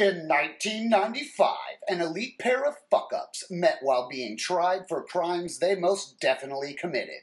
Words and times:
In 0.00 0.28
1995, 0.28 1.56
an 1.86 2.00
elite 2.00 2.38
pair 2.38 2.64
of 2.64 2.76
fuck 2.90 3.10
ups 3.14 3.44
met 3.50 3.80
while 3.82 4.08
being 4.08 4.34
tried 4.34 4.88
for 4.88 5.04
crimes 5.04 5.58
they 5.58 5.74
most 5.74 6.18
definitely 6.18 6.72
committed. 6.72 7.20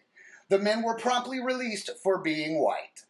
The 0.49 0.59
men 0.59 0.83
were 0.83 0.93
promptly 0.93 1.39
released 1.39 1.89
for 2.03 2.19
being 2.19 2.59
white. 2.59 3.05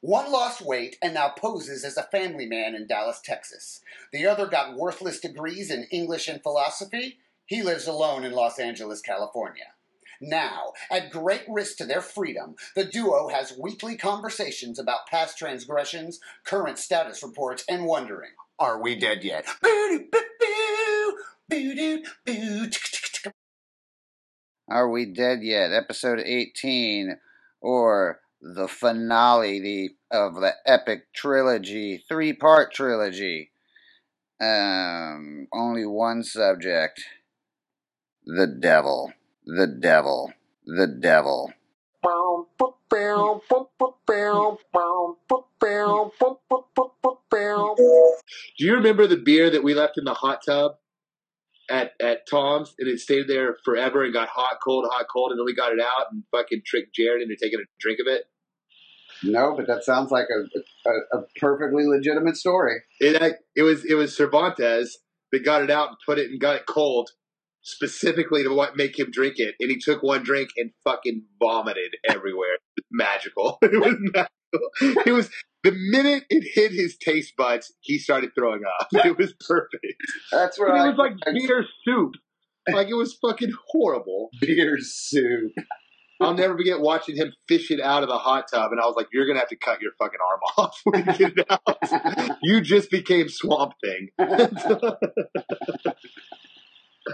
One 0.00 0.32
lost 0.32 0.62
weight 0.62 0.96
and 1.02 1.12
now 1.12 1.34
poses 1.36 1.84
as 1.84 1.98
a 1.98 2.04
family 2.04 2.46
man 2.46 2.74
in 2.74 2.86
Dallas, 2.86 3.20
Texas. 3.22 3.82
The 4.10 4.26
other 4.26 4.46
got 4.46 4.74
worthless 4.74 5.20
degrees 5.20 5.70
in 5.70 5.84
English 5.90 6.26
and 6.26 6.42
philosophy. 6.42 7.18
He 7.44 7.62
lives 7.62 7.86
alone 7.86 8.24
in 8.24 8.32
Los 8.32 8.58
Angeles, 8.58 9.02
California. 9.02 9.74
Now, 10.22 10.72
at 10.90 11.10
great 11.10 11.44
risk 11.46 11.76
to 11.78 11.84
their 11.84 12.00
freedom, 12.00 12.56
the 12.74 12.84
duo 12.84 13.28
has 13.28 13.56
weekly 13.58 13.96
conversations 13.96 14.78
about 14.78 15.08
past 15.10 15.36
transgressions, 15.36 16.20
current 16.44 16.78
status 16.78 17.22
reports, 17.22 17.64
and 17.68 17.84
wondering, 17.84 18.30
are 18.60 18.80
we 18.80 18.94
dead 18.94 19.24
yet? 19.24 19.46
Are 24.68 24.88
We 24.88 25.06
Dead 25.06 25.42
Yet? 25.42 25.72
Episode 25.72 26.20
18, 26.20 27.16
or 27.60 28.20
the 28.40 28.68
finale 28.68 29.60
the, 29.60 30.16
of 30.16 30.34
the 30.36 30.52
epic 30.64 31.12
trilogy, 31.12 32.04
three 32.06 32.32
part 32.34 32.72
trilogy. 32.72 33.50
Um, 34.40 35.48
only 35.52 35.84
one 35.84 36.22
subject 36.22 37.02
the 38.24 38.46
devil, 38.46 39.12
the 39.44 39.66
devil, 39.66 40.32
the 40.64 40.86
devil. 40.86 41.52
Do 48.58 48.64
you 48.66 48.74
remember 48.74 49.06
the 49.06 49.16
beer 49.16 49.50
that 49.50 49.62
we 49.62 49.74
left 49.74 49.98
in 49.98 50.04
the 50.04 50.14
hot 50.14 50.40
tub 50.44 50.72
at, 51.70 51.92
at 52.00 52.28
Tom's 52.28 52.74
and 52.78 52.88
it 52.88 52.98
stayed 53.00 53.28
there 53.28 53.56
forever 53.64 54.04
and 54.04 54.12
got 54.12 54.28
hot, 54.28 54.58
cold, 54.62 54.86
hot, 54.90 55.06
cold, 55.12 55.30
and 55.30 55.38
then 55.38 55.44
we 55.46 55.54
got 55.54 55.72
it 55.72 55.80
out 55.80 56.12
and 56.12 56.24
fucking 56.32 56.62
tricked 56.66 56.94
Jared 56.94 57.22
into 57.22 57.36
taking 57.40 57.60
a 57.60 57.64
drink 57.80 58.00
of 58.00 58.06
it? 58.12 58.24
No, 59.22 59.54
but 59.56 59.66
that 59.66 59.84
sounds 59.84 60.10
like 60.10 60.26
a, 60.30 60.88
a, 60.88 61.18
a 61.18 61.24
perfectly 61.38 61.86
legitimate 61.86 62.36
story. 62.36 62.76
It 63.00 63.38
it 63.54 63.62
was 63.62 63.84
it 63.84 63.94
was 63.94 64.16
Cervantes 64.16 64.98
that 65.30 65.44
got 65.44 65.62
it 65.62 65.70
out 65.70 65.88
and 65.88 65.96
put 66.06 66.18
it 66.18 66.30
and 66.30 66.40
got 66.40 66.56
it 66.56 66.66
cold 66.66 67.10
specifically 67.62 68.42
to 68.42 68.54
what 68.54 68.76
make 68.76 68.98
him 68.98 69.10
drink 69.10 69.34
it, 69.38 69.54
and 69.60 69.70
he 69.70 69.78
took 69.78 70.02
one 70.02 70.22
drink 70.22 70.50
and 70.56 70.70
fucking 70.84 71.24
vomited 71.38 71.96
everywhere. 72.08 72.54
It 72.76 72.84
magical. 72.90 73.58
It 73.62 73.72
was 73.80 73.96
magical. 73.98 75.02
It 75.06 75.12
was 75.12 75.30
the 75.62 75.72
minute 75.72 76.24
it 76.28 76.44
hit 76.54 76.72
his 76.72 76.96
taste 76.96 77.34
buds, 77.36 77.72
he 77.80 77.98
started 77.98 78.30
throwing 78.34 78.62
up. 78.80 78.88
It 78.92 79.16
was 79.16 79.32
perfect. 79.46 79.84
That's 80.32 80.58
right. 80.58 80.86
It 80.86 80.96
was 80.96 80.98
like 80.98 81.34
beer 81.34 81.64
soup. 81.84 82.14
Like 82.72 82.88
it 82.88 82.94
was 82.94 83.14
fucking 83.14 83.52
horrible. 83.68 84.30
beer 84.40 84.78
soup. 84.80 85.52
I'll 86.20 86.34
never 86.34 86.54
forget 86.56 86.80
watching 86.80 87.16
him 87.16 87.32
fish 87.48 87.70
it 87.70 87.80
out 87.80 88.02
of 88.02 88.10
the 88.10 88.18
hot 88.18 88.46
tub, 88.52 88.72
and 88.72 88.80
I 88.80 88.84
was 88.84 88.94
like, 88.94 89.08
"You're 89.10 89.26
gonna 89.26 89.38
have 89.38 89.48
to 89.48 89.56
cut 89.56 89.80
your 89.80 89.92
fucking 89.98 90.18
arm 90.20 90.40
off 90.58 90.80
when 90.84 91.06
you 91.06 91.12
get 91.14 91.38
it 91.38 91.46
out. 91.48 92.36
you 92.42 92.60
just 92.60 92.90
became 92.90 93.28
Swamp 93.28 93.72
Thing." 93.82 94.08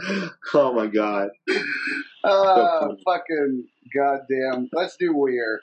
oh 0.54 0.72
my 0.72 0.86
god! 0.86 1.28
Uh, 2.24 2.88
fucking 3.04 3.66
goddamn. 3.94 4.68
Let's 4.72 4.96
do 4.96 5.14
Wier. 5.14 5.60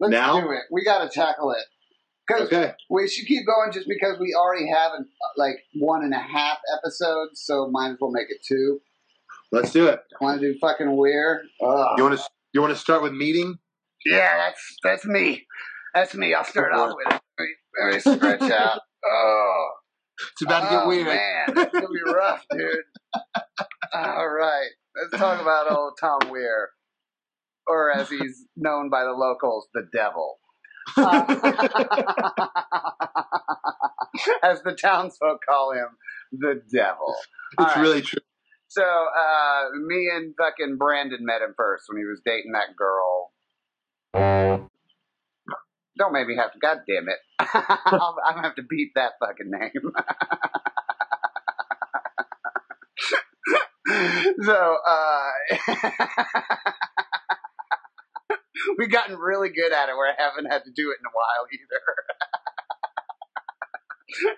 Let's 0.00 0.12
Now? 0.12 0.40
do 0.40 0.50
it. 0.52 0.62
We 0.70 0.84
gotta 0.84 1.08
tackle 1.08 1.52
it. 1.52 1.64
Because 2.26 2.46
Okay, 2.48 2.72
we 2.90 3.08
should 3.08 3.26
keep 3.26 3.46
going 3.46 3.72
just 3.72 3.88
because 3.88 4.18
we 4.20 4.34
already 4.38 4.68
have 4.68 4.92
an, 4.98 5.08
like 5.38 5.56
one 5.76 6.04
and 6.04 6.12
a 6.12 6.18
half 6.18 6.58
episodes, 6.78 7.40
so 7.42 7.68
might 7.70 7.92
as 7.92 7.96
well 8.00 8.10
make 8.10 8.26
it 8.30 8.38
two. 8.46 8.80
let's 9.50 9.72
do 9.72 9.86
it. 9.86 10.00
Want 10.20 10.40
to 10.40 10.52
do 10.52 10.58
fucking 10.58 10.94
weird? 10.94 11.46
Ugh. 11.62 11.86
You 11.96 12.04
want 12.04 12.18
to 12.18 12.24
you 12.52 12.60
want 12.60 12.72
to 12.74 12.78
start 12.78 13.02
with 13.02 13.12
meeting? 13.12 13.58
Yeah, 14.04 14.36
that's 14.36 14.76
that's 14.84 15.04
me. 15.06 15.46
That's 15.94 16.14
me. 16.14 16.34
I'll 16.34 16.44
start 16.44 16.72
off 16.74 16.94
with 16.94 17.14
it. 17.14 17.20
Let 17.38 17.44
me, 17.44 17.54
let 17.80 17.94
me 17.94 18.16
stretch 18.38 18.50
out. 18.52 18.80
Oh, 19.06 19.68
It's 20.32 20.42
about 20.42 20.60
to 20.60 20.68
get 20.70 20.82
oh, 20.84 20.88
weird. 20.88 21.06
Man, 21.06 21.46
it's 21.48 21.72
gonna 21.72 21.88
be 21.88 22.12
rough, 22.12 22.44
dude. 22.50 22.84
All 23.94 24.28
right, 24.28 24.70
let's 24.96 25.20
talk 25.20 25.40
about 25.40 25.70
old 25.70 25.94
Tom 26.00 26.30
Wier, 26.30 26.70
or 27.66 27.92
as 27.92 28.08
he's 28.08 28.44
known 28.56 28.90
by 28.90 29.04
the 29.04 29.12
locals, 29.12 29.68
the 29.74 29.86
Devil. 29.92 30.38
as 34.42 34.62
the 34.62 34.72
townsfolk 34.80 35.40
call 35.48 35.72
him, 35.72 35.88
the 36.32 36.62
Devil. 36.72 37.14
All 37.58 37.66
It's 37.66 37.76
right. 37.76 37.82
really 37.82 38.02
true. 38.02 38.20
So, 38.68 38.82
uh, 38.82 39.70
me 39.86 40.10
and 40.14 40.34
fucking 40.36 40.76
Brandon 40.76 41.24
met 41.24 41.42
him 41.42 41.54
first 41.56 41.84
when 41.88 41.98
he 41.98 42.04
was 42.04 42.20
dating 42.24 42.52
that 42.52 42.76
girl. 42.76 43.32
Don't 45.98 46.12
make 46.12 46.28
me 46.28 46.36
have 46.36 46.52
to. 46.52 46.58
God 46.60 46.82
damn 46.86 47.08
it! 47.08 47.18
I'm 47.40 48.34
gonna 48.34 48.42
have 48.42 48.54
to 48.54 48.62
beat 48.62 48.92
that 48.94 49.14
fucking 49.18 49.50
name. 49.50 49.72
so, 54.44 54.78
uh, 54.86 55.30
we've 58.78 58.92
gotten 58.92 59.16
really 59.16 59.48
good 59.48 59.72
at 59.72 59.88
it. 59.88 59.96
Where 59.96 60.12
I 60.12 60.14
haven't 60.22 60.46
had 60.46 60.62
to 60.64 60.70
do 60.70 60.92
it 60.92 60.98
in 61.00 61.06
a 61.06 61.10
while 61.12 61.48
either. 61.52 61.80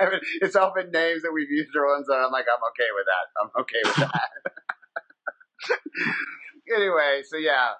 I 0.00 0.10
mean, 0.10 0.20
it's 0.40 0.56
all 0.56 0.72
been 0.74 0.90
names 0.90 1.22
that 1.22 1.32
we've 1.32 1.48
used 1.50 1.76
or 1.76 1.86
ones 1.86 2.08
that 2.08 2.14
I'm 2.14 2.32
like, 2.32 2.46
I'm 2.48 2.60
okay 2.72 2.90
with 2.96 3.06
that. 3.06 3.28
I'm 3.38 3.50
okay 3.62 3.82
with 3.84 3.96
that. 3.96 4.30
anyway, 6.74 7.22
so 7.28 7.36
yeah, 7.36 7.74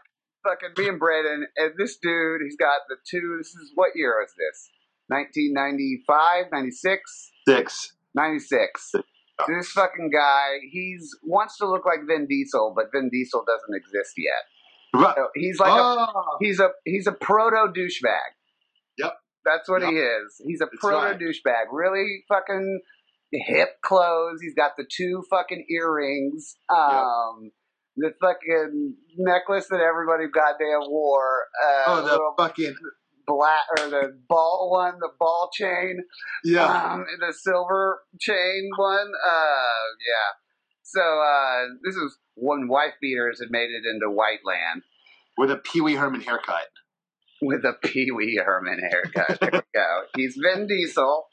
fucking 0.45 0.71
me 0.77 0.89
and 0.89 0.99
Braden, 0.99 1.47
and 1.57 1.73
this 1.79 1.97
dude, 1.97 2.41
he's 2.43 2.57
got 2.57 2.81
the 2.89 2.97
two. 3.09 3.37
This 3.39 3.49
is 3.49 3.73
what 3.75 3.91
year 3.95 4.23
is 4.25 4.33
this? 4.39 4.71
1995, 5.09 6.47
96, 6.53 7.31
Six. 7.49 7.93
96. 8.15 8.93
This 9.49 9.71
fucking 9.71 10.11
guy, 10.13 10.59
he's 10.71 11.17
wants 11.23 11.57
to 11.59 11.67
look 11.67 11.87
like 11.87 12.01
Vin 12.07 12.27
Diesel, 12.29 12.75
but 12.77 12.87
Vin 12.93 13.09
Diesel 13.11 13.43
doesn't 13.47 13.75
exist 13.75 14.13
yet. 14.19 15.01
Right. 15.03 15.15
So 15.17 15.29
he's 15.35 15.59
like 15.59 15.71
a 15.71 15.83
oh, 15.83 16.37
he's 16.41 16.61
a 16.61 16.69
he's 16.85 17.07
a 17.07 17.13
proto 17.13 17.73
douchebag. 17.73 18.35
Yep. 18.99 19.15
That's 19.47 19.69
what 19.69 19.81
Yep. 19.81 19.91
he 19.91 19.97
is. 19.97 20.43
He's 20.45 20.61
a 20.61 20.67
That's 20.67 20.79
proto 20.81 20.97
right. 20.97 21.19
douchebag. 21.19 21.73
Really 21.73 22.25
fucking 22.29 22.81
hip 23.33 23.81
clothes. 23.83 24.41
He's 24.43 24.55
got 24.55 24.73
the 24.77 24.85
two 24.91 25.23
fucking 25.31 25.65
earrings. 25.71 26.57
Um 26.69 27.51
the 28.01 28.13
fucking 28.21 28.95
necklace 29.19 29.67
that 29.71 29.81
everybody 29.81 30.25
goddamn 30.33 30.89
wore. 30.91 31.45
Uh 31.63 31.85
oh, 31.87 32.03
the 32.37 32.43
fucking 32.43 32.75
black 33.27 33.65
or 33.79 33.91
the 33.91 34.19
ball 34.29 34.71
one, 34.73 34.99
the 34.99 35.11
ball 35.19 35.51
chain. 35.53 35.99
yeah. 36.45 36.93
Um 36.95 37.05
the 37.21 37.33
silver 37.33 38.01
chain 38.21 38.71
one. 38.77 39.13
Uh 39.27 39.83
yeah. 40.07 40.31
So 40.83 41.01
uh 41.01 41.67
this 41.85 41.95
is 41.95 42.19
when 42.35 42.69
wife 42.69 42.95
beaters 43.01 43.41
had 43.41 43.51
made 43.51 43.71
it 43.71 43.85
into 43.89 44.11
white 44.11 44.41
land. 44.45 44.83
With 45.39 45.51
a 45.51 45.57
Pee 45.57 45.81
Wee 45.81 45.95
Herman 45.95 46.21
haircut. 46.23 46.67
with 47.41 47.65
a 47.65 47.73
Pee 47.83 48.11
Wee 48.11 48.41
Herman 48.45 48.81
haircut. 48.91 49.39
There 49.41 49.51
we 49.53 49.61
go. 49.75 50.03
He's 50.17 50.37
Vin 50.43 50.67
Diesel 50.67 51.27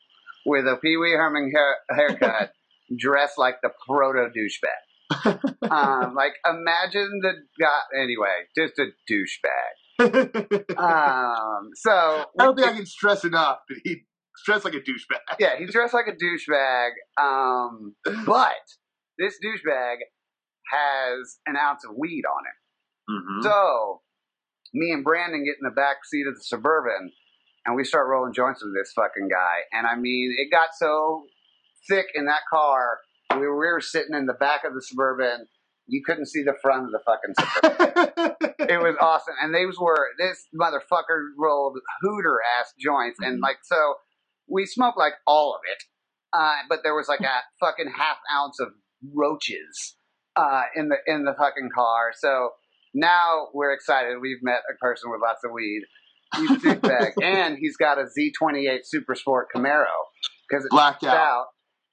with 0.46 0.66
a 0.66 0.78
Pee 0.78 0.96
Wee 0.98 1.12
Herman 1.12 1.52
hair- 1.54 1.78
haircut, 1.90 2.52
dressed 2.98 3.38
like 3.38 3.56
the 3.62 3.70
proto 3.86 4.30
douchebag. 4.30 4.82
Um, 5.12 6.16
like 6.16 6.34
imagine 6.46 7.20
the 7.22 7.34
guy. 7.60 8.02
Anyway, 8.02 8.48
just 8.56 8.80
a 8.80 8.88
douchebag. 9.10 9.74
Um, 10.78 11.70
so 11.74 11.92
I 11.92 12.46
don't 12.46 12.56
think 12.56 12.68
I 12.68 12.74
can 12.74 12.86
stress 12.86 13.24
enough 13.24 13.58
that 13.68 13.80
he 13.84 14.04
dressed 14.46 14.64
like 14.64 14.76
a 14.76 14.80
douchebag. 14.80 15.38
yeah, 15.40 15.58
he's 15.58 15.72
dressed 15.72 15.94
like 15.94 16.06
a 16.08 16.12
douchebag. 16.12 16.90
Um, 17.20 17.96
but 18.26 18.54
this 19.18 19.36
douchebag 19.44 19.96
has 20.72 21.38
an 21.46 21.56
ounce 21.56 21.84
of 21.84 21.96
weed 21.98 22.24
on 22.26 22.44
him. 22.46 23.22
Mm-hmm. 23.22 23.44
So, 23.44 24.02
me 24.74 24.92
and 24.92 25.04
Brandon 25.04 25.44
get 25.44 25.56
in 25.62 25.68
the 25.68 25.76
back 25.76 26.06
seat 26.06 26.28
of 26.28 26.36
the 26.36 26.44
Suburban, 26.44 27.12
and 27.66 27.76
we 27.76 27.84
start 27.84 28.08
rolling 28.08 28.34
joints 28.34 28.62
with 28.64 28.74
this 28.76 28.92
fucking 28.96 29.30
guy. 29.30 29.62
And 29.72 29.88
I 29.88 29.96
mean, 29.96 30.36
it 30.38 30.52
got 30.52 30.70
so 30.78 31.26
thick 31.90 32.08
in 32.16 32.26
that 32.26 32.42
car, 32.52 33.00
we 33.34 33.40
were, 33.48 33.58
we 33.58 33.68
were 33.68 33.82
sitting 33.82 34.16
in 34.16 34.26
the 34.26 34.34
back 34.34 34.64
of 34.66 34.74
the 34.74 34.82
Suburban. 34.82 35.48
You 35.88 36.02
couldn't 36.06 36.28
see 36.28 36.44
the 36.44 36.56
front 36.62 36.86
of 36.86 36.92
the 36.92 37.00
fucking 37.06 37.34
Suburban. 37.40 38.36
it 38.60 38.82
was 38.82 38.96
awesome. 39.00 39.36
And 39.42 39.54
these 39.56 39.80
were, 39.80 40.10
this 40.18 40.46
motherfucker 40.60 41.30
rolled 41.38 41.78
hooter 42.02 42.38
ass 42.60 42.74
joints. 42.80 43.20
And 43.22 43.40
Mhm. 43.40 43.44
like, 43.44 43.58
so 43.64 43.96
we 44.50 44.66
smoked 44.66 44.98
like 44.98 45.14
all 45.26 45.54
of 45.56 45.62
it. 45.72 45.84
Uh, 46.34 46.56
but 46.70 46.80
there 46.84 46.94
was 46.96 47.08
like 47.08 47.22
a 47.22 47.42
fucking 47.66 47.92
half 47.98 48.18
ounce 48.34 48.60
of 48.60 48.70
roaches 49.14 49.96
uh, 50.36 50.64
in 50.76 50.90
the 50.90 50.98
in 51.08 51.24
the 51.24 51.34
fucking 51.38 51.70
car. 51.74 52.12
So 52.18 52.52
now 52.94 53.48
we're 53.54 53.72
excited. 53.74 54.18
We've 54.22 54.42
met 54.44 54.62
a 54.72 54.76
person 54.78 55.10
with 55.10 55.22
lots 55.22 55.40
of 55.46 55.52
weed. 55.52 55.84
He's 56.36 56.52
a 56.52 56.56
douchebag, 56.76 57.12
and 57.24 57.58
he's 57.58 57.78
got 57.78 57.98
a 57.98 58.04
Z28 58.04 58.80
Super 58.84 59.16
Sport 59.16 59.48
Camaro. 59.56 59.86
because 60.50 60.66
it 60.66 60.72
Blacked 60.72 61.06
out. 61.06 61.16
out 61.16 61.46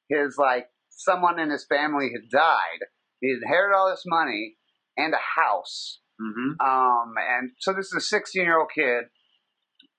his 0.09 0.37
like 0.37 0.67
someone 0.97 1.39
in 1.39 1.51
his 1.51 1.65
family 1.67 2.11
had 2.13 2.29
died. 2.31 2.81
He 3.21 3.31
inherited 3.33 3.75
all 3.77 3.91
this 3.91 4.05
money 4.07 4.57
and 4.97 5.15
a 5.15 5.41
house. 5.41 6.01
hmm 6.21 6.53
Um, 6.61 7.15
and 7.19 7.51
so 7.59 7.73
this 7.73 7.87
is 7.87 7.95
a 7.97 8.01
16 8.01 8.43
year 8.43 8.59
old 8.59 8.71
kid 8.75 9.05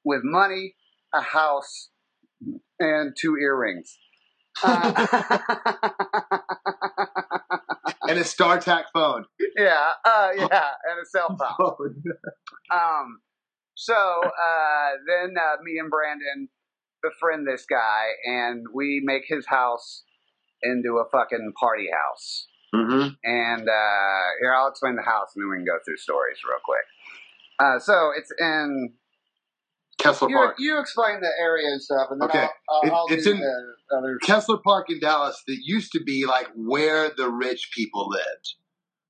with 0.04 0.22
money, 0.24 0.76
a 1.14 1.22
house, 1.22 1.90
and 2.80 3.16
two 3.20 3.36
earrings. 3.38 3.98
Uh, 4.64 4.94
And 8.08 8.20
a 8.20 8.24
StarTAC 8.24 8.84
phone. 8.94 9.26
yeah, 9.58 9.92
uh, 10.06 10.30
yeah, 10.36 10.46
and 10.90 11.02
a 11.02 11.06
cell 11.08 11.36
phone. 11.58 12.04
Um, 12.72 13.20
so 13.76 13.96
uh, 13.96 14.90
then 15.08 15.34
uh, 15.38 15.56
me 15.64 15.80
and 15.80 15.90
Brandon 15.90 16.48
befriend 17.02 17.48
this 17.48 17.66
guy, 17.68 18.06
and 18.26 18.66
we 18.74 19.02
make 19.04 19.24
his 19.28 19.48
house 19.48 20.04
into 20.66 20.98
a 20.98 21.06
fucking 21.12 21.54
party 21.60 21.88
house. 21.94 22.48
hmm 22.74 23.08
And 23.24 23.70
uh, 23.70 24.24
here, 24.42 24.54
I'll 24.54 24.70
explain 24.70 24.96
the 24.96 25.04
house, 25.04 25.30
and 25.36 25.44
then 25.44 25.50
we 25.50 25.58
can 25.58 25.66
go 25.66 25.78
through 25.86 25.98
stories 25.98 26.38
real 26.48 26.60
quick. 26.66 26.86
Uh, 27.60 27.80
so 27.80 28.12
it's 28.18 28.32
in. 28.40 28.94
Kessler 29.98 30.30
You, 30.30 30.36
Park. 30.36 30.56
you 30.60 30.80
explain 30.80 31.22
the 31.22 31.32
area 31.40 31.68
and 31.68 31.82
stuff, 31.82 32.08
and 32.12 32.22
then 32.22 32.30
Okay. 32.30 32.40
I'll, 32.40 32.52
I'll, 32.70 32.84
It- 32.84 32.94
I'll 32.94 33.06
it's 33.10 33.28
in-. 33.28 33.42
Kessler 34.24 34.58
Park 34.58 34.90
in 34.90 35.00
Dallas 35.00 35.42
that 35.48 35.58
used 35.64 35.92
to 35.94 36.04
be 36.04 36.26
like 36.26 36.48
where 36.56 37.10
the 37.16 37.30
rich 37.30 37.70
people 37.76 38.10
lived. 38.10 38.56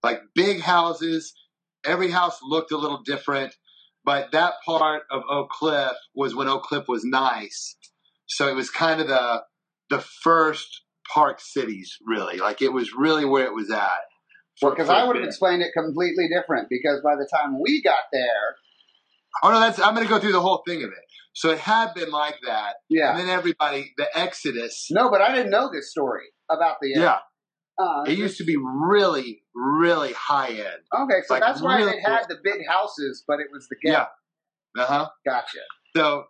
Like 0.04 0.22
big 0.36 0.62
houses. 0.62 1.34
Every 1.86 2.12
house 2.12 2.38
looked 2.44 2.72
a 2.72 2.78
little 2.78 3.02
different, 3.04 3.56
but 4.04 4.32
that 4.32 4.54
part 4.66 5.04
of 5.12 5.24
Oak 5.30 5.50
Cliff 5.50 5.94
was 6.14 6.36
when 6.36 6.48
Oak 6.48 6.64
Cliff 6.64 6.88
was 6.88 7.04
nice. 7.04 7.76
So 8.28 8.48
it 8.48 8.56
was 8.56 8.70
kind 8.70 9.02
of 9.02 9.08
the 9.08 9.44
the 9.90 10.00
first 10.00 10.82
park 11.14 11.40
cities, 11.40 11.98
really. 12.06 12.38
Like 12.38 12.62
it 12.62 12.74
was 12.74 12.94
really 12.96 13.26
where 13.26 13.46
it 13.46 13.54
was 13.54 13.72
at. 13.72 14.02
Because 14.62 14.88
a 14.88 14.94
I 14.94 15.04
would 15.04 15.18
have 15.18 15.26
explained 15.26 15.62
it 15.62 15.72
completely 15.76 16.28
different. 16.34 16.70
Because 16.70 17.02
by 17.04 17.16
the 17.16 17.28
time 17.34 17.60
we 17.62 17.82
got 17.84 18.04
there, 18.12 18.56
Oh 19.44 19.52
no, 19.52 19.60
that's 19.60 19.80
I'm 19.80 19.94
going 19.94 20.06
to 20.08 20.10
go 20.10 20.20
through 20.20 20.32
the 20.32 20.42
whole 20.42 20.64
thing 20.66 20.84
of 20.84 20.90
it. 20.90 21.04
So 21.34 21.50
it 21.50 21.60
had 21.60 21.94
been 21.94 22.12
like 22.12 22.38
that, 22.46 22.76
yeah, 22.90 23.12
and 23.12 23.20
then 23.20 23.28
everybody, 23.28 23.94
the 23.98 24.08
exodus. 24.18 24.88
no, 24.90 25.10
but 25.10 25.22
I 25.22 25.36
didn't 25.36 25.52
know 25.52 25.70
this 25.72 25.92
story 25.92 26.24
about 26.50 26.78
the. 26.82 26.94
Yeah, 26.96 27.18
uh, 27.78 28.04
it 28.08 28.18
used 28.18 28.38
to 28.38 28.46
be 28.46 28.56
really, 28.56 29.44
really 29.54 30.14
high 30.14 30.52
end. 30.52 30.82
Okay, 30.98 31.22
so 31.28 31.34
like, 31.34 31.44
that's 31.44 31.62
why 31.62 31.78
really 31.78 31.92
they 31.92 32.02
had 32.02 32.26
the 32.30 32.38
big 32.42 32.66
houses, 32.66 33.26
but 33.28 33.42
it 33.42 33.48
was 33.52 33.68
the 33.68 33.76
Yeah. 33.84 34.06
Uh 34.78 34.86
huh. 34.86 35.10
Gotcha. 35.26 35.60
So, 35.96 36.26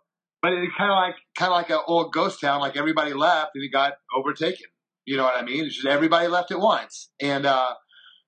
but 0.46 0.52
it 0.52 0.68
kind 0.78 0.92
of 0.92 0.94
like 0.94 1.16
kind 1.36 1.50
of 1.50 1.56
like 1.56 1.70
an 1.70 1.80
old 1.88 2.12
ghost 2.12 2.40
town. 2.40 2.60
Like 2.60 2.76
everybody 2.76 3.12
left 3.12 3.52
and 3.56 3.64
it 3.64 3.72
got 3.72 3.94
overtaken. 4.16 4.66
You 5.04 5.16
know 5.16 5.24
what 5.24 5.36
I 5.36 5.44
mean? 5.44 5.64
It's 5.64 5.74
just 5.74 5.86
everybody 5.88 6.28
left 6.28 6.52
at 6.52 6.60
once, 6.60 7.10
and 7.20 7.46
uh, 7.46 7.74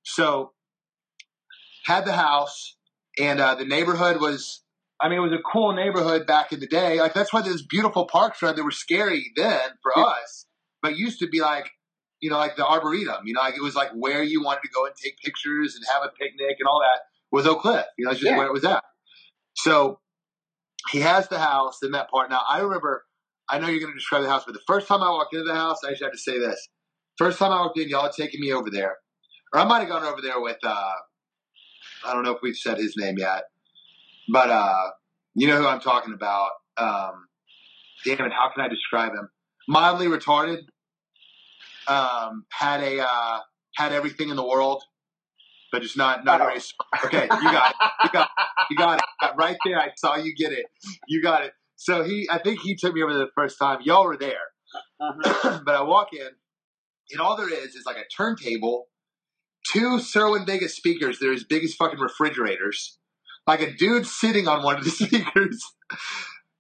so 0.03 0.53
had 1.85 2.05
the 2.05 2.13
house, 2.13 2.77
and 3.21 3.41
uh, 3.41 3.55
the 3.55 3.65
neighborhood 3.65 4.21
was. 4.21 4.65
I 5.01 5.09
mean, 5.09 5.19
it 5.19 5.23
was 5.23 5.33
a 5.33 5.43
cool 5.53 5.75
neighborhood 5.75 6.27
back 6.27 6.53
in 6.53 6.59
the 6.59 6.67
day. 6.67 7.01
Like 7.01 7.15
that's 7.15 7.33
why 7.33 7.41
there's 7.41 7.63
beautiful 7.63 8.07
parks 8.07 8.43
around. 8.43 8.57
They 8.57 8.63
were 8.63 8.73
scary 8.73 9.31
then 9.37 9.71
for 9.81 9.93
Yeah. 9.95 10.03
us, 10.03 10.47
but 10.83 10.97
used 10.97 11.21
to 11.21 11.29
be 11.29 11.41
like, 11.41 11.71
you 12.21 12.31
know, 12.31 12.37
like 12.37 12.57
the 12.57 12.67
arboretum. 12.67 13.25
You 13.27 13.35
know, 13.35 13.43
like 13.43 13.55
it 13.55 13.63
was 13.63 13.77
like 13.77 13.91
where 13.93 14.25
you 14.25 14.43
wanted 14.43 14.63
to 14.63 14.71
go 14.75 14.87
and 14.87 14.95
take 14.97 15.19
pictures 15.25 15.77
and 15.77 15.85
have 15.93 16.03
a 16.03 16.11
picnic 16.19 16.57
and 16.59 16.67
all 16.67 16.81
that 16.81 17.03
was 17.31 17.47
Oak 17.47 17.61
Cliff. 17.61 17.87
You 17.97 18.07
know, 18.07 18.11
it's 18.11 18.19
just 18.19 18.29
Yeah. 18.33 18.39
where 18.39 18.49
it 18.49 18.53
was 18.53 18.65
at. 18.65 18.83
So 19.55 20.01
he 20.91 21.01
has 21.01 21.29
the 21.29 21.39
house 21.39 21.79
in 21.83 21.93
that 21.93 22.11
part. 22.11 22.31
Now 22.31 22.43
I 22.49 22.61
remember. 22.61 23.05
I 23.51 23.59
know 23.59 23.69
you're 23.69 23.81
going 23.81 23.93
to 23.93 23.99
describe 23.99 24.23
the 24.23 24.29
house, 24.29 24.45
but 24.45 24.53
the 24.53 24.61
first 24.67 24.89
time 24.89 25.03
I 25.03 25.11
walked 25.11 25.33
into 25.35 25.47
the 25.47 25.55
house, 25.55 25.79
I 25.83 25.91
just 25.91 26.03
had 26.03 26.13
to 26.13 26.19
say 26.19 26.39
this. 26.39 26.69
First 27.17 27.39
time 27.39 27.51
I 27.51 27.61
walked 27.61 27.79
in, 27.79 27.89
y'all 27.89 28.03
had 28.03 28.13
taken 28.13 28.41
me 28.41 28.53
over 28.53 28.71
there, 28.71 28.97
or 29.55 29.61
I 29.61 29.65
might 29.65 29.81
have 29.81 29.89
gone 29.89 30.05
over 30.05 30.21
there 30.21 30.41
with. 30.41 30.59
uh 30.63 30.93
I 32.07 32.13
don't 32.13 32.25
know 32.25 32.33
if 32.33 32.39
we've 32.43 32.57
said 32.57 32.79
his 32.79 32.95
name 32.97 33.17
yet, 33.19 33.45
but 34.33 34.51
uh 34.51 34.91
you 35.35 35.47
know 35.47 35.57
who 35.57 35.67
I'm 35.67 35.81
talking 35.81 36.15
about. 36.15 36.51
Um 36.77 37.25
Damn 38.05 38.27
it, 38.27 38.33
how 38.33 38.51
can 38.55 38.65
I 38.65 38.69
describe 38.69 39.13
him? 39.13 39.29
Mildly 39.67 40.07
retarded. 40.07 40.61
Um, 41.89 42.45
had 42.51 42.83
a 42.83 43.01
uh, 43.01 43.41
had 43.77 43.93
everything 43.93 44.29
in 44.29 44.37
the 44.37 44.47
world, 44.47 44.83
but 45.73 45.83
it's 45.83 45.97
not 45.97 46.25
not 46.25 46.41
Oh. 46.41 46.45
very. 46.47 46.61
Okay, 47.05 47.25
you 47.25 47.51
got 47.53 47.71
it. 47.71 47.77
You 48.05 48.11
got 48.11 48.27
it. 48.27 48.45
You 48.71 48.77
got 48.77 48.99
it. 48.99 49.05
Got 49.21 49.37
right 49.39 49.57
there. 49.65 49.79
I 49.79 49.89
saw 49.97 50.17
you 50.17 50.35
get 50.35 50.53
it. 50.53 50.67
You 51.09 51.23
got 51.23 51.45
it. 51.45 51.53
So 51.77 52.03
he, 52.03 52.29
I 52.31 52.39
think 52.39 52.61
he 52.61 52.75
took 52.75 52.95
me 52.95 53.03
over 53.03 53.15
the 53.15 53.29
first 53.37 53.59
time. 53.59 53.79
Y'all 53.83 54.05
were 54.05 54.17
there, 54.17 54.49
Uh-huh. 55.01 55.61
but 55.65 55.75
I 55.77 55.83
walk 55.83 56.09
in, 56.13 56.29
and 57.13 57.21
all 57.21 57.37
there 57.37 57.53
is 57.53 57.75
is 57.77 57.85
like 57.87 57.97
a 57.97 58.05
turntable, 58.17 58.87
two 59.73 59.99
Cerwin 60.01 60.45
Vegas 60.47 60.75
speakers. 60.77 61.19
They're 61.21 61.33
as 61.33 61.45
big 61.45 61.63
as 61.65 61.75
fucking 61.75 62.01
refrigerators. 62.01 62.99
Like 63.47 63.61
a 63.61 63.73
dude 63.73 64.07
sitting 64.07 64.49
on 64.49 64.63
one 64.65 64.77
of 64.77 64.85
the 64.85 64.91
speakers. 64.91 65.63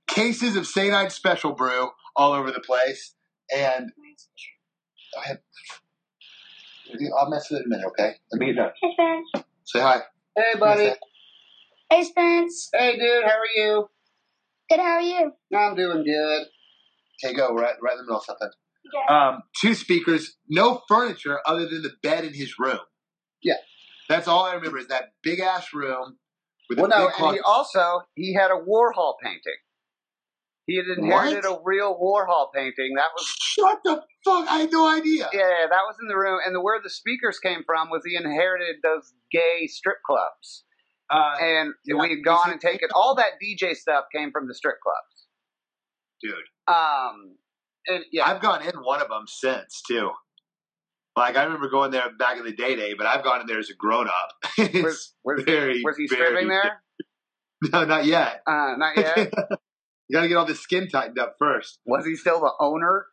Cases 0.06 0.56
of 0.56 0.66
St. 0.66 0.94
Ides 0.94 1.14
Special 1.14 1.52
Brew 1.52 1.90
all 2.16 2.32
over 2.32 2.50
the 2.50 2.60
place, 2.60 3.14
and 3.54 3.90
go 5.14 5.20
ahead. 5.20 5.40
I'll 7.18 7.30
mess 7.30 7.50
with 7.50 7.60
it 7.60 7.66
in 7.66 7.72
a 7.72 7.76
minute, 7.76 7.86
okay? 7.88 8.12
Let 8.32 8.40
me 8.40 8.46
get 8.46 8.56
done. 8.56 8.70
Hey, 8.80 8.90
Spence. 8.94 9.46
Say 9.64 9.80
hi. 9.80 10.00
Hey, 10.36 10.58
buddy. 10.58 10.90
Hey, 11.90 12.04
Spence. 12.04 12.70
Hey, 12.74 12.98
dude. 12.98 13.24
How 13.24 13.38
are 13.38 13.46
you? 13.56 13.88
Good, 14.70 14.80
how 14.80 14.92
are 14.94 15.00
you? 15.02 15.32
I'm 15.56 15.74
doing 15.76 16.04
good. 16.04 16.46
Okay, 17.24 17.34
go 17.34 17.54
right, 17.54 17.74
right 17.82 17.92
in 17.92 17.98
the 17.98 18.02
middle 18.04 18.18
of 18.18 18.24
something. 18.24 18.50
Good. 18.92 19.14
Um, 19.14 19.42
two 19.60 19.74
speakers, 19.74 20.36
no 20.48 20.82
furniture 20.88 21.40
other 21.46 21.66
than 21.68 21.82
the 21.82 21.92
bed 22.02 22.24
in 22.24 22.34
his 22.34 22.54
room. 22.58 22.78
Yeah. 23.42 23.54
That's 24.08 24.28
all 24.28 24.44
I 24.44 24.54
remember 24.54 24.78
is 24.78 24.88
that 24.88 25.12
big 25.22 25.40
ass 25.40 25.72
room 25.74 26.18
with 26.68 26.78
Well, 26.78 26.86
a 26.86 26.90
no, 26.90 27.06
big 27.06 27.14
and 27.18 27.34
he 27.34 27.40
also 27.40 28.00
he 28.14 28.34
had 28.34 28.50
a 28.50 28.54
Warhol 28.56 29.14
painting. 29.22 29.56
He 30.68 30.76
had 30.76 30.84
inherited 30.98 31.46
a 31.46 31.58
real 31.64 31.98
Warhol 31.98 32.52
painting. 32.54 32.92
That 32.96 33.08
was 33.16 33.26
Shut 33.26 33.78
the 33.84 34.02
fuck! 34.24 34.46
I 34.48 34.58
had 34.58 34.70
no 34.70 34.86
idea. 34.86 35.28
yeah, 35.32 35.40
yeah, 35.40 35.66
that 35.70 35.80
was 35.88 35.96
in 36.00 36.08
the 36.08 36.16
room. 36.16 36.38
And 36.44 36.54
the, 36.54 36.60
where 36.60 36.78
the 36.80 36.90
speakers 36.90 37.38
came 37.38 37.62
from 37.64 37.88
was 37.88 38.02
he 38.06 38.14
inherited 38.16 38.76
those 38.82 39.14
gay 39.32 39.66
strip 39.66 39.96
clubs. 40.06 40.64
Uh, 41.10 41.32
And 41.40 41.72
Yeah, 41.86 41.94
we 41.98 42.10
had 42.10 42.22
gone 42.22 42.50
and 42.52 42.60
taken 42.60 42.90
all 42.94 43.14
that 43.14 43.32
DJ 43.42 43.74
stuff 43.74 44.04
came 44.14 44.30
from 44.30 44.46
the 44.46 44.54
strip 44.54 44.76
clubs. 44.82 45.26
dude, 46.22 46.34
Um, 46.66 47.36
and 47.86 48.04
yeah, 48.12 48.26
I've 48.28 48.42
gone 48.42 48.60
in 48.60 48.76
one 48.82 49.00
of 49.00 49.08
them 49.08 49.24
since 49.26 49.80
too. 49.88 50.10
Like 51.16 51.36
I 51.38 51.44
remember 51.44 51.70
going 51.70 51.92
there 51.92 52.10
back 52.18 52.36
in 52.36 52.44
the 52.44 52.52
day, 52.52 52.76
day, 52.76 52.92
but 52.92 53.06
I've 53.06 53.24
gone 53.24 53.40
in 53.40 53.46
there 53.46 53.58
as 53.58 53.70
a 53.70 53.74
grown 53.74 54.06
up. 54.06 54.52
was, 54.58 55.14
was, 55.24 55.42
very, 55.46 55.80
was 55.82 55.96
he 55.96 56.06
very- 56.08 56.26
stripping 56.26 56.48
there? 56.48 56.82
No, 57.72 57.84
not 57.84 58.04
yet. 58.04 58.42
Uh, 58.46 58.74
not 58.76 58.96
yet. 58.96 59.32
you 60.08 60.16
got 60.16 60.22
to 60.22 60.28
get 60.28 60.36
all 60.36 60.46
the 60.46 60.54
skin 60.54 60.88
tightened 60.88 61.18
up 61.18 61.36
first. 61.38 61.78
was 61.86 62.04
he 62.06 62.16
still 62.16 62.40
the 62.40 62.52
owner? 62.60 63.06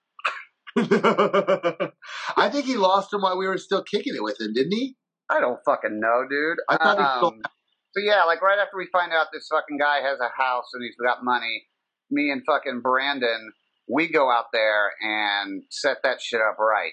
I 0.78 2.50
think 2.50 2.66
he 2.66 2.76
lost 2.78 3.14
him 3.14 3.22
while 3.22 3.38
we 3.38 3.48
were 3.48 3.58
still 3.58 3.84
kicking 3.84 4.14
it 4.16 4.24
with 4.24 4.40
him, 4.40 4.54
didn't 4.54 4.74
he? 4.74 4.96
I 5.30 5.40
don't 5.40 5.60
fucking 5.66 6.00
know, 6.00 6.26
dude. 6.30 6.58
I 6.70 6.78
thought 6.78 6.98
he 6.98 7.04
um, 7.04 7.20
sold- 7.20 7.46
so 7.94 8.02
yeah, 8.04 8.24
like 8.26 8.42
right 8.42 8.60
after 8.60 8.78
we 8.78 8.88
find 8.92 9.14
out 9.14 9.28
this 9.32 9.48
fucking 9.50 9.78
guy 9.78 10.02
has 10.02 10.20
a 10.20 10.30
house 10.36 10.66
and 10.74 10.84
he's 10.84 10.96
got 11.02 11.24
money, 11.24 11.64
me 12.12 12.30
and 12.30 12.44
fucking 12.46 12.82
Brandon, 12.82 13.54
we 13.88 14.12
go 14.12 14.30
out 14.30 14.46
there 14.52 14.92
and 15.02 15.64
set 15.70 15.98
that 16.04 16.22
shit 16.22 16.42
up 16.42 16.60
right. 16.60 16.92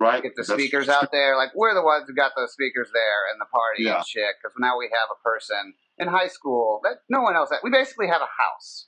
Right. 0.00 0.22
Get 0.22 0.32
the 0.36 0.42
That's- 0.42 0.58
speakers 0.58 0.88
out 0.88 1.10
there. 1.12 1.36
Like 1.36 1.50
we're 1.54 1.74
the 1.74 1.82
ones 1.82 2.04
who 2.08 2.14
got 2.14 2.32
those 2.36 2.52
speakers 2.52 2.88
there 2.94 3.30
and 3.30 3.40
the 3.40 3.46
party 3.46 3.82
Yeah. 3.84 3.96
and 3.96 4.06
shit. 4.06 4.30
Because 4.40 4.54
now 4.58 4.78
we 4.78 4.86
have 4.90 5.08
a 5.12 5.20
person 5.22 5.74
in 5.98 6.08
high 6.08 6.28
school 6.28 6.80
that 6.84 7.02
no 7.10 7.20
one 7.20 7.36
else. 7.36 7.50
Had. 7.50 7.58
We 7.62 7.70
basically 7.70 8.06
have 8.06 8.22
a 8.22 8.30
house. 8.40 8.86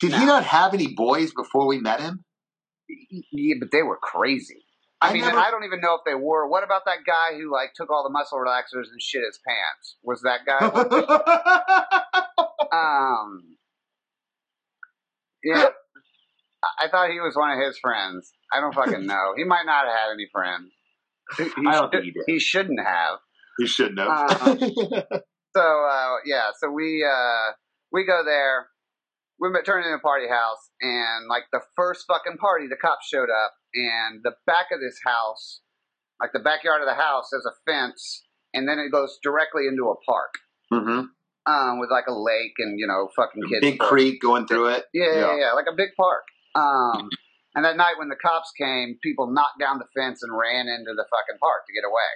Did 0.00 0.12
he 0.14 0.24
not 0.24 0.44
have 0.44 0.74
any 0.74 0.94
boys 0.94 1.32
before 1.34 1.66
we 1.66 1.78
met 1.78 2.00
him? 2.00 2.24
Yeah, 3.32 3.54
but 3.60 3.70
they 3.72 3.82
were 3.82 3.96
crazy. 3.96 4.64
I, 5.00 5.08
I 5.08 5.12
mean, 5.14 5.22
never- 5.22 5.38
I 5.38 5.50
don't 5.50 5.64
even 5.64 5.80
know 5.80 5.94
if 5.94 6.02
they 6.06 6.14
were. 6.14 6.48
What 6.48 6.62
about 6.64 6.82
that 6.86 6.98
guy 7.06 7.36
who 7.36 7.50
like 7.52 7.72
took 7.74 7.90
all 7.90 8.04
the 8.04 8.10
muscle 8.10 8.38
relaxers 8.38 8.88
and 8.90 9.00
shit 9.00 9.22
his 9.24 9.38
pants? 9.46 9.96
Was 10.02 10.22
that 10.22 10.40
guy? 10.46 11.98
Um, 12.72 13.56
yeah, 15.44 15.66
I- 16.64 16.84
I 16.86 16.88
thought 16.88 17.10
he 17.10 17.20
was 17.20 17.36
one 17.36 17.50
of 17.50 17.58
his 17.66 17.78
friends. 17.78 18.32
I 18.50 18.60
don't 18.60 18.74
fucking 18.74 19.04
know. 19.06 19.34
He 19.36 19.44
might 19.44 19.64
not 19.66 19.84
have 19.86 19.94
had 19.94 20.12
any 20.14 20.26
friends. 20.32 20.72
He, 21.36 21.44
he 21.44 21.50
I 21.68 21.72
don't 21.72 21.82
should- 21.84 21.90
think 21.90 22.04
he 22.04 22.10
did. 22.12 22.22
He 22.26 22.38
shouldn't 22.38 22.80
have. 22.80 23.18
he 23.58 23.66
shouldn't 23.66 23.98
have. 23.98 24.08
Uh, 24.08 25.02
So 25.54 25.60
uh, 25.60 26.14
yeah, 26.24 26.48
so 26.58 26.70
we 26.70 27.04
uh, 27.06 27.52
we 27.92 28.06
go 28.06 28.22
there. 28.24 28.68
We 29.42 29.48
turn 29.66 29.82
it 29.82 29.86
into 29.90 29.96
a 29.98 30.00
party 30.00 30.28
house, 30.28 30.70
and 30.80 31.26
like 31.28 31.44
the 31.52 31.60
first 31.74 32.06
fucking 32.06 32.38
party, 32.38 32.66
the 32.70 32.76
cops 32.76 33.08
showed 33.08 33.28
up, 33.28 33.52
and 33.74 34.20
the 34.22 34.32
back 34.46 34.66
of 34.72 34.78
this 34.80 35.00
house, 35.04 35.60
like 36.20 36.30
the 36.32 36.38
backyard 36.38 36.80
of 36.80 36.86
the 36.86 36.94
house, 36.94 37.30
has 37.34 37.44
a 37.44 37.54
fence, 37.66 38.22
and 38.54 38.68
then 38.68 38.78
it 38.78 38.92
goes 38.92 39.18
directly 39.22 39.66
into 39.66 39.90
a 39.90 39.96
park. 40.06 40.34
hmm 40.70 41.10
Um, 41.44 41.80
with 41.80 41.90
like 41.90 42.06
a 42.06 42.14
lake 42.14 42.54
and 42.58 42.78
you 42.78 42.86
know 42.86 43.08
fucking 43.16 43.42
kids. 43.50 43.60
Big 43.66 43.80
creek 43.80 44.22
going 44.22 44.46
through 44.46 44.68
it. 44.78 44.84
Yeah, 44.94 45.06
yeah, 45.06 45.18
Yeah. 45.20 45.36
yeah, 45.40 45.52
like 45.52 45.66
a 45.66 45.74
big 45.76 45.90
park. 45.96 46.22
Um, 46.54 47.08
And 47.54 47.64
that 47.66 47.76
night 47.76 47.98
when 47.98 48.08
the 48.08 48.16
cops 48.16 48.50
came, 48.56 48.96
people 49.02 49.26
knocked 49.30 49.58
down 49.60 49.78
the 49.78 49.84
fence 49.94 50.22
and 50.22 50.32
ran 50.32 50.68
into 50.68 50.94
the 50.96 51.04
fucking 51.10 51.38
park 51.40 51.66
to 51.66 51.72
get 51.74 51.84
away. 51.84 52.10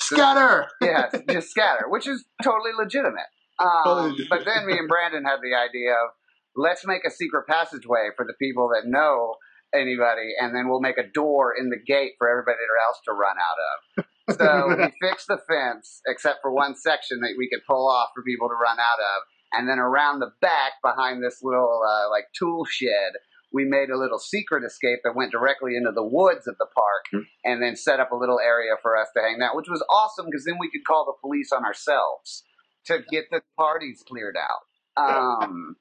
Scatter. 0.00 0.68
Yeah, 0.80 1.08
just 1.30 1.50
scatter, 1.50 1.88
which 1.88 2.06
is 2.06 2.24
totally 2.44 2.70
legitimate. 2.78 3.26
Um, 3.58 4.14
but 4.30 4.44
then 4.44 4.66
me 4.66 4.78
and 4.78 4.86
Brandon 4.86 5.24
had 5.24 5.40
the 5.42 5.54
idea 5.56 5.94
of 5.94 6.10
let's 6.58 6.84
make 6.84 7.04
a 7.06 7.10
secret 7.10 7.46
passageway 7.46 8.10
for 8.16 8.26
the 8.26 8.34
people 8.34 8.70
that 8.74 8.90
know 8.90 9.36
anybody, 9.72 10.34
and 10.40 10.54
then 10.54 10.68
we'll 10.68 10.80
make 10.80 10.98
a 10.98 11.06
door 11.06 11.54
in 11.58 11.70
the 11.70 11.78
gate 11.78 12.12
for 12.18 12.28
everybody 12.28 12.58
else 12.86 12.98
to 13.04 13.12
run 13.12 13.36
out 13.38 13.58
of. 13.68 14.04
So 14.36 14.76
we 14.76 14.92
fixed 15.08 15.28
the 15.28 15.38
fence, 15.48 16.00
except 16.06 16.40
for 16.42 16.52
one 16.52 16.74
section 16.74 17.20
that 17.20 17.34
we 17.38 17.48
could 17.48 17.64
pull 17.66 17.88
off 17.88 18.10
for 18.14 18.22
people 18.22 18.48
to 18.48 18.54
run 18.54 18.78
out 18.78 18.98
of, 18.98 19.22
and 19.52 19.68
then 19.68 19.78
around 19.78 20.18
the 20.18 20.32
back, 20.40 20.72
behind 20.82 21.22
this 21.22 21.38
little 21.42 21.80
uh, 21.86 22.10
like 22.10 22.24
tool 22.36 22.64
shed, 22.68 23.12
we 23.52 23.64
made 23.64 23.88
a 23.88 23.96
little 23.96 24.18
secret 24.18 24.64
escape 24.64 24.98
that 25.04 25.16
went 25.16 25.32
directly 25.32 25.76
into 25.76 25.92
the 25.94 26.04
woods 26.04 26.46
of 26.46 26.56
the 26.58 26.66
park, 26.74 27.24
and 27.44 27.62
then 27.62 27.76
set 27.76 28.00
up 28.00 28.10
a 28.12 28.16
little 28.16 28.40
area 28.40 28.72
for 28.82 28.96
us 28.96 29.08
to 29.16 29.22
hang 29.22 29.40
out, 29.40 29.56
which 29.56 29.70
was 29.70 29.84
awesome 29.88 30.26
because 30.26 30.44
then 30.44 30.58
we 30.58 30.70
could 30.70 30.84
call 30.86 31.04
the 31.06 31.16
police 31.20 31.52
on 31.52 31.64
ourselves 31.64 32.42
to 32.86 33.00
get 33.10 33.26
the 33.30 33.40
parties 33.56 34.02
cleared 34.06 34.36
out. 34.36 34.64
Um, 34.98 35.76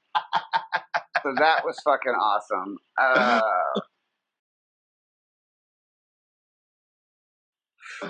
so 1.23 1.33
that 1.37 1.63
was 1.65 1.77
fucking 1.83 2.13
awesome. 2.13 2.77
Uh, 2.99 3.41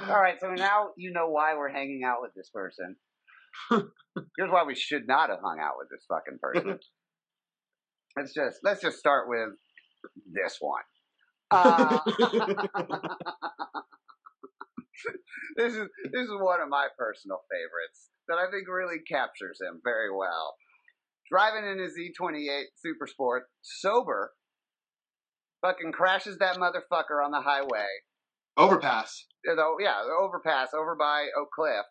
all 0.09 0.21
right, 0.21 0.39
so 0.39 0.53
now 0.53 0.89
you 0.97 1.11
know 1.11 1.29
why 1.29 1.55
we're 1.55 1.71
hanging 1.71 2.03
out 2.03 2.17
with 2.21 2.33
this 2.35 2.49
person. 2.49 2.95
Here's 3.69 4.51
why 4.51 4.63
we 4.65 4.75
should 4.75 5.07
not 5.07 5.29
have 5.29 5.39
hung 5.43 5.59
out 5.59 5.75
with 5.77 5.89
this 5.89 6.05
fucking 6.07 6.39
person. 6.41 6.79
Let's 8.15 8.33
just 8.33 8.59
let's 8.63 8.81
just 8.81 8.97
start 8.97 9.29
with 9.29 9.49
this 10.31 10.57
one. 10.59 10.81
Uh, 11.51 11.99
this 15.55 15.73
is 15.73 15.87
this 16.11 16.23
is 16.23 16.31
one 16.31 16.61
of 16.61 16.69
my 16.69 16.87
personal 16.97 17.41
favorites 17.49 18.09
that 18.27 18.37
I 18.37 18.49
think 18.51 18.67
really 18.67 18.99
captures 19.07 19.59
him 19.61 19.79
very 19.83 20.11
well. 20.11 20.55
Driving 21.29 21.69
in 21.69 21.79
his 21.79 21.93
Z28 21.97 22.63
Super 22.75 23.07
Sport, 23.07 23.43
sober, 23.61 24.31
fucking 25.61 25.91
crashes 25.91 26.37
that 26.37 26.57
motherfucker 26.57 27.23
on 27.23 27.31
the 27.31 27.41
highway. 27.41 27.87
Overpass. 28.55 29.25
You 29.43 29.55
know, 29.55 29.75
yeah, 29.79 30.01
the 30.05 30.13
overpass 30.13 30.69
over 30.73 30.95
by 30.95 31.27
Oak 31.37 31.49
Cliff. 31.53 31.85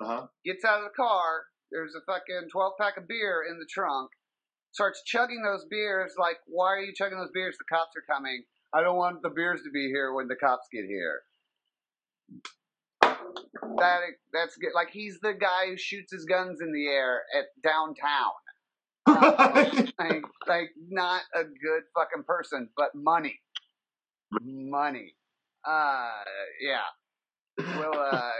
Uh 0.00 0.06
huh. 0.06 0.26
Gets 0.44 0.64
out 0.64 0.78
of 0.78 0.84
the 0.84 0.96
car. 0.96 1.44
There's 1.70 1.94
a 1.94 2.04
fucking 2.06 2.48
12 2.50 2.72
pack 2.80 2.96
of 2.96 3.08
beer 3.08 3.44
in 3.48 3.58
the 3.58 3.66
trunk. 3.68 4.10
Starts 4.72 5.02
chugging 5.04 5.42
those 5.42 5.66
beers. 5.68 6.12
Like, 6.18 6.38
why 6.46 6.68
are 6.68 6.80
you 6.80 6.92
chugging 6.96 7.18
those 7.18 7.32
beers? 7.34 7.56
The 7.58 7.64
cops 7.68 7.96
are 7.96 8.14
coming. 8.14 8.44
I 8.72 8.80
don't 8.80 8.96
want 8.96 9.22
the 9.22 9.30
beers 9.30 9.62
to 9.64 9.70
be 9.70 9.88
here 9.88 10.12
when 10.12 10.28
the 10.28 10.36
cops 10.36 10.68
get 10.72 10.84
here. 10.84 11.22
That 13.00 14.00
that's 14.32 14.56
good. 14.56 14.72
Like 14.74 14.90
he's 14.90 15.18
the 15.20 15.32
guy 15.32 15.68
who 15.68 15.76
shoots 15.76 16.12
his 16.12 16.24
guns 16.24 16.60
in 16.60 16.72
the 16.72 16.86
air 16.86 17.22
at 17.36 17.46
downtown. 17.62 18.32
Like, 19.98 20.22
like 20.46 20.68
not 20.88 21.22
a 21.34 21.42
good 21.44 21.82
fucking 21.94 22.24
person, 22.26 22.68
but 22.76 22.90
money, 22.94 23.40
money. 24.42 25.14
Uh, 25.66 26.10
yeah. 26.60 26.80
Well, 27.78 27.98
uh, 27.98 28.30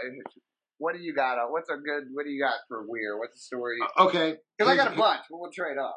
what 0.77 0.95
do 0.95 1.01
you 1.01 1.13
got? 1.13 1.37
Uh, 1.37 1.47
What's 1.49 1.69
a 1.69 1.75
good? 1.75 2.05
What 2.13 2.25
do 2.25 2.31
you 2.31 2.41
got 2.41 2.55
for 2.67 2.85
Wier? 2.87 3.17
What's 3.19 3.35
the 3.35 3.39
story? 3.39 3.77
okay. 3.99 4.37
Because 4.57 4.71
I 4.71 4.75
got 4.75 4.93
a 4.93 4.97
bunch. 4.97 5.21
We'll 5.29 5.51
trade 5.51 5.77
off. 5.77 5.95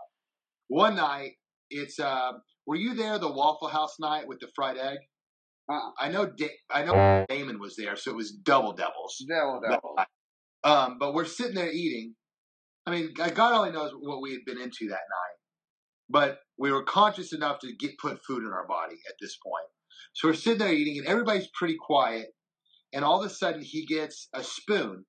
One 0.69 0.97
night, 0.97 1.33
it's 1.71 2.01
uh, 2.01 2.33
were 2.67 2.77
you 2.77 2.95
there 2.95 3.19
the 3.19 3.31
Waffle 3.31 3.69
House 3.69 3.97
night 4.01 4.27
with 4.27 4.41
the 4.41 4.49
fried 4.55 4.77
egg? 4.79 4.99
Uh-uh. 5.71 5.91
I 5.99 6.09
know. 6.11 6.27
Da- 6.27 6.59
I 6.71 6.85
know 6.85 7.25
Damon 7.29 7.61
was 7.61 7.77
there, 7.77 7.95
so 7.97 8.11
it 8.11 8.17
was 8.17 8.33
double 8.33 8.73
devils. 8.73 9.25
Devil, 9.29 9.61
devil. 9.69 9.97
Um, 10.65 10.97
but 10.99 11.15
we're 11.15 11.25
sitting 11.25 11.55
there 11.55 11.71
eating. 11.71 12.15
I 12.87 12.91
mean, 12.91 13.13
God 13.15 13.55
only 13.55 13.71
knows 13.71 13.93
what 13.99 14.21
we 14.21 14.33
had 14.33 14.45
been 14.45 14.61
into 14.61 14.89
that 14.89 14.91
night, 14.91 15.39
but 16.09 16.39
we 16.59 16.73
were 16.73 16.83
conscious 16.83 17.33
enough 17.33 17.61
to 17.61 17.73
get 17.73 17.99
put 17.99 18.25
food 18.25 18.43
in 18.43 18.51
our 18.51 18.67
body 18.67 18.97
at 19.09 19.15
this 19.21 19.37
point. 19.37 19.67
So 20.15 20.29
we're 20.29 20.35
sitting 20.35 20.59
there 20.59 20.73
eating, 20.73 20.99
and 20.99 21.07
everybody's 21.07 21.49
pretty 21.55 21.77
quiet. 21.79 22.35
And 22.93 23.05
all 23.05 23.21
of 23.21 23.31
a 23.31 23.35
sudden, 23.35 23.63
he 23.63 23.87
gets 23.87 24.29
a 24.35 24.43
spoon 24.43 25.05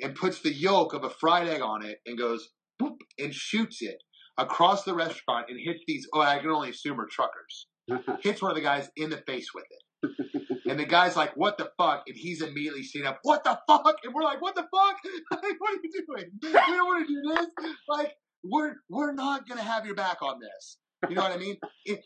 and 0.00 0.14
puts 0.14 0.40
the 0.40 0.52
yolk 0.52 0.92
of 0.92 1.04
a 1.04 1.10
fried 1.10 1.48
egg 1.48 1.62
on 1.62 1.84
it, 1.84 1.98
and 2.06 2.18
goes 2.18 2.50
boop, 2.80 2.96
and 3.18 3.34
shoots 3.34 3.80
it 3.80 3.98
across 4.36 4.84
the 4.84 4.94
restaurant 4.94 5.46
and 5.48 5.58
hits 5.62 5.84
these. 5.86 6.06
Oh, 6.12 6.20
I 6.20 6.38
can 6.38 6.50
only 6.50 6.70
assume 6.70 7.00
are 7.00 7.06
truckers. 7.06 7.66
Hits 8.22 8.40
one 8.40 8.50
of 8.50 8.56
the 8.56 8.62
guys 8.62 8.90
in 8.96 9.10
the 9.10 9.18
face 9.18 9.48
with 9.54 9.66
it. 9.70 10.10
And 10.66 10.78
the 10.78 10.86
guy's 10.86 11.16
like, 11.16 11.36
"What 11.36 11.58
the 11.58 11.70
fuck?" 11.78 12.04
And 12.06 12.16
he's 12.16 12.40
immediately 12.42 12.82
seen 12.82 13.06
up, 13.06 13.18
"What 13.22 13.44
the 13.44 13.58
fuck?" 13.66 13.96
And 14.02 14.14
we're 14.14 14.22
like, 14.22 14.40
"What 14.40 14.54
the 14.54 14.62
fuck? 14.62 14.96
Like, 15.30 15.60
what 15.60 15.74
are 15.74 15.80
you 15.82 16.04
doing? 16.06 16.30
We 16.42 16.52
don't 16.52 16.86
want 16.86 17.06
to 17.06 17.14
do 17.14 17.22
this. 17.34 17.72
Like, 17.88 18.14
we're 18.42 18.74
we're 18.88 19.12
not 19.12 19.48
gonna 19.48 19.62
have 19.62 19.84
your 19.86 19.94
back 19.94 20.22
on 20.22 20.40
this. 20.40 20.78
You 21.08 21.16
know 21.16 21.22
what 21.22 21.32
I 21.32 21.36
mean?" 21.36 21.56
It, 21.84 22.04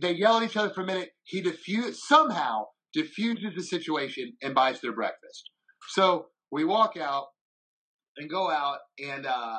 they 0.00 0.12
yell 0.12 0.38
at 0.38 0.42
each 0.42 0.56
other 0.56 0.70
for 0.70 0.82
a 0.82 0.86
minute. 0.86 1.10
He 1.24 1.40
diffuse 1.40 2.06
somehow 2.06 2.66
diffuses 2.92 3.54
the 3.54 3.62
situation 3.62 4.32
and 4.42 4.54
buys 4.54 4.80
their 4.80 4.92
breakfast. 4.92 5.50
So 5.90 6.26
we 6.50 6.64
walk 6.64 6.96
out 6.96 7.26
and 8.16 8.28
go 8.28 8.50
out 8.50 8.78
and 8.98 9.26
uh 9.26 9.58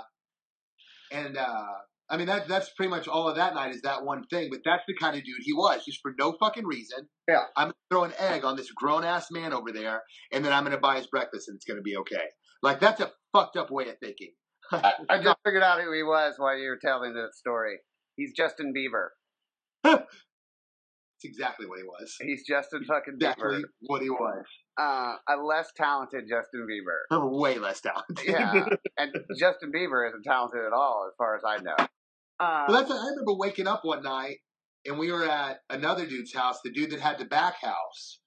and 1.12 1.38
uh 1.38 1.66
I 2.12 2.18
mean 2.18 2.28
that 2.28 2.48
that's 2.48 2.70
pretty 2.76 2.90
much 2.90 3.08
all 3.08 3.30
of 3.30 3.38
that 3.38 3.56
night 3.56 3.74
is 3.74 3.82
that 3.84 4.04
one 4.04 4.26
thing, 4.28 4.50
but 4.52 4.60
that's 4.66 4.84
the 4.88 4.94
kind 4.94 5.16
of 5.18 5.24
dude 5.24 5.36
he 5.40 5.54
was, 5.54 5.86
just 5.86 6.00
for 6.02 6.12
no 6.20 6.36
fucking 6.40 6.66
reason. 6.66 7.08
Yeah. 7.28 7.44
I'm 7.56 7.68
gonna 7.68 7.74
throw 7.90 8.04
an 8.04 8.14
egg 8.20 8.44
on 8.44 8.58
this 8.58 8.70
grown 8.72 9.06
ass 9.06 9.32
man 9.32 9.54
over 9.54 9.72
there, 9.72 10.04
and 10.32 10.44
then 10.44 10.52
I'm 10.52 10.64
gonna 10.66 10.78
buy 10.78 10.98
his 10.98 11.08
breakfast, 11.08 11.48
and 11.48 11.56
it's 11.56 11.66
gonna 11.66 11.82
be 11.82 11.96
okay. 11.98 12.26
Like 12.62 12.82
that's 12.82 13.00
a 13.00 13.12
fucked 13.34 13.56
up 13.56 13.72
way 13.72 13.88
of 13.90 13.98
thinking. 14.00 14.34
I 14.72 14.94
just 15.24 15.38
figured 15.46 15.64
out 15.64 15.82
who 15.82 15.92
he 15.94 16.04
was 16.04 16.36
while 16.38 16.58
you 16.58 16.70
were 16.70 16.80
telling 16.84 17.14
that 17.14 17.34
story. 17.34 17.78
He's 18.18 18.34
Justin 18.36 18.74
Bieber. 18.76 19.08
That's 21.22 21.36
exactly 21.36 21.68
what 21.68 21.78
he 21.78 21.84
was. 21.84 22.16
He's 22.20 22.44
Justin 22.48 22.84
fucking 22.86 23.16
Exactly 23.16 23.60
Bieber. 23.60 23.64
what 23.82 24.02
he 24.02 24.10
was. 24.10 24.44
Uh, 24.80 25.16
a 25.30 25.38
less 25.38 25.70
talented 25.76 26.24
Justin 26.28 26.68
Bieber. 26.70 27.32
Way 27.40 27.60
less 27.60 27.82
talented. 27.82 28.26
Yeah, 28.28 28.66
and 28.98 29.12
Justin 29.38 29.72
Bieber 29.72 30.08
isn't 30.08 30.24
talented 30.24 30.62
at 30.66 30.74
all, 30.74 31.08
as 31.08 31.16
far 31.18 31.36
as 31.36 31.44
I 31.46 31.62
know. 31.62 31.76
Uh, 32.42 32.66
Well, 32.68 32.80
that's 32.80 32.92
I 32.92 33.10
remember 33.10 33.34
waking 33.36 33.68
up 33.68 33.82
one 33.84 34.04
night 34.04 34.38
and 34.86 34.98
we 34.98 35.12
were 35.12 35.26
at 35.26 35.60
another 35.70 36.08
dude's 36.08 36.34
house, 36.34 36.60
the 36.64 36.72
dude 36.72 36.92
that 36.92 37.00
had 37.00 37.20
the 37.20 37.26
back 37.26 37.56
house 37.62 38.20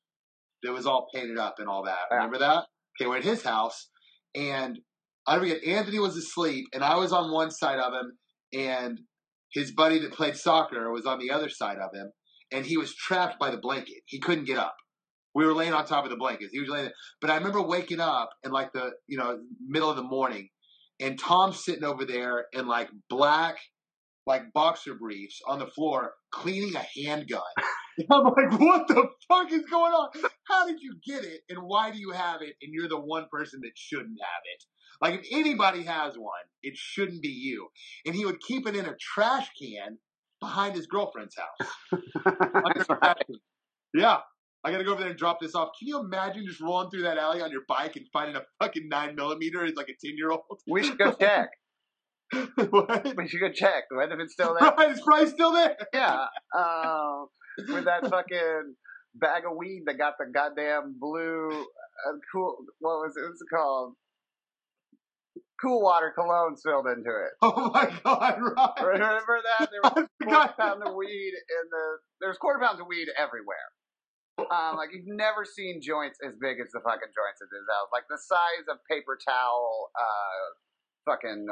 that 0.63 0.73
was 0.73 0.87
all 0.87 1.09
painted 1.15 1.39
up 1.39 1.57
and 1.59 1.69
all 1.69 1.85
that. 1.85 1.99
Yeah. 2.11 2.17
Remember 2.17 2.39
that? 2.39 2.65
Okay, 3.01 3.09
we're 3.09 3.19
at 3.19 3.25
his 3.25 3.43
house 3.43 3.89
and 4.35 4.79
I 5.27 5.39
forget 5.39 5.65
Anthony 5.65 5.99
was 5.99 6.17
asleep 6.17 6.67
and 6.73 6.85
I 6.85 6.97
was 6.97 7.13
on 7.13 7.33
one 7.33 7.51
side 7.51 7.79
of 7.81 7.93
him 7.93 8.19
and 8.53 9.01
his 9.53 9.73
buddy 9.73 9.99
that 10.01 10.13
played 10.13 10.37
soccer 10.37 10.91
was 10.93 11.07
on 11.07 11.19
the 11.19 11.31
other 11.31 11.49
side 11.49 11.79
of 11.79 11.91
him 11.95 12.13
and 12.53 12.65
he 12.65 12.77
was 12.77 12.95
trapped 12.95 13.39
by 13.41 13.51
the 13.51 13.57
blanket. 13.57 14.03
He 14.07 14.21
couldn't 14.21 14.45
get 14.47 14.59
up. 14.59 14.77
We 15.35 15.45
were 15.45 15.55
laying 15.55 15.73
on 15.73 15.85
top 15.87 16.05
of 16.05 16.11
the 16.11 16.17
blankets. 16.17 16.53
He 16.53 16.61
was 16.61 16.69
laying 16.69 16.85
there. 16.85 16.95
But 17.21 17.31
I 17.31 17.37
remember 17.37 17.61
waking 17.61 17.99
up 17.99 18.31
in 18.45 18.53
like 18.53 18.73
the, 18.73 18.93
you 19.09 19.19
know, 19.19 19.39
middle 19.67 19.91
of 19.91 19.97
the 19.97 20.03
morning 20.05 20.49
and 21.01 21.19
Tom's 21.19 21.65
sitting 21.65 21.83
over 21.83 22.05
there 22.05 22.47
in 22.53 22.69
like 22.69 22.89
black 23.11 23.57
like 24.27 24.53
boxer 24.53 24.95
briefs 24.95 25.41
on 25.47 25.59
the 25.59 25.67
floor 25.67 26.15
cleaning 26.33 26.75
a 26.75 26.87
handgun. 27.05 27.43
I'm 28.11 28.25
like, 28.25 28.59
what 28.59 28.89
the 28.89 29.09
fuck 29.29 29.53
is 29.53 29.65
going 29.67 29.93
on? 29.93 30.09
How 30.49 30.67
did 30.67 30.79
you 30.81 30.97
get 31.07 31.25
it 31.25 31.43
and 31.49 31.61
why 31.63 31.91
do 31.91 31.99
you 31.99 32.11
have 32.11 32.43
it 32.43 32.55
and 32.63 32.73
you're 32.73 32.89
the 32.89 33.01
one 33.01 33.27
person 33.31 33.61
that 33.63 33.73
shouldn't 33.75 34.19
have 34.21 34.43
it? 34.55 34.65
Like 35.01 35.21
if 35.21 35.27
anybody 35.31 35.83
has 35.83 36.15
one, 36.17 36.33
it 36.63 36.77
shouldn't 36.77 37.23
be 37.23 37.29
you. 37.29 37.69
And 38.07 38.15
he 38.15 38.25
would 38.25 38.41
keep 38.41 38.67
it 38.67 38.77
in 38.77 38.87
a 38.87 38.97
trash 38.99 39.49
can 39.61 39.99
behind 40.41 40.75
his 40.75 40.87
girlfriend's 40.87 41.37
house. 41.37 41.71
The. 42.25 43.39
Yeah. 43.95 44.19
I 44.65 44.73
gotta 44.73 44.85
go 44.85 44.93
over 44.93 45.01
there 45.03 45.11
and 45.11 45.19
drop 45.19 45.41
this 45.41 45.55
off. 45.55 45.71
Can 45.79 45.89
you 45.89 46.01
imagine 46.01 46.45
just 46.47 46.61
rolling 46.61 46.91
through 46.91 47.03
that 47.03 47.19
alley 47.19 47.43
on 47.43 47.51
your 47.51 47.63
bike 47.69 47.97
and 47.97 48.07
finding 48.13 48.35
a 48.35 48.43
fucking 48.63 48.89
nine 48.89 49.15
millimeter 49.15 49.65
as 49.65 49.75
like 49.75 49.89
a 49.89 49.95
ten 50.05 50.17
year 50.17 50.31
old? 50.31 50.41
we 50.67 50.83
should 50.83 50.99
go 50.99 51.13
check. 51.13 51.51
what? 52.71 53.17
We 53.17 53.29
should 53.29 53.41
go 53.41 53.53
check. 53.53 53.85
What 53.91 54.13
if 54.13 54.19
it's 54.21 54.33
still 54.33 54.57
there? 54.59 54.71
Right, 54.71 54.91
it's 54.91 55.01
probably 55.01 55.29
still 55.29 55.53
there. 55.53 55.77
Yeah. 55.93 56.27
Um, 56.57 57.27
with 57.69 57.85
that 57.87 58.09
fucking 58.09 58.75
bag 59.15 59.43
of 59.45 59.57
weed 59.57 59.83
that 59.87 59.99
got 59.99 60.15
the 60.19 60.27
goddamn 60.33 60.97
blue, 61.01 61.51
uh, 61.51 62.17
cool. 62.33 62.57
What 62.79 63.03
was 63.03 63.15
it? 63.17 63.23
What's 63.27 63.43
it 63.43 63.51
called? 63.53 63.95
Cool 65.61 65.83
water 65.83 66.13
cologne 66.15 66.57
spilled 66.57 66.87
into 66.87 67.11
it. 67.11 67.33
Oh 67.43 67.71
my 67.75 67.91
god, 68.05 68.39
right. 68.39 68.87
Remember 68.87 69.41
that? 69.59 69.71
There 69.71 69.81
was 69.83 70.07
I 70.21 70.25
quarter 70.25 70.55
pound 70.59 70.83
of 70.87 70.95
weed 70.95 71.35
in 71.35 71.65
the. 71.71 71.85
There's 72.21 72.39
quarter 72.39 72.61
pounds 72.61 72.81
of 72.81 72.87
weed 72.87 73.09
everywhere. 73.19 73.71
Um, 74.39 74.77
like 74.77 74.91
you've 74.93 75.07
never 75.07 75.45
seen 75.45 75.81
joints 75.81 76.19
as 76.27 76.35
big 76.35 76.59
as 76.59 76.67
the 76.75 76.83
fucking 76.83 77.15
joints 77.15 77.39
at 77.39 77.51
this 77.55 77.67
house, 77.71 77.89
like 77.95 78.05
the 78.11 78.19
size 78.19 78.67
of 78.67 78.79
paper 78.91 79.15
towel, 79.15 79.91
uh, 79.95 80.45
fucking 81.07 81.47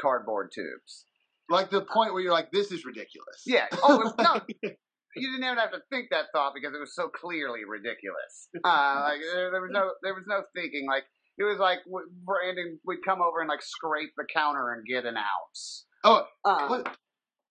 cardboard 0.00 0.50
tubes. 0.54 1.04
like 1.50 1.70
the 1.70 1.80
point 1.82 2.12
where 2.12 2.22
you're 2.22 2.32
like, 2.32 2.50
this 2.52 2.70
is 2.72 2.84
ridiculous. 2.84 3.42
Yeah. 3.46 3.66
Oh 3.82 4.12
no, 4.18 4.40
you 4.62 5.30
didn't 5.30 5.44
even 5.44 5.58
have 5.58 5.72
to 5.72 5.80
think 5.90 6.08
that 6.10 6.26
thought 6.32 6.52
because 6.54 6.74
it 6.74 6.78
was 6.80 6.94
so 6.94 7.08
clearly 7.08 7.60
ridiculous. 7.68 8.48
Uh, 8.64 9.00
like 9.04 9.20
there, 9.32 9.50
there 9.50 9.60
was 9.60 9.70
no 9.72 9.90
there 10.02 10.14
was 10.14 10.24
no 10.26 10.42
thinking. 10.54 10.86
Like 10.86 11.04
it 11.38 11.44
was 11.44 11.58
like 11.58 11.78
Brandon 12.24 12.78
would 12.86 12.98
come 13.04 13.22
over 13.22 13.40
and 13.40 13.48
like 13.48 13.62
scrape 13.62 14.10
the 14.16 14.24
counter 14.32 14.72
and 14.72 14.84
get 14.86 15.04
an 15.06 15.16
ounce. 15.16 15.86
Oh, 16.04 16.24
Um, 16.44 16.68
what, 16.70 16.96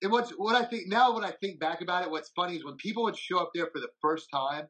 and 0.01 0.11
what's 0.11 0.31
what 0.31 0.55
I 0.55 0.65
think 0.65 0.87
now 0.87 1.13
when 1.15 1.23
I 1.23 1.31
think 1.31 1.59
back 1.59 1.81
about 1.81 2.03
it, 2.03 2.11
what's 2.11 2.29
funny 2.35 2.55
is 2.57 2.63
when 2.65 2.75
people 2.75 3.03
would 3.03 3.17
show 3.17 3.39
up 3.39 3.51
there 3.55 3.67
for 3.73 3.79
the 3.79 3.89
first 4.01 4.27
time 4.31 4.67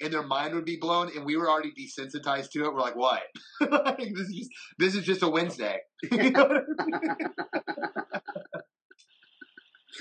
and 0.00 0.12
their 0.12 0.22
mind 0.22 0.54
would 0.54 0.64
be 0.64 0.76
blown 0.76 1.10
and 1.14 1.24
we 1.24 1.36
were 1.36 1.48
already 1.48 1.72
desensitized 1.72 2.50
to 2.52 2.64
it, 2.64 2.72
we're 2.72 2.80
like, 2.80 2.96
what? 2.96 3.22
Like, 3.60 3.98
this 3.98 4.28
is 4.28 4.34
just 4.34 4.50
this 4.78 4.94
is 4.94 5.04
just 5.04 5.22
a 5.22 5.28
Wednesday. 5.28 5.78
You 6.10 6.30
know 6.30 6.44
I 6.44 6.84
mean? 6.84 7.28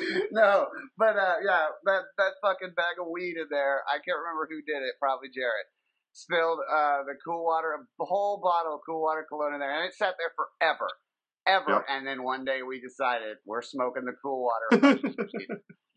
no, 0.32 0.68
but 0.98 1.16
uh, 1.18 1.36
yeah, 1.44 1.68
that 1.86 2.02
that 2.18 2.32
fucking 2.42 2.74
bag 2.76 2.96
of 3.02 3.08
weed 3.12 3.36
in 3.38 3.48
there. 3.50 3.84
I 3.88 3.98
can't 4.00 4.18
remember 4.18 4.48
who 4.50 4.62
did 4.62 4.84
it. 4.84 4.96
Probably 5.00 5.30
Jared. 5.30 5.68
Spilled 6.14 6.60
uh, 6.60 7.04
the 7.04 7.16
cool 7.24 7.46
water, 7.46 7.76
a 7.76 8.06
whole 8.06 8.40
bottle 8.42 8.76
of 8.76 8.82
cool 8.86 9.02
water 9.02 9.26
cologne 9.28 9.54
in 9.54 9.60
there, 9.60 9.76
and 9.76 9.88
it 9.88 9.94
sat 9.94 10.16
there 10.18 10.32
forever, 10.36 10.88
ever. 11.46 11.80
Yep. 11.80 11.86
And 11.90 12.08
then 12.08 12.24
one 12.24 12.46
day 12.46 12.62
we 12.68 12.82
decided 12.82 13.38
we're 13.46 13.62
smoking 13.62 14.06
the 14.06 14.16
cool 14.22 14.50
water. 14.50 15.00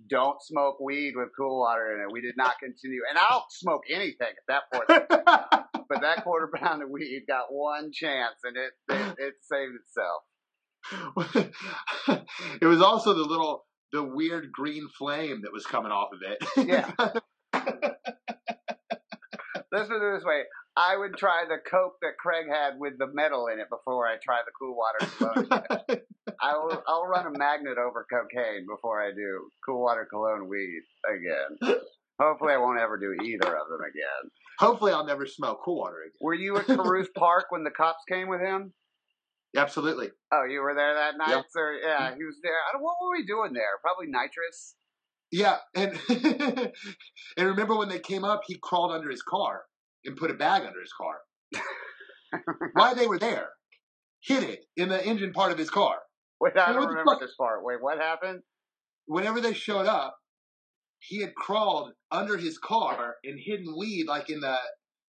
Don't 0.09 0.43
smoke 0.43 0.81
weed 0.81 1.15
with 1.17 1.29
cool 1.37 1.61
water 1.61 1.95
in 1.95 2.01
it. 2.03 2.13
We 2.13 2.21
did 2.21 2.37
not 2.37 2.59
continue, 2.63 3.01
and 3.09 3.19
I'll 3.19 3.47
smoke 3.51 3.83
anything 3.91 4.29
at 4.29 4.47
that 4.49 4.63
point. 4.73 4.89
but 5.89 6.01
that 6.01 6.25
quarter 6.25 6.51
pound 6.55 6.83
of 6.83 6.91
weed 6.91 7.25
got 7.29 7.47
one 7.51 7.91
chance, 7.93 8.37
and 8.45 8.57
it 8.57 8.73
it, 8.89 9.17
it 9.19 9.35
saved 9.43 9.75
itself. 9.75 10.23
it 12.61 12.67
was 12.67 12.83
also 12.83 13.15
the 13.15 13.23
little 13.23 13.65
the 13.93 14.03
weird 14.03 14.51
green 14.53 14.89
flame 14.99 15.43
that 15.43 15.53
was 15.53 15.67
coming 15.67 15.93
off 15.93 16.11
of 16.13 16.21
it. 16.23 16.39
Yeah. 16.67 16.91
Let's 19.73 19.89
put 19.89 19.97
it 19.97 20.15
this 20.17 20.25
way. 20.25 20.43
I 20.77 20.97
would 20.97 21.17
try 21.19 21.45
the 21.49 21.59
Coke 21.59 21.97
that 22.01 22.17
Craig 22.19 22.47
had 22.49 22.79
with 22.79 22.95
the 22.99 23.07
metal 23.13 23.49
in 23.53 23.61
it 23.61 23.69
before 23.69 24.07
I 24.07 24.17
try 24.23 24.41
the 24.45 24.53
cool 24.59 24.75
water 24.77 25.07
cologne. 25.19 26.01
I'll 26.41 26.83
I'll 26.89 27.07
run 27.07 27.27
a 27.27 27.39
magnet 27.39 27.77
over 27.79 28.07
cocaine 28.11 28.67
before 28.67 29.03
I 29.03 29.11
do 29.11 29.49
cool 29.67 29.83
water 29.83 30.07
cologne 30.11 30.49
weed 30.49 30.83
again. 31.07 31.77
Hopefully, 32.21 32.55
I 32.55 32.57
won't 32.57 32.79
ever 32.81 32.99
do 32.99 33.13
either 33.25 33.49
of 33.57 33.69
them 33.69 33.81
again. 33.81 34.31
Hopefully, 34.59 34.93
I'll 34.93 35.07
never 35.07 35.27
smell 35.27 35.61
cool 35.63 35.79
water 35.81 35.97
again. 36.07 36.13
Were 36.21 36.35
you 36.35 36.57
at 36.57 36.67
Caruth 36.67 37.13
Park 37.17 37.47
when 37.51 37.65
the 37.65 37.71
cops 37.71 38.03
came 38.09 38.29
with 38.29 38.41
him? 38.41 38.73
Absolutely. 39.55 40.09
Oh, 40.33 40.45
you 40.45 40.61
were 40.63 40.75
there 40.75 40.95
that 40.95 41.19
night, 41.19 41.29
Yeah. 41.31 41.43
sir. 41.51 41.79
Yeah, 41.83 42.15
he 42.17 42.25
was 42.25 42.37
there. 42.43 42.53
I 42.53 42.73
don't, 42.73 42.83
what 42.83 42.97
were 43.03 43.13
we 43.13 43.27
doing 43.27 43.53
there? 43.53 43.79
Probably 43.83 44.07
nitrous. 44.09 44.75
Yeah, 45.31 45.57
and 45.75 45.99
and 47.37 47.47
remember 47.49 47.77
when 47.77 47.89
they 47.91 47.99
came 47.99 48.25
up, 48.25 48.43
he 48.47 48.59
crawled 48.63 48.93
under 48.93 49.11
his 49.11 49.23
car 49.23 49.63
and 50.05 50.17
put 50.17 50.31
a 50.31 50.35
bag 50.35 50.63
under 50.63 50.81
his 50.81 50.93
car. 50.93 51.19
Why 52.75 52.95
they 52.95 53.07
were 53.07 53.19
there? 53.19 53.49
Hid 54.21 54.45
it 54.45 54.65
in 54.77 54.89
the 54.89 55.05
engine 55.05 55.33
part 55.33 55.53
of 55.53 55.59
his 55.59 55.71
car. 55.71 55.97
Wait, 56.41 56.57
I 56.57 56.73
don't 56.73 56.81
what 56.81 56.89
remember 56.89 57.17
this 57.21 57.35
part. 57.39 57.65
Wait, 57.65 57.81
what 57.81 57.99
happened? 57.99 58.41
Whenever 59.07 59.41
they 59.41 59.53
showed 59.53 59.87
up, 59.87 60.17
he 60.99 61.21
had 61.21 61.35
crawled 61.35 61.93
under 62.11 62.37
his 62.37 62.59
car 62.59 63.17
and 63.25 63.39
hidden 63.45 63.75
weed 63.79 64.07
like 64.07 64.31
in 64.31 64.41
the 64.41 64.57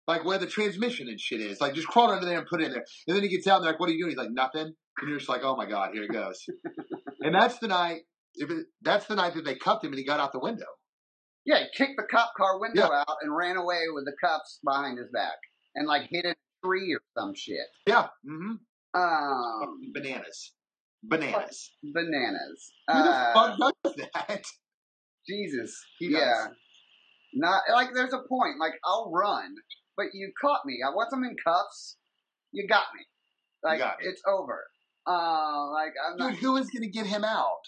like 0.07 0.23
where 0.23 0.37
the 0.37 0.47
transmission 0.47 1.07
and 1.09 1.19
shit 1.19 1.41
is. 1.41 1.59
Like 1.59 1.73
just 1.73 1.87
crawled 1.87 2.11
under 2.11 2.25
there 2.25 2.37
and 2.37 2.47
put 2.47 2.61
it 2.61 2.65
in 2.65 2.71
there. 2.71 2.85
And 3.07 3.15
then 3.15 3.23
he 3.23 3.29
gets 3.29 3.47
out 3.47 3.57
and 3.57 3.65
they're 3.65 3.73
like, 3.73 3.79
"What 3.79 3.89
are 3.89 3.93
you 3.93 3.99
doing?" 3.99 4.11
He's 4.11 4.17
like, 4.17 4.31
"Nothing." 4.31 4.73
And 4.99 5.09
you're 5.09 5.17
just 5.17 5.29
like, 5.29 5.41
"Oh 5.43 5.55
my 5.55 5.65
god, 5.65 5.91
here 5.93 6.03
it 6.03 6.11
goes." 6.11 6.45
and 7.21 7.35
that's 7.35 7.59
the 7.59 7.67
night. 7.67 8.01
If 8.35 8.49
it, 8.49 8.67
that's 8.81 9.05
the 9.07 9.15
night 9.15 9.33
that 9.35 9.45
they 9.45 9.55
cuffed 9.55 9.83
him 9.83 9.91
and 9.91 9.99
he 9.99 10.05
got 10.05 10.19
out 10.19 10.31
the 10.31 10.39
window. 10.39 10.65
Yeah, 11.47 11.59
he 11.59 11.65
kicked 11.75 11.95
the 11.97 12.03
cop 12.03 12.33
car 12.37 12.59
window 12.59 12.91
out 12.91 13.17
and 13.21 13.35
ran 13.35 13.55
away 13.57 13.83
with 13.93 14.05
the 14.05 14.13
cuffs 14.21 14.59
behind 14.63 14.99
his 14.99 15.07
back 15.11 15.37
and 15.75 15.87
like 15.87 16.03
hit 16.11 16.25
a 16.25 16.35
tree 16.63 16.93
or 16.93 17.01
some 17.17 17.33
shit. 17.33 17.65
Yeah. 17.87 18.07
Mm-hmm. 18.29 18.55
Um, 18.93 19.79
Bananas. 19.93 20.51
Bananas. 21.03 21.71
bananas. 21.93 22.71
Who 22.91 22.93
the 23.03 23.09
Uh, 23.09 23.33
fuck 23.33 23.73
does 23.83 23.95
that? 23.95 24.43
Jesus. 25.27 25.81
He 25.99 26.09
does. 26.09 26.19
yeah. 26.21 26.47
Not 27.33 27.61
like 27.71 27.89
there's 27.93 28.13
a 28.13 28.19
point. 28.27 28.59
Like 28.59 28.73
I'll 28.85 29.11
run, 29.13 29.55
but 29.95 30.07
you 30.13 30.31
caught 30.41 30.65
me. 30.65 30.79
I 30.85 30.93
once 30.95 31.11
I'm 31.13 31.23
in 31.23 31.35
cuffs, 31.45 31.97
you 32.51 32.67
got 32.67 32.85
me. 32.95 33.05
Like 33.63 33.79
got 33.79 33.99
me. 33.99 34.07
it's 34.07 34.21
over. 34.27 34.65
Uh, 35.05 35.71
like 35.71 35.93
I'm 36.09 36.17
not. 36.17 36.31
Dude, 36.31 36.39
who 36.39 36.57
is 36.57 36.69
going 36.69 36.83
to 36.83 36.89
get 36.89 37.05
him 37.05 37.23
out? 37.23 37.61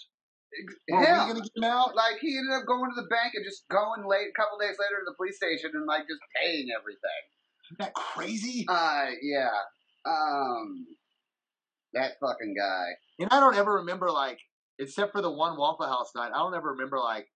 Were 0.90 1.04
him. 1.04 1.28
we 1.28 1.34
to 1.34 1.40
get 1.40 1.56
him 1.56 1.64
out? 1.64 1.94
Like 1.94 2.18
he 2.20 2.36
ended 2.36 2.54
up 2.54 2.66
going 2.66 2.90
to 2.90 3.00
the 3.00 3.08
bank 3.08 3.34
and 3.34 3.44
just 3.44 3.68
going 3.70 4.02
late 4.06 4.28
a 4.28 4.36
couple 4.40 4.58
days 4.58 4.76
later 4.78 4.98
to 4.98 5.06
the 5.06 5.14
police 5.16 5.36
station 5.36 5.70
and 5.74 5.86
like 5.86 6.08
just 6.08 6.20
paying 6.36 6.68
everything. 6.74 7.22
Isn't 7.70 7.78
that 7.78 7.94
crazy? 7.94 8.66
Uh, 8.68 9.10
yeah. 9.22 9.54
Um, 10.04 10.86
that 11.92 12.12
fucking 12.20 12.54
guy. 12.58 12.86
And 13.18 13.28
I 13.30 13.40
don't 13.40 13.56
ever 13.56 13.74
remember, 13.74 14.10
like, 14.10 14.38
except 14.78 15.12
for 15.12 15.22
the 15.22 15.30
one 15.30 15.56
Waffle 15.56 15.86
House 15.86 16.10
night, 16.16 16.30
I 16.34 16.38
don't 16.38 16.54
ever 16.54 16.70
remember, 16.72 16.98
like, 16.98 17.26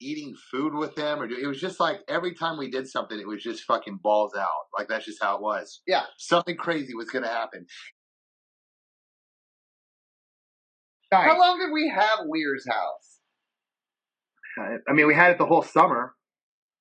eating 0.00 0.34
food 0.50 0.74
with 0.74 0.94
them. 0.94 1.20
or 1.20 1.28
do, 1.28 1.36
It 1.40 1.46
was 1.46 1.60
just 1.60 1.78
like 1.78 2.00
every 2.08 2.34
time 2.34 2.58
we 2.58 2.70
did 2.70 2.88
something, 2.88 3.18
it 3.18 3.28
was 3.28 3.42
just 3.42 3.64
fucking 3.64 4.00
balls 4.02 4.32
out. 4.36 4.46
Like, 4.76 4.88
that's 4.88 5.04
just 5.04 5.22
how 5.22 5.36
it 5.36 5.42
was. 5.42 5.82
Yeah. 5.86 6.02
Something 6.18 6.56
crazy 6.56 6.94
was 6.94 7.10
going 7.10 7.24
to 7.24 7.30
happen. 11.16 11.30
How 11.30 11.38
long 11.38 11.58
did 11.58 11.72
we 11.72 11.88
have 11.94 12.20
Wier's 12.26 12.66
house? 12.68 13.18
I 14.88 14.92
mean, 14.92 15.06
we 15.06 15.14
had 15.14 15.30
it 15.32 15.38
the 15.38 15.46
whole 15.46 15.62
summer. 15.62 16.14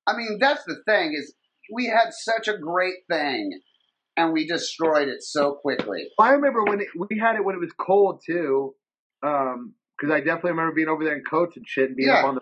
I 0.05 0.15
mean, 0.17 0.37
that's 0.39 0.63
the 0.65 0.77
thing 0.85 1.13
is 1.17 1.33
we 1.71 1.85
had 1.87 2.09
such 2.11 2.47
a 2.47 2.57
great 2.57 2.95
thing, 3.09 3.59
and 4.17 4.33
we 4.33 4.45
destroyed 4.45 5.07
it 5.07 5.21
so 5.23 5.53
quickly. 5.53 6.09
I 6.19 6.31
remember 6.31 6.63
when 6.63 6.81
it, 6.81 6.87
we 6.97 7.17
had 7.19 7.35
it 7.37 7.45
when 7.45 7.55
it 7.55 7.59
was 7.59 7.71
cold 7.79 8.21
too, 8.25 8.75
because 9.21 10.11
I 10.11 10.19
definitely 10.19 10.51
remember 10.51 10.73
being 10.75 10.89
over 10.89 11.03
there 11.05 11.15
in 11.15 11.23
coats 11.23 11.55
and 11.55 11.65
shit 11.67 11.87
and 11.89 11.95
being 11.95 12.09
Yeah. 12.09 12.19
up 12.19 12.25
on 12.25 12.35
the. 12.35 12.41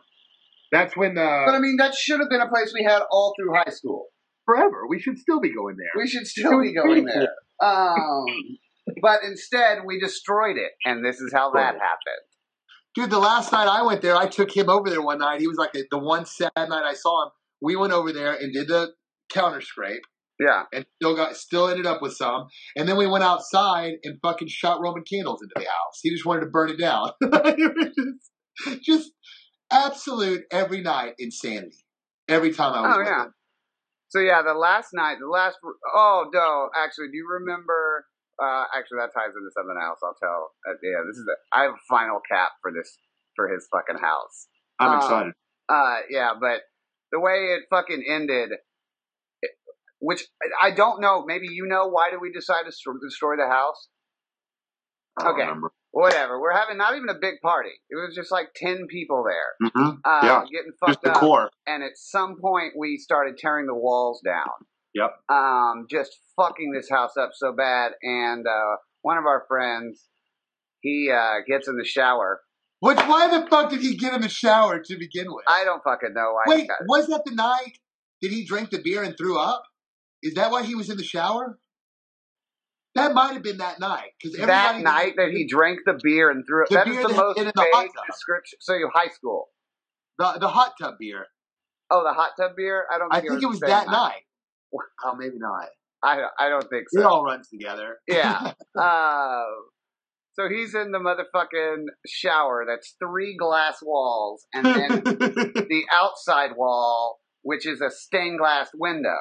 That's 0.72 0.96
when 0.96 1.16
the 1.16 1.44
But 1.46 1.54
I 1.56 1.60
mean, 1.60 1.78
that 1.78 1.94
should 1.96 2.20
have 2.20 2.30
been 2.30 2.42
a 2.42 2.48
place 2.48 2.72
we 2.74 2.84
had 2.84 3.02
all 3.12 3.34
through 3.40 3.54
high 3.56 3.72
school. 3.72 4.08
forever. 4.46 4.88
We 4.90 5.00
should 5.00 5.20
still 5.20 5.40
be 5.40 5.54
going 5.54 5.76
there. 5.78 5.92
We 5.96 6.08
should 6.08 6.26
still 6.26 6.60
be 6.60 6.74
going 6.74 7.06
there. 7.06 7.36
Um, 7.62 8.26
but 9.02 9.20
instead, 9.24 9.80
we 9.86 10.00
destroyed 10.00 10.58
it, 10.58 10.72
and 10.86 11.04
this 11.06 11.20
is 11.20 11.32
how 11.34 11.52
that 11.52 11.74
happened. 11.76 12.26
Dude, 12.96 13.10
the 13.12 13.20
last 13.20 13.52
night 13.52 13.68
I 13.68 13.84
went 13.84 14.02
there, 14.02 14.16
I 14.16 14.28
took 14.28 14.56
him 14.56 14.70
over 14.70 14.90
there 14.90 15.02
one 15.02 15.20
night. 15.20 15.42
He 15.42 15.48
was 15.48 15.58
like 15.58 15.72
the 15.74 16.00
one 16.00 16.26
sad 16.26 16.52
night 16.56 16.84
I 16.84 16.94
saw 16.94 17.26
him. 17.26 17.32
We 17.62 17.76
went 17.76 17.94
over 17.94 18.12
there 18.12 18.34
and 18.34 18.54
did 18.54 18.68
the 18.68 18.94
counter 19.32 19.62
scrape 19.62 20.02
Yeah. 20.40 20.64
and 20.74 20.86
still 20.96 21.16
got 21.16 21.36
still 21.36 21.68
ended 21.68 21.86
up 21.86 22.02
with 22.02 22.14
some. 22.14 22.48
And 22.76 22.90
then 22.90 22.98
we 22.98 23.06
went 23.06 23.24
outside 23.24 23.94
and 24.04 24.18
fucking 24.22 24.48
shot 24.48 24.82
Roman 24.82 25.04
candles 25.04 25.42
into 25.42 25.54
the 25.56 25.62
house. 25.70 26.00
He 26.02 26.10
just 26.10 26.26
wanted 26.26 26.42
to 26.42 26.48
burn 26.48 26.70
it 26.70 26.80
down. 26.80 27.12
It 28.66 28.74
just, 28.76 28.84
just 28.84 29.12
absolute 29.72 30.42
every 30.52 30.82
night 30.82 31.14
insanity. 31.20 31.86
Every 32.28 32.52
time 32.54 32.74
I 32.74 32.82
was 32.82 32.98
Oh 32.98 33.02
yeah. 33.02 33.26
So 34.10 34.20
yeah, 34.20 34.42
the 34.42 34.54
last 34.56 34.90
night, 34.94 35.18
the 35.22 35.28
last. 35.28 35.58
Oh 35.96 36.26
no, 36.34 36.70
actually, 36.76 37.08
do 37.12 37.18
you 37.18 37.28
remember? 37.40 38.06
Uh, 38.42 38.64
actually, 38.76 39.00
that 39.00 39.12
ties 39.14 39.36
into 39.36 39.52
something 39.54 39.76
else. 39.82 40.00
I'll 40.04 40.16
tell. 40.22 40.52
Uh, 40.68 40.76
yeah, 40.82 41.04
this 41.06 41.18
is. 41.18 41.28
A, 41.28 41.36
I 41.58 41.64
have 41.64 41.74
a 41.74 41.84
final 41.90 42.20
cap 42.30 42.52
for 42.62 42.72
this 42.72 42.98
for 43.36 43.48
his 43.50 43.68
fucking 43.72 44.02
house. 44.02 44.48
I'm 44.80 44.92
Um, 44.92 44.98
excited. 44.98 45.34
Uh, 45.68 45.98
yeah, 46.10 46.32
but 46.40 46.62
the 47.12 47.20
way 47.20 47.56
it 47.58 47.64
fucking 47.70 48.04
ended, 48.08 48.52
it- 49.42 49.58
which 50.00 50.28
I 50.62 50.72
don't 50.72 51.02
know. 51.02 51.26
Maybe 51.26 51.48
you 51.52 51.66
know 51.68 51.88
why 51.90 52.10
did 52.12 52.22
we 52.22 52.32
decide 52.32 52.64
to 52.64 52.72
stro- 52.72 53.00
destroy 53.02 53.36
the 53.36 53.48
house? 53.48 53.90
Okay. 55.22 55.42
remember. 55.42 55.72
Whatever. 55.92 56.40
We're 56.40 56.54
having 56.56 56.78
not 56.78 56.96
even 56.96 57.10
a 57.10 57.16
big 57.20 57.42
party. 57.42 57.72
It 57.90 57.96
was 57.96 58.16
just 58.16 58.32
like 58.32 58.54
ten 58.56 58.86
people 58.88 59.24
there, 59.28 59.70
Mhm. 59.72 60.00
uh, 60.06 60.20
Yeah. 60.24 60.44
getting 60.52 60.72
Just 60.72 60.80
fucked 60.80 61.04
the 61.04 61.12
up. 61.12 61.18
core. 61.20 61.50
And 61.68 61.84
at 61.84 61.98
some 61.98 62.38
point, 62.40 62.74
we 62.78 62.98
started 62.98 63.38
tearing 63.38 63.66
the 63.66 63.74
walls 63.76 64.22
down. 64.24 64.48
Yep. 64.96 65.12
Um, 65.30 65.86
just 65.90 66.18
fucking 66.36 66.72
this 66.72 66.90
house 66.90 67.16
up 67.18 67.32
so 67.34 67.54
bad. 67.54 67.92
And 68.02 68.46
uh, 68.48 68.76
one 69.02 69.18
of 69.18 69.26
our 69.26 69.46
friends, 69.48 70.06
he 70.82 71.12
uh, 71.14 71.38
gets 71.48 71.68
in 71.68 71.78
the 71.78 71.86
shower. 71.86 72.42
Which 72.82 72.98
why 73.00 73.28
the 73.28 73.46
fuck 73.48 73.70
did 73.70 73.82
he 73.82 73.98
get 73.98 74.14
in 74.14 74.22
the 74.22 74.30
shower 74.30 74.80
to 74.80 74.98
begin 74.98 75.28
with? 75.28 75.44
I 75.48 75.64
don't 75.66 75.84
fucking 75.84 76.14
know 76.14 76.34
why. 76.34 76.44
Wait, 76.56 76.68
got- 76.68 76.80
was 76.88 77.08
that 77.08 77.24
the 77.26 77.36
night 77.36 77.78
that 78.22 78.32
he 78.32 78.46
drank 78.46 78.70
the 78.70 78.80
beer 78.82 79.04
and 79.04 79.18
threw 79.18 79.38
up? 79.38 79.64
Is 80.24 80.34
that 80.36 80.52
why 80.52 80.64
he 80.64 80.76
was 80.76 80.90
in 80.90 80.98
the 80.98 81.04
shower? 81.04 81.60
That 82.96 83.14
might 83.14 83.34
have 83.34 83.44
been 83.44 83.58
that 83.58 83.80
night 83.80 84.12
because 84.22 84.38
that 84.40 84.82
night 84.82 85.14
that 85.18 85.30
he 85.32 85.48
drank 85.48 85.80
the 85.86 85.98
beer 86.02 86.32
and 86.32 86.44
threw 86.46 86.64
it. 86.64 86.70
That 86.72 86.88
is 86.88 86.98
the 86.98 87.08
that 87.10 87.16
most 87.16 87.38
hid 87.38 87.48
in 87.48 87.54
the 87.56 87.62
hot 87.72 87.84
vague 87.84 87.92
tub. 87.96 88.06
description. 88.08 88.58
So 88.62 88.74
you 88.74 88.90
high 88.94 89.10
school. 89.10 89.50
the 90.18 90.38
the 90.40 90.48
hot 90.48 90.74
tub 90.82 90.96
beer. 91.00 91.28
Oh, 91.92 92.04
the 92.04 92.14
hot 92.14 92.32
tub 92.38 92.52
beer. 92.58 92.86
I 92.92 92.98
don't. 92.98 93.14
I 93.14 93.20
Think 93.22 93.32
think 93.34 93.44
it 93.44 93.48
was 93.48 93.60
that 93.62 93.84
same 93.84 93.92
night. 93.92 94.22
Oh, 95.04 95.16
maybe 95.16 95.36
not. 95.38 95.68
I 96.04 96.24
I 96.40 96.50
don't 96.50 96.70
think 96.70 96.86
so. 96.90 97.02
It 97.02 97.06
all 97.06 97.24
runs 97.24 97.48
together. 97.50 97.98
Yeah. 98.08 98.54
uh, 98.80 99.44
So 100.34 100.48
he's 100.50 100.74
in 100.76 100.92
the 100.92 101.00
motherfucking 101.00 101.86
shower 102.08 102.66
that's 102.68 102.96
three 103.04 103.36
glass 103.38 103.80
walls, 103.82 104.46
and 104.54 104.66
then 104.66 105.04
the 105.04 105.84
outside 105.94 106.52
wall, 106.56 107.20
which 107.42 107.66
is 107.66 107.82
a 107.82 107.90
stained 107.92 108.40
glass 108.40 108.70
window. 108.74 109.18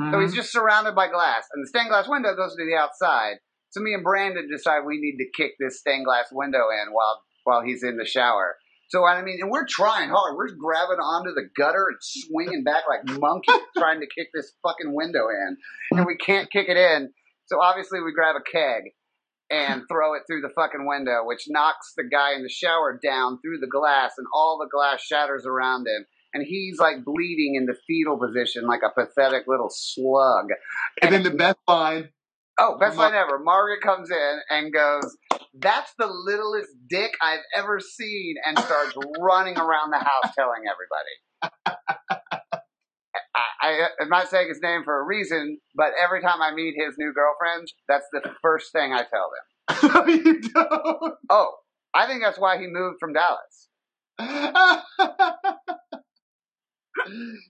So 0.00 0.04
Mm-hmm. 0.04 0.22
he's 0.22 0.34
just 0.34 0.50
surrounded 0.52 0.94
by 0.94 1.08
glass, 1.08 1.44
and 1.52 1.62
the 1.62 1.68
stained 1.68 1.88
glass 1.90 2.08
window 2.08 2.34
goes 2.34 2.56
to 2.56 2.64
the 2.64 2.74
outside. 2.76 3.36
So 3.70 3.80
me 3.80 3.94
and 3.94 4.02
Brandon 4.02 4.48
decide 4.50 4.80
we 4.86 4.98
need 5.00 5.18
to 5.18 5.30
kick 5.36 5.52
this 5.60 5.80
stained 5.80 6.04
glass 6.06 6.26
window 6.32 6.64
in 6.70 6.92
while 6.92 7.22
while 7.44 7.62
he's 7.62 7.82
in 7.82 7.96
the 7.98 8.04
shower. 8.06 8.56
So 8.92 9.06
I 9.06 9.22
mean, 9.22 9.38
and 9.40 9.50
we're 9.50 9.66
trying 9.66 10.10
hard. 10.10 10.36
We're 10.36 10.54
grabbing 10.54 11.00
onto 11.00 11.32
the 11.32 11.48
gutter 11.56 11.86
and 11.88 11.96
swinging 11.98 12.62
back 12.62 12.82
like 12.86 13.18
monkeys, 13.18 13.56
trying 13.78 14.00
to 14.00 14.06
kick 14.06 14.28
this 14.34 14.52
fucking 14.62 14.94
window 14.94 15.28
in, 15.30 15.56
and 15.92 16.06
we 16.06 16.18
can't 16.18 16.50
kick 16.50 16.66
it 16.68 16.76
in. 16.76 17.10
So 17.46 17.62
obviously 17.62 18.02
we 18.02 18.12
grab 18.12 18.36
a 18.36 18.44
keg 18.44 18.92
and 19.50 19.82
throw 19.90 20.12
it 20.12 20.22
through 20.26 20.42
the 20.42 20.50
fucking 20.54 20.86
window, 20.86 21.20
which 21.24 21.44
knocks 21.48 21.94
the 21.96 22.04
guy 22.04 22.34
in 22.34 22.42
the 22.42 22.50
shower 22.50 23.00
down 23.02 23.38
through 23.40 23.60
the 23.60 23.66
glass, 23.66 24.12
and 24.18 24.26
all 24.34 24.58
the 24.60 24.68
glass 24.70 25.00
shatters 25.00 25.46
around 25.46 25.86
him. 25.86 26.04
And 26.34 26.44
he's 26.46 26.78
like 26.78 27.02
bleeding 27.02 27.54
in 27.56 27.64
the 27.64 27.76
fetal 27.86 28.18
position, 28.18 28.66
like 28.66 28.80
a 28.84 28.92
pathetic 28.92 29.44
little 29.46 29.70
slug. 29.70 30.48
and 31.00 31.14
then 31.14 31.22
the 31.22 31.30
best 31.30 31.58
line. 31.66 32.10
Oh, 32.58 32.76
best 32.78 32.98
line 32.98 33.14
ever. 33.14 33.38
Margaret 33.38 33.80
comes 33.80 34.10
in 34.10 34.38
and 34.50 34.70
goes, 34.70 35.16
That's 35.54 35.92
the 35.98 36.06
littlest 36.06 36.70
dick 36.88 37.12
I've 37.20 37.44
ever 37.56 37.78
seen, 37.80 38.36
and 38.46 38.58
starts 38.58 38.94
running 39.20 39.58
around 39.58 39.90
the 39.90 39.98
house 39.98 40.34
telling 40.34 40.62
everybody. 40.66 41.76
I, 43.34 43.40
I, 43.60 43.86
I'm 44.00 44.08
not 44.08 44.28
saying 44.28 44.48
his 44.48 44.60
name 44.62 44.82
for 44.84 44.98
a 45.00 45.04
reason, 45.04 45.58
but 45.74 45.92
every 46.02 46.22
time 46.22 46.40
I 46.42 46.54
meet 46.54 46.74
his 46.76 46.96
new 46.98 47.12
girlfriend, 47.12 47.68
that's 47.88 48.06
the 48.12 48.22
first 48.42 48.72
thing 48.72 48.92
I 48.92 49.04
tell 49.04 49.30
them. 49.30 50.08
you 50.24 50.40
don't. 50.40 51.14
Oh, 51.30 51.54
I 51.94 52.06
think 52.06 52.22
that's 52.22 52.38
why 52.38 52.58
he 52.58 52.66
moved 52.66 52.98
from 52.98 53.12
Dallas. 53.12 53.68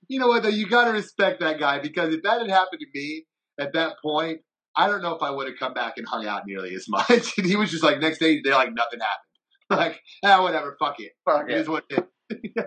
you 0.09 0.19
know 0.19 0.29
what 0.29 0.43
though? 0.43 0.49
You 0.49 0.69
gotta 0.69 0.93
respect 0.93 1.41
that 1.41 1.59
guy 1.59 1.81
because 1.81 2.15
if 2.15 2.23
that 2.23 2.41
had 2.41 2.51
happened 2.51 2.81
to 2.81 2.87
me 2.95 3.27
at 3.59 3.73
that 3.75 3.97
point, 4.03 4.41
I 4.77 4.87
don't 4.89 5.03
know 5.03 5.15
if 5.15 5.23
I 5.23 5.31
would 5.31 5.47
have 5.49 5.57
come 5.59 5.75
back 5.75 5.95
and 5.99 6.07
hung 6.07 6.27
out 6.27 6.43
nearly 6.47 6.75
as 6.75 6.87
much. 6.89 7.33
And 7.39 7.47
he 7.47 7.57
was 7.57 7.71
just 7.71 7.83
like 7.83 8.01
next 8.01 8.19
day 8.19 8.41
they're 8.43 8.55
like 8.55 8.73
nothing 8.75 9.01
happened. 9.01 9.29
Like, 9.71 10.03
ah, 10.23 10.43
whatever, 10.43 10.77
fuck 10.79 10.97
it. 11.01 11.13
Fuck 11.25 11.49
It 11.49 11.53
it. 11.55 11.61
is 11.61 11.69
what 11.69 11.85
it 11.89 12.05
is. 12.29 12.65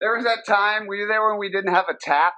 There 0.00 0.14
was 0.16 0.24
that 0.24 0.44
time, 0.46 0.86
were 0.86 0.96
you 0.96 1.06
there 1.06 1.26
when 1.30 1.38
we 1.38 1.50
didn't 1.50 1.72
have 1.72 1.86
a 1.88 1.94
tap? 1.98 2.34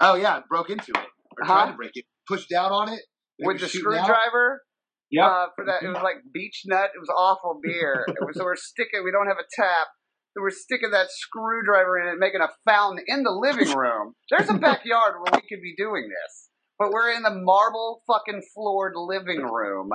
Oh 0.00 0.14
yeah, 0.14 0.40
broke 0.48 0.70
into 0.70 0.90
it. 0.90 0.96
Or 1.40 1.44
Huh? 1.46 1.52
tried 1.64 1.70
to 1.72 1.76
break 1.76 1.90
it. 1.94 2.04
Pushed 2.28 2.48
down 2.50 2.70
on 2.72 2.88
it. 2.92 3.00
With 3.40 3.60
the 3.60 3.68
screwdriver? 3.68 4.62
Yep. 5.10 5.24
uh, 5.24 5.46
for 5.56 5.64
that. 5.66 5.82
It 5.82 5.88
was 5.88 6.02
like 6.02 6.16
beach 6.32 6.62
nut. 6.66 6.90
It 6.94 6.98
was 6.98 7.08
awful 7.08 7.60
beer. 7.62 8.04
It 8.08 8.16
was, 8.24 8.36
so 8.36 8.44
we're 8.44 8.56
sticking. 8.56 9.02
We 9.04 9.10
don't 9.12 9.26
have 9.26 9.38
a 9.38 9.46
tap. 9.60 9.88
We're 10.36 10.50
sticking 10.50 10.90
that 10.90 11.10
screwdriver 11.10 11.98
in 12.00 12.08
it, 12.08 12.18
making 12.18 12.40
a 12.40 12.48
fountain 12.64 13.04
in 13.06 13.22
the 13.22 13.30
living 13.30 13.72
room. 13.76 14.14
There's 14.30 14.48
a 14.48 14.54
backyard 14.54 15.14
where 15.16 15.40
we 15.40 15.48
could 15.48 15.62
be 15.62 15.74
doing 15.76 16.08
this, 16.08 16.48
but 16.78 16.90
we're 16.90 17.10
in 17.12 17.22
the 17.22 17.30
marble 17.30 18.02
fucking 18.06 18.42
floored 18.54 18.94
living 18.96 19.42
room. 19.42 19.90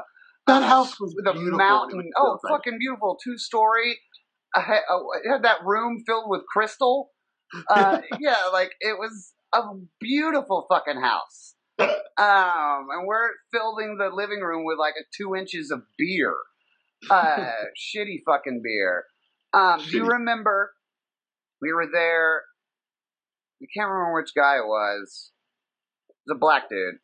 That 0.48 0.64
house 0.64 1.00
was 1.00 1.14
with 1.16 1.28
a 1.28 1.34
beautiful 1.34 1.58
when 1.58 1.62
it 1.62 1.70
mountain. 1.70 2.12
Oh, 2.18 2.40
fucking 2.48 2.80
beautiful. 2.80 3.18
Two 3.24 3.38
story. 3.38 4.00
I 4.56 4.62
had, 4.62 4.82
it 5.24 5.30
had 5.30 5.44
that 5.44 5.64
room 5.64 6.04
filled 6.08 6.30
with 6.30 6.42
crystal. 6.52 7.12
Uh, 7.70 8.00
yeah, 8.20 8.48
like 8.52 8.72
it 8.80 8.98
was 8.98 9.34
a 9.54 9.62
beautiful 10.00 10.66
fucking 10.70 11.02
house. 11.02 11.56
Um, 11.80 12.88
and 12.92 13.08
we're 13.08 13.30
filling 13.52 13.98
the 13.98 14.10
living 14.14 14.42
room 14.42 14.66
with 14.66 14.78
like 14.78 14.96
a 15.00 15.06
two 15.16 15.36
inches 15.36 15.72
of 15.72 15.84
beer. 15.98 16.36
Uh, 17.10 17.52
shitty 17.96 18.22
fucking 18.26 18.62
beer. 18.64 19.06
Um, 19.54 19.82
do 19.84 19.98
you 19.98 20.06
remember 20.06 20.72
we 21.62 21.74
were 21.74 21.88
there? 21.92 22.44
I 23.62 23.66
can't 23.76 23.90
remember 23.90 24.16
which 24.22 24.34
guy 24.36 24.58
it 24.58 24.66
was. 24.68 25.32
It 26.10 26.16
was 26.28 26.38
a 26.38 26.40
black 26.40 26.70
dude. 26.70 26.96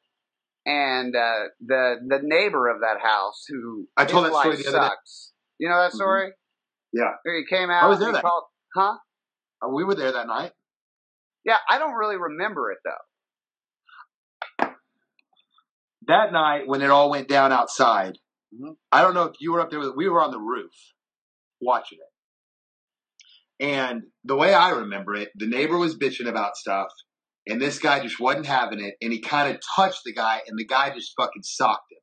And 0.65 1.15
uh, 1.15 1.49
the 1.65 1.95
the 2.07 2.19
neighbor 2.23 2.69
of 2.69 2.81
that 2.81 2.99
house 3.01 3.43
who 3.47 3.87
I 3.97 4.05
told 4.05 4.25
that 4.25 4.33
story 4.33 4.55
the 4.57 4.67
other 4.69 4.79
day. 4.79 4.85
sucks. 4.87 5.31
You 5.59 5.69
know 5.69 5.79
that 5.81 5.91
Mhm. 5.91 5.95
story? 5.95 6.31
Yeah. 6.93 7.11
Where 7.23 7.37
he 7.37 7.45
came 7.45 7.69
out. 7.69 7.83
I 7.83 7.87
was 7.87 7.99
there 7.99 8.11
that- 8.11 8.23
called, 8.23 8.45
huh? 8.75 8.97
Uh, 9.63 9.69
We 9.69 9.83
were 9.83 9.95
there 9.95 10.11
that 10.11 10.27
night. 10.27 10.53
Yeah, 11.43 11.57
I 11.69 11.77
don't 11.77 11.93
really 11.93 12.17
remember 12.17 12.71
it 12.71 12.79
though. 12.83 14.67
That 16.07 16.31
night 16.31 16.67
when 16.67 16.81
it 16.81 16.89
all 16.89 17.09
went 17.09 17.27
down 17.27 17.51
outside, 17.51 18.17
Mhm. 18.53 18.77
I 18.91 19.01
don't 19.01 19.13
know 19.13 19.23
if 19.25 19.35
you 19.39 19.51
were 19.53 19.59
up 19.61 19.69
there. 19.69 19.79
With, 19.79 19.95
we 19.95 20.07
were 20.09 20.21
on 20.21 20.31
the 20.31 20.39
roof 20.39 20.73
watching 21.59 21.99
it. 21.99 22.11
And 23.59 24.03
the 24.23 24.35
way 24.35 24.53
I 24.53 24.71
remember 24.71 25.15
it, 25.15 25.29
the 25.35 25.47
neighbor 25.47 25.77
was 25.77 25.97
bitching 25.97 26.27
about 26.27 26.57
stuff, 26.57 26.89
and 27.47 27.61
this 27.61 27.79
guy 27.79 28.01
just 28.01 28.19
wasn't 28.19 28.47
having 28.47 28.79
it, 28.83 28.95
and 29.01 29.13
he 29.13 29.21
kind 29.21 29.53
of 29.53 29.61
touched 29.75 30.01
the 30.05 30.13
guy, 30.13 30.41
and 30.47 30.57
the 30.59 30.65
guy 30.65 30.93
just 30.93 31.13
fucking 31.17 31.43
socked 31.43 31.91
him. 31.91 31.99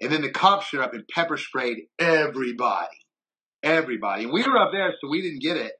And 0.00 0.12
then 0.12 0.22
the 0.22 0.30
cops 0.30 0.66
showed 0.66 0.80
up 0.80 0.94
and 0.94 1.04
pepper 1.12 1.36
sprayed 1.36 1.78
everybody. 1.98 2.96
Everybody. 3.62 4.24
And 4.24 4.32
we 4.32 4.42
were 4.44 4.56
up 4.56 4.70
there, 4.72 4.92
so 5.00 5.08
we 5.10 5.20
didn't 5.20 5.42
get 5.42 5.56
it. 5.56 5.72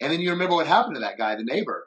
And 0.00 0.12
then 0.12 0.20
you 0.20 0.30
remember 0.30 0.54
what 0.56 0.66
happened 0.66 0.96
to 0.96 1.00
that 1.00 1.18
guy, 1.18 1.36
the 1.36 1.44
neighbor. 1.44 1.86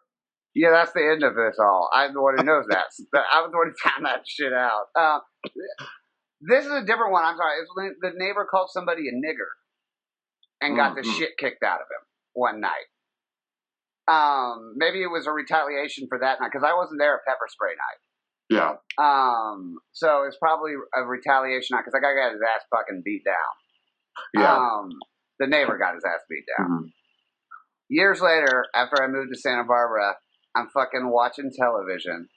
Yeah, 0.55 0.71
that's 0.71 0.93
the 0.93 1.01
end 1.01 1.23
of 1.23 1.35
this 1.35 1.57
all. 1.59 1.89
I'm 1.93 2.13
the 2.13 2.21
one 2.21 2.37
who 2.37 2.43
knows 2.43 2.65
that. 2.69 2.85
But 3.11 3.21
I 3.31 3.41
was 3.41 3.51
the 3.51 3.57
one 3.57 3.67
who 3.73 3.89
found 3.89 4.05
that 4.05 4.21
shit 4.27 4.53
out. 4.53 4.85
Uh, 4.95 5.19
this 6.41 6.65
is 6.65 6.71
a 6.71 6.81
different 6.85 7.11
one. 7.11 7.23
I'm 7.25 7.37
sorry. 7.37 7.59
It's 7.61 7.71
when 7.75 7.95
the 8.01 8.11
neighbor 8.15 8.47
called 8.49 8.69
somebody 8.71 9.03
a 9.09 9.13
nigger 9.13 9.49
and 10.61 10.75
got 10.75 10.95
the 10.95 11.01
Mhm. 11.01 11.17
shit 11.17 11.37
kicked 11.37 11.63
out 11.63 11.81
of 11.81 11.87
him 11.87 12.08
one 12.33 12.59
night. 12.59 12.87
Um, 14.07 14.73
maybe 14.75 15.03
it 15.03 15.11
was 15.11 15.27
a 15.27 15.31
retaliation 15.31 16.07
for 16.09 16.17
that 16.19 16.39
night 16.41 16.49
because 16.51 16.67
I 16.67 16.73
wasn't 16.75 16.99
there 16.99 17.15
at 17.15 17.25
pepper 17.27 17.47
spray 17.47 17.71
night. 17.71 17.99
Yeah. 18.49 18.75
Um, 18.97 19.77
so 19.91 20.23
it's 20.27 20.37
probably 20.37 20.73
a 20.95 21.03
retaliation 21.03 21.75
night 21.75 21.85
because 21.85 21.93
I 21.95 22.01
got 22.01 22.33
his 22.33 22.41
ass 22.41 22.65
fucking 22.71 23.03
beat 23.05 23.23
down. 23.23 23.35
Yeah. 24.33 24.55
Um, 24.55 24.89
the 25.39 25.45
neighbor 25.47 25.77
got 25.77 25.93
his 25.93 26.03
ass 26.03 26.21
beat 26.29 26.45
down. 26.57 26.69
Mhm. 26.69 26.93
Years 27.89 28.21
later, 28.21 28.65
after 28.73 29.01
I 29.01 29.07
moved 29.07 29.31
to 29.33 29.39
Santa 29.39 29.63
Barbara, 29.63 30.17
I'm 30.55 30.69
fucking 30.69 31.09
watching 31.09 31.51
television, 31.55 32.29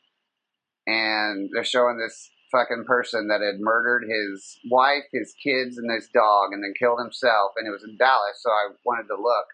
and 0.87 1.51
they're 1.53 1.65
showing 1.65 1.99
this 1.99 2.31
fucking 2.53 2.85
person 2.87 3.29
that 3.29 3.41
had 3.41 3.61
murdered 3.61 4.05
his 4.09 4.59
wife, 4.71 5.05
his 5.13 5.35
kids, 5.43 5.79
and 5.79 5.91
his 5.91 6.09
dog, 6.09 6.53
and 6.53 6.63
then 6.63 6.75
killed 6.79 7.01
himself. 7.01 7.53
And 7.57 7.67
it 7.67 7.71
was 7.71 7.85
in 7.85 7.97
Dallas, 7.97 8.41
so 8.43 8.51
I 8.51 8.69
wanted 8.85 9.09
to 9.09 9.17
look. 9.17 9.47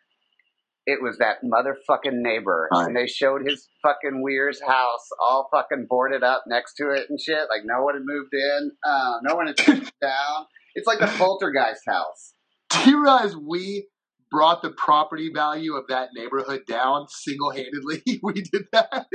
It 0.90 1.03
was 1.03 1.18
that 1.18 1.44
motherfucking 1.44 2.22
neighbor, 2.22 2.66
and 2.70 2.96
they 2.96 3.07
showed 3.07 3.46
his 3.46 3.68
fucking 3.83 4.22
Wier's 4.22 4.59
house 4.62 5.07
all 5.20 5.46
fucking 5.53 5.85
boarded 5.87 6.22
up 6.22 6.44
next 6.46 6.77
to 6.77 6.88
it 6.92 7.11
and 7.11 7.20
shit. 7.20 7.40
Like 7.51 7.61
no 7.66 7.83
one 7.83 7.92
had 7.92 8.05
moved 8.07 8.33
in, 8.33 8.70
uh, 8.83 9.18
no 9.22 9.35
one 9.35 9.48
had 9.48 9.57
taken 9.59 9.83
it 9.83 9.92
down. 10.01 10.46
It's 10.74 10.87
like 10.87 10.98
the 10.98 11.07
poltergeist 11.18 11.83
house. 11.87 12.33
Do 12.70 12.88
you 12.90 13.03
realize 13.03 13.37
we 13.37 13.87
brought 14.31 14.62
the 14.62 14.70
property 14.70 15.31
value 15.35 15.74
of 15.74 15.85
that 15.90 16.09
neighborhood 16.16 16.62
down 16.66 17.05
single 17.11 17.51
handedly? 17.51 18.03
we 18.22 18.33
did 18.33 18.64
that. 18.72 19.09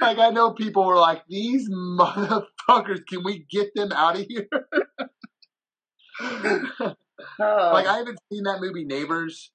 like, 0.00 0.18
I 0.18 0.30
know 0.30 0.54
people 0.54 0.84
were 0.84 0.98
like, 0.98 1.22
these 1.28 1.70
motherfuckers, 1.70 3.06
can 3.08 3.22
we 3.22 3.46
get 3.48 3.68
them 3.76 3.92
out 3.92 4.18
of 4.18 4.26
here? 4.28 4.48
Oh. 7.40 7.70
like, 7.72 7.86
I 7.86 7.98
haven't 7.98 8.18
seen 8.32 8.44
that 8.44 8.60
movie 8.60 8.84
Neighbors, 8.84 9.52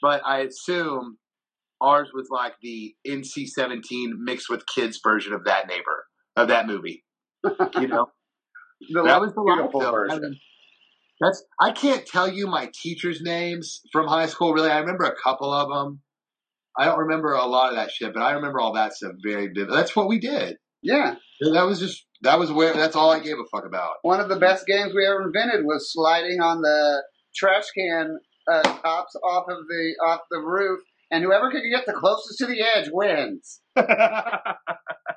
but 0.00 0.22
I 0.24 0.40
assume 0.40 1.18
ours 1.80 2.10
was 2.14 2.28
like 2.30 2.54
the 2.62 2.94
NC 3.06 3.46
17 3.48 4.14
mixed 4.22 4.48
with 4.48 4.64
kids 4.66 5.00
version 5.02 5.32
of 5.32 5.44
that 5.44 5.66
neighbor, 5.68 6.06
of 6.36 6.48
that 6.48 6.66
movie. 6.66 7.04
You 7.44 7.88
know? 7.88 8.06
the 8.92 9.02
that 9.02 9.20
was 9.20 9.34
the 9.34 9.42
beautiful 9.42 9.80
version. 9.80 10.16
I 10.16 10.20
mean, 10.20 10.36
that's 11.20 11.42
I 11.60 11.72
can't 11.72 12.06
tell 12.06 12.28
you 12.28 12.46
my 12.46 12.70
teachers' 12.82 13.20
names 13.22 13.80
from 13.92 14.06
high 14.06 14.26
school. 14.26 14.52
Really, 14.52 14.70
I 14.70 14.78
remember 14.78 15.04
a 15.04 15.14
couple 15.14 15.52
of 15.52 15.68
them. 15.68 16.00
I 16.78 16.84
don't 16.84 16.98
remember 16.98 17.32
a 17.32 17.46
lot 17.46 17.70
of 17.70 17.76
that 17.76 17.90
shit, 17.90 18.12
but 18.12 18.22
I 18.22 18.32
remember 18.32 18.60
all 18.60 18.74
that 18.74 18.92
stuff 18.92 19.12
very 19.24 19.48
vivid. 19.48 19.72
That's 19.72 19.96
what 19.96 20.08
we 20.08 20.18
did. 20.18 20.56
Yeah, 20.82 21.14
That 21.40 21.64
was 21.64 21.80
just 21.80 22.04
that 22.22 22.38
was 22.38 22.52
where 22.52 22.74
that's 22.74 22.96
all 22.96 23.10
I 23.10 23.20
gave 23.20 23.36
a 23.38 23.46
fuck 23.50 23.66
about. 23.66 23.94
one 24.02 24.20
of 24.20 24.28
the 24.28 24.36
best 24.38 24.66
games 24.66 24.92
we 24.94 25.06
ever 25.06 25.22
invented 25.22 25.64
was 25.64 25.92
sliding 25.92 26.40
on 26.40 26.60
the 26.60 27.02
trash 27.36 27.64
can 27.76 28.18
uh, 28.50 28.62
tops 28.62 29.16
off 29.22 29.46
of 29.48 29.66
the 29.68 29.94
off 30.04 30.20
the 30.30 30.38
roof, 30.38 30.80
and 31.10 31.22
whoever 31.22 31.50
can 31.50 31.62
get 31.70 31.86
the 31.86 31.92
closest 31.92 32.38
to 32.38 32.46
the 32.46 32.62
edge 32.62 32.88
wins. 32.92 33.60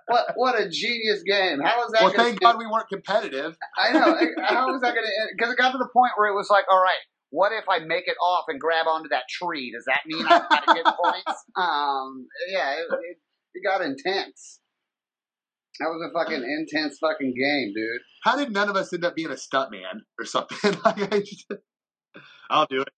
What 0.09 0.25
what 0.35 0.59
a 0.59 0.67
genius 0.67 1.21
game! 1.21 1.59
How 1.63 1.85
is 1.85 1.91
that? 1.91 2.01
well, 2.01 2.13
thank 2.13 2.39
God 2.39 2.57
we 2.57 2.65
weren't 2.65 2.89
competitive. 2.89 3.55
I 3.77 3.93
know. 3.93 4.17
How 4.43 4.71
was 4.71 4.81
that 4.81 4.95
going 4.95 5.05
to? 5.05 5.11
Because 5.37 5.53
it 5.53 5.57
got 5.57 5.71
to 5.71 5.77
the 5.77 5.89
point 5.93 6.13
where 6.17 6.27
it 6.27 6.35
was 6.35 6.49
like, 6.49 6.65
all 6.71 6.81
right, 6.81 6.97
what 7.29 7.51
if 7.51 7.65
I 7.69 7.85
make 7.85 8.07
it 8.07 8.17
off 8.19 8.45
and 8.47 8.59
grab 8.59 8.87
onto 8.87 9.09
that 9.09 9.29
tree? 9.29 9.71
Does 9.71 9.85
that 9.85 10.01
mean 10.07 10.25
I 10.25 10.39
got 10.49 10.65
to 10.65 10.73
get 10.73 10.85
points? 10.85 11.43
Um, 11.59 12.27
yeah, 12.49 12.73
it, 12.73 12.87
it, 12.89 13.17
it 13.53 13.63
got 13.63 13.81
intense. 13.81 14.59
That 15.79 15.87
was 15.87 16.01
a 16.09 16.13
fucking 16.13 16.43
intense 16.43 16.97
fucking 16.99 17.33
game, 17.33 17.73
dude. 17.75 18.01
How 18.23 18.35
did 18.35 18.51
none 18.51 18.69
of 18.69 18.75
us 18.75 18.93
end 18.93 19.05
up 19.05 19.15
being 19.15 19.29
a 19.29 19.33
stuntman 19.33 20.01
or 20.17 20.25
something? 20.25 20.77
like, 20.85 21.13
I 21.13 21.19
just, 21.19 21.45
I'll 22.49 22.65
do 22.67 22.81
it. 22.81 22.89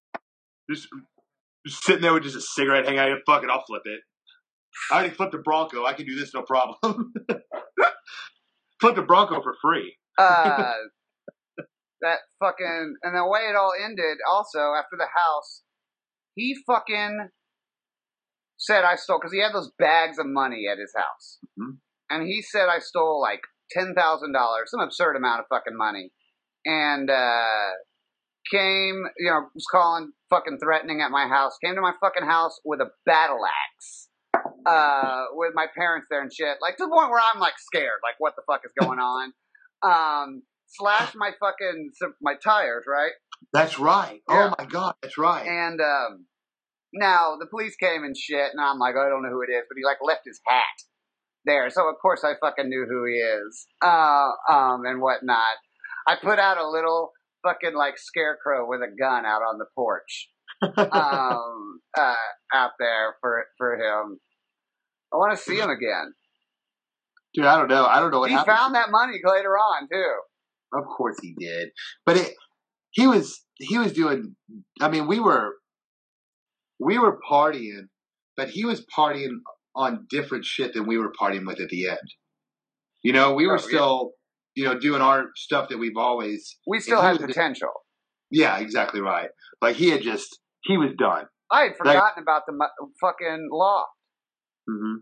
Just, 0.69 0.87
just 1.65 1.83
sitting 1.83 2.01
there 2.01 2.13
with 2.13 2.23
just 2.23 2.35
a 2.35 2.41
cigarette 2.41 2.85
hanging 2.85 2.99
out. 2.99 3.19
Fuck 3.25 3.43
it, 3.43 3.49
I'll 3.49 3.63
flip 3.67 3.81
it. 3.85 3.99
I 4.91 4.95
already 4.95 5.13
flipped 5.13 5.33
a 5.33 5.39
Bronco. 5.39 5.85
I 5.85 5.93
can 5.93 6.05
do 6.05 6.15
this 6.15 6.33
no 6.33 6.43
problem. 6.43 6.77
flipped 8.79 8.97
a 8.97 9.01
Bronco 9.01 9.41
for 9.41 9.55
free. 9.61 9.97
Uh, 10.17 10.71
that 12.01 12.19
fucking 12.39 12.95
and 13.03 13.15
the 13.15 13.27
way 13.27 13.41
it 13.49 13.55
all 13.55 13.73
ended. 13.83 14.17
Also, 14.29 14.59
after 14.59 14.97
the 14.97 15.07
house, 15.13 15.63
he 16.35 16.55
fucking 16.65 17.27
said 18.57 18.83
I 18.83 18.95
stole 18.95 19.19
because 19.19 19.33
he 19.33 19.41
had 19.41 19.53
those 19.53 19.71
bags 19.77 20.17
of 20.19 20.25
money 20.27 20.65
at 20.71 20.77
his 20.77 20.93
house, 20.95 21.39
Mhm. 21.59 21.77
and 22.09 22.27
he 22.27 22.41
said 22.41 22.69
I 22.69 22.79
stole 22.79 23.19
like 23.21 23.41
ten 23.69 23.93
thousand 23.95 24.33
dollars, 24.33 24.71
some 24.71 24.79
absurd 24.81 25.15
amount 25.15 25.41
of 25.41 25.45
fucking 25.49 25.75
money, 25.77 26.11
and 26.65 27.09
uh, 27.09 27.69
came, 28.49 29.03
you 29.17 29.29
know, 29.29 29.47
was 29.53 29.65
calling, 29.69 30.11
fucking 30.29 30.59
threatening 30.63 31.01
at 31.01 31.11
my 31.11 31.27
house. 31.27 31.57
Came 31.63 31.75
to 31.75 31.81
my 31.81 31.93
fucking 31.99 32.27
house 32.27 32.59
with 32.65 32.79
a 32.79 32.89
battle 33.05 33.39
axe. 33.45 34.07
Uh, 34.65 35.25
with 35.33 35.53
my 35.55 35.65
parents 35.75 36.07
there 36.09 36.21
and 36.21 36.31
shit, 36.31 36.57
like 36.61 36.77
to 36.77 36.83
the 36.83 36.89
point 36.89 37.09
where 37.09 37.19
I'm 37.19 37.39
like 37.39 37.55
scared, 37.57 37.99
like 38.03 38.15
what 38.19 38.33
the 38.35 38.43
fuck 38.45 38.61
is 38.63 38.71
going 38.79 38.99
on? 38.99 39.33
Um, 39.81 40.43
slashed 40.67 41.15
my 41.15 41.31
fucking 41.39 41.91
my 42.21 42.35
tires, 42.35 42.85
right? 42.87 43.11
That's 43.53 43.79
right. 43.79 44.21
Yeah. 44.29 44.51
Oh 44.51 44.55
my 44.57 44.65
god, 44.65 44.93
that's 45.01 45.17
right. 45.17 45.45
And 45.45 45.81
um, 45.81 46.25
now 46.93 47.37
the 47.39 47.47
police 47.47 47.75
came 47.75 48.03
and 48.03 48.15
shit, 48.15 48.51
and 48.51 48.61
I'm 48.61 48.77
like, 48.77 48.95
I 48.95 49.09
don't 49.09 49.23
know 49.23 49.29
who 49.29 49.41
it 49.41 49.51
is, 49.51 49.63
but 49.67 49.77
he 49.77 49.83
like 49.83 49.97
left 50.03 50.21
his 50.25 50.39
hat 50.47 50.63
there, 51.45 51.69
so 51.69 51.89
of 51.89 51.95
course 52.01 52.23
I 52.23 52.33
fucking 52.39 52.69
knew 52.69 52.85
who 52.87 53.05
he 53.05 53.15
is, 53.15 53.65
uh, 53.83 54.29
um, 54.49 54.85
and 54.85 55.01
whatnot. 55.01 55.57
I 56.07 56.15
put 56.21 56.39
out 56.39 56.57
a 56.57 56.69
little 56.69 57.11
fucking 57.43 57.75
like 57.75 57.97
scarecrow 57.97 58.67
with 58.67 58.81
a 58.81 58.91
gun 58.99 59.25
out 59.25 59.41
on 59.41 59.57
the 59.57 59.65
porch, 59.75 60.29
um, 60.63 61.81
uh, 61.97 62.15
out 62.53 62.71
there 62.79 63.15
for 63.21 63.45
for 63.57 63.75
him. 63.75 64.19
I 65.13 65.17
want 65.17 65.37
to 65.37 65.43
see 65.43 65.57
him 65.57 65.69
again. 65.69 66.13
Dude, 67.33 67.45
I 67.45 67.57
don't 67.57 67.67
know. 67.69 67.85
I 67.85 67.99
don't 67.99 68.11
know 68.11 68.19
what 68.19 68.29
He 68.29 68.35
happened. 68.35 68.55
found 68.57 68.75
that 68.75 68.91
money 68.91 69.19
later 69.23 69.51
on 69.57 69.87
too. 69.91 70.13
Of 70.73 70.85
course 70.85 71.17
he 71.21 71.35
did. 71.37 71.69
But 72.05 72.17
it 72.17 72.33
he 72.91 73.07
was 73.07 73.43
he 73.57 73.77
was 73.77 73.91
doing 73.93 74.35
I 74.81 74.89
mean, 74.89 75.07
we 75.07 75.19
were 75.19 75.55
we 76.79 76.97
were 76.97 77.19
partying, 77.29 77.87
but 78.35 78.49
he 78.49 78.65
was 78.65 78.85
partying 78.97 79.37
on 79.75 80.05
different 80.09 80.43
shit 80.45 80.73
than 80.73 80.87
we 80.87 80.97
were 80.97 81.11
partying 81.11 81.45
with 81.45 81.59
at 81.61 81.69
the 81.69 81.87
end. 81.87 81.99
You 83.03 83.13
know, 83.13 83.33
we 83.33 83.45
Oh, 83.45 83.49
were 83.49 83.55
yeah. 83.57 83.61
still, 83.67 84.11
you 84.55 84.65
know, 84.65 84.77
doing 84.77 85.01
our 85.01 85.25
stuff 85.35 85.69
that 85.69 85.77
we've 85.77 85.97
always 85.97 86.57
We 86.67 86.79
still 86.79 87.01
he 87.01 87.07
had 87.07 87.19
potential. 87.19 87.71
Yeah, 88.29 88.59
exactly 88.59 89.01
right. 89.01 89.29
Like 89.61 89.75
he 89.75 89.89
had 89.89 90.01
just 90.01 90.39
he 90.63 90.77
was 90.77 90.91
done. 90.97 91.25
I 91.51 91.63
had 91.63 91.77
forgotten 91.77 92.21
about 92.23 92.43
the 92.45 92.53
mu- 92.53 92.89
fucking 93.01 93.49
loft. 93.51 93.89
Mm-hmm. 94.69 94.99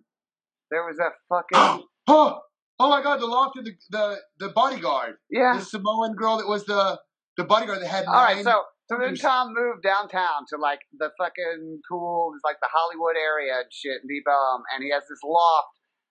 There 0.71 0.83
was 0.83 0.97
that 0.97 1.11
fucking 1.29 1.85
oh, 2.07 2.39
oh 2.79 2.89
my 2.89 3.03
god, 3.03 3.19
the 3.19 3.27
loft 3.27 3.57
of 3.57 3.65
the 3.65 3.73
the, 3.89 4.17
the 4.39 4.49
bodyguard. 4.49 5.15
yeah. 5.29 5.57
The 5.57 5.65
Samoan 5.65 6.15
girl 6.15 6.37
that 6.37 6.47
was 6.47 6.65
the 6.65 6.99
the 7.37 7.43
bodyguard 7.43 7.81
that 7.81 7.87
had 7.87 8.05
All 8.05 8.13
right, 8.13 8.43
so 8.43 8.63
so 8.89 8.97
then 8.99 9.15
Tom 9.15 9.53
moved 9.53 9.83
downtown 9.83 10.49
to 10.49 10.57
like 10.57 10.79
the 10.97 11.11
fucking 11.17 11.79
cool, 11.89 12.31
like 12.43 12.57
the 12.59 12.69
Hollywood 12.73 13.15
area 13.15 13.61
and 13.61 13.69
shit, 13.71 14.01
and 14.01 14.09
deep 14.09 14.25
um, 14.27 14.63
and 14.73 14.83
he 14.83 14.91
has 14.91 15.03
this 15.07 15.21
loft 15.23 15.69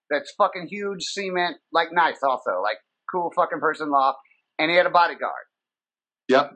that's 0.08 0.32
fucking 0.38 0.68
huge, 0.70 1.02
cement, 1.02 1.56
like 1.72 1.88
nice 1.92 2.22
also, 2.22 2.62
like 2.62 2.78
cool 3.10 3.30
fucking 3.34 3.60
person 3.60 3.90
loft, 3.90 4.18
and 4.58 4.70
he 4.70 4.76
had 4.76 4.86
a 4.86 4.90
bodyguard. 4.90 5.32
Yep. 6.28 6.52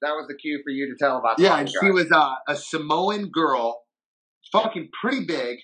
That 0.00 0.10
was 0.12 0.26
the 0.28 0.34
cue 0.36 0.60
for 0.64 0.70
you 0.70 0.86
to 0.86 0.96
tell 1.04 1.18
about. 1.18 1.40
Yeah, 1.40 1.58
and 1.58 1.68
she 1.68 1.90
was 1.90 2.12
uh, 2.12 2.34
a 2.46 2.54
Samoan 2.56 3.30
girl, 3.32 3.82
fucking 4.52 4.90
pretty 5.00 5.24
big. 5.26 5.58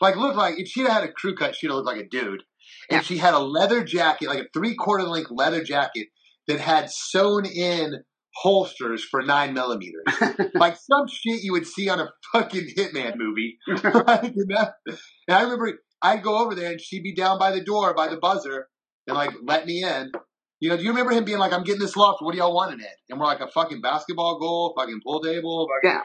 Like 0.00 0.16
looked 0.16 0.36
like 0.36 0.54
if 0.58 0.68
she'd 0.68 0.86
had 0.86 1.02
a 1.04 1.10
crew 1.12 1.34
cut, 1.34 1.56
she'd 1.56 1.68
have 1.68 1.76
looked 1.76 1.86
like 1.88 2.04
a 2.04 2.08
dude. 2.08 2.42
And 2.90 2.98
Yeah. 2.98 3.00
she 3.00 3.18
had 3.18 3.34
a 3.34 3.38
leather 3.40 3.82
jacket, 3.82 4.28
like 4.28 4.38
a 4.40 4.46
three 4.54 4.74
quarter 4.76 5.04
length 5.04 5.30
leather 5.30 5.64
jacket 5.64 6.08
that 6.46 6.60
had 6.60 6.90
sewn 6.90 7.44
in 7.46 8.04
holsters 8.36 9.02
for 9.02 9.22
nine 9.22 9.54
millimeters, 9.54 10.04
like 10.54 10.76
some 10.76 11.08
shit 11.08 11.42
you 11.42 11.52
would 11.52 11.66
see 11.66 11.88
on 11.88 11.98
a 11.98 12.10
fucking 12.32 12.68
hitman 12.76 13.14
movie. 13.16 13.58
Like, 13.66 14.24
and, 14.24 14.50
that- 14.50 14.74
and 14.86 15.36
I 15.36 15.42
remember 15.42 15.72
I'd 16.02 16.22
go 16.22 16.38
over 16.38 16.54
there 16.54 16.70
and 16.70 16.80
she'd 16.80 17.02
be 17.02 17.14
down 17.14 17.38
by 17.38 17.50
the 17.50 17.64
door 17.64 17.94
by 17.94 18.08
the 18.08 18.18
buzzer 18.18 18.68
and 19.06 19.16
like 19.16 19.32
let 19.42 19.66
me 19.66 19.84
in. 19.84 20.12
You 20.58 20.70
know, 20.70 20.76
do 20.76 20.82
you 20.82 20.90
remember 20.90 21.12
him 21.12 21.24
being 21.24 21.38
like, 21.38 21.52
"I'm 21.52 21.64
getting 21.64 21.80
this 21.80 21.96
loft. 21.96 22.22
What 22.22 22.32
do 22.32 22.38
y'all 22.38 22.54
want 22.54 22.72
in 22.72 22.80
it?" 22.80 22.96
And 23.08 23.20
we're 23.20 23.26
like, 23.26 23.40
"A 23.40 23.48
fucking 23.48 23.80
basketball 23.80 24.38
goal, 24.38 24.74
fucking 24.76 25.00
pool 25.04 25.20
table." 25.20 25.68
Fucking... 25.68 25.96
Yeah. 25.96 26.02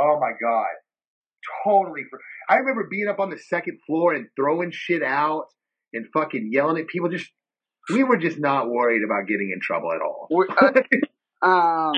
Oh 0.00 0.18
my 0.18 0.32
god, 0.40 0.66
totally. 1.64 2.02
For... 2.08 2.18
I 2.48 2.56
remember 2.56 2.86
being 2.90 3.08
up 3.08 3.20
on 3.20 3.30
the 3.30 3.38
second 3.38 3.80
floor 3.86 4.14
and 4.14 4.28
throwing 4.34 4.70
shit 4.72 5.02
out 5.02 5.46
and 5.92 6.06
fucking 6.12 6.50
yelling 6.52 6.80
at 6.80 6.88
people. 6.88 7.08
Just 7.10 7.30
we 7.90 8.02
were 8.02 8.16
just 8.16 8.38
not 8.38 8.68
worried 8.68 9.02
about 9.04 9.28
getting 9.28 9.50
in 9.52 9.60
trouble 9.60 9.92
at 9.92 10.00
all. 10.00 10.28
Uh, 11.42 11.46
um, 11.46 11.94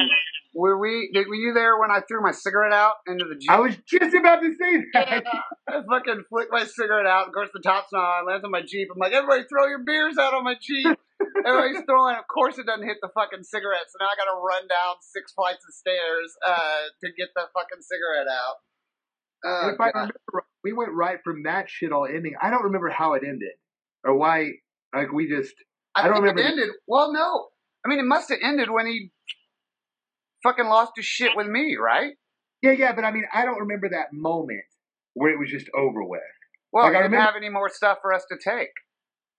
were 0.59 0.77
we? 0.77 1.09
Did, 1.15 1.29
were 1.29 1.39
you 1.39 1.55
there 1.55 1.79
when 1.79 1.93
I 1.93 2.01
threw 2.03 2.21
my 2.21 2.33
cigarette 2.33 2.73
out 2.73 2.99
into 3.07 3.25
the 3.25 3.39
jeep? 3.39 3.49
I 3.49 3.61
was 3.61 3.79
just 3.87 4.11
about 4.11 4.43
to 4.43 4.51
say 4.59 4.83
that. 4.93 5.23
I 5.71 5.87
fucking 5.87 6.25
flicked 6.29 6.51
my 6.51 6.67
cigarette 6.67 7.07
out. 7.07 7.29
Of 7.29 7.33
course, 7.33 7.51
the 7.55 7.63
top's 7.63 7.93
not 7.93 8.03
on. 8.03 8.27
Lands 8.27 8.45
on 8.45 8.51
my 8.51 8.63
Jeep. 8.67 8.89
I'm 8.91 8.99
like, 8.99 9.13
everybody 9.13 9.47
throw 9.47 9.69
your 9.69 9.85
beers 9.87 10.19
out 10.19 10.35
on 10.35 10.43
my 10.43 10.57
Jeep. 10.61 10.99
Everybody's 11.47 11.87
throwing. 11.87 12.17
Of 12.17 12.27
course, 12.27 12.59
it 12.59 12.67
doesn't 12.67 12.83
hit 12.83 12.99
the 13.01 13.09
fucking 13.15 13.45
cigarette. 13.45 13.87
So 13.87 14.03
now 14.03 14.11
I 14.11 14.19
got 14.19 14.27
to 14.27 14.39
run 14.43 14.67
down 14.67 14.99
six 15.01 15.31
flights 15.31 15.63
of 15.63 15.75
stairs 15.75 16.35
uh, 16.43 16.91
to 17.03 17.07
get 17.15 17.29
the 17.37 17.47
fucking 17.55 17.79
cigarette 17.79 18.27
out. 18.27 18.59
Oh, 19.47 19.71
if 19.75 19.81
I 19.81 19.91
remember, 19.95 20.43
we 20.65 20.73
went 20.73 20.91
right 20.91 21.19
from 21.23 21.45
that 21.45 21.71
shit 21.71 21.93
all 21.93 22.07
ending. 22.07 22.35
I 22.43 22.51
don't 22.51 22.65
remember 22.65 22.91
how 22.91 23.15
it 23.15 23.23
ended 23.23 23.55
or 24.03 24.19
why. 24.19 24.59
Like 24.93 25.13
we 25.13 25.29
just. 25.29 25.55
I, 25.95 26.03
I 26.03 26.05
don't 26.05 26.15
think 26.15 26.35
remember 26.35 26.43
it 26.43 26.51
ended. 26.51 26.71
Well, 26.89 27.13
no. 27.13 27.47
I 27.87 27.89
mean, 27.89 28.01
it 28.01 28.07
must 28.07 28.31
have 28.31 28.39
ended 28.43 28.71
when 28.71 28.87
he 28.87 29.13
fucking 30.43 30.67
lost 30.67 30.93
his 30.97 31.05
shit 31.07 31.37
with 31.37 31.47
me, 31.47 31.77
right? 31.81 32.13
Yeah, 32.63 32.73
yeah, 32.73 32.93
but 32.93 33.05
I 33.05 33.11
mean, 33.13 33.25
I 33.33 33.45
don't 33.45 33.61
remember 33.61 33.89
that 33.91 34.13
moment 34.13 34.65
where 35.15 35.31
it 35.33 35.39
was 35.39 35.51
just 35.51 35.69
over 35.77 36.03
with. 36.05 36.21
Well, 36.73 36.85
Like, 36.85 36.93
he 36.93 36.99
I 36.99 37.03
didn't 37.03 37.13
remember- 37.13 37.33
have 37.33 37.37
any 37.37 37.49
more 37.51 37.69
stuff 37.69 37.99
for 38.03 38.13
us 38.13 38.25
to 38.31 38.37
take. 38.43 38.71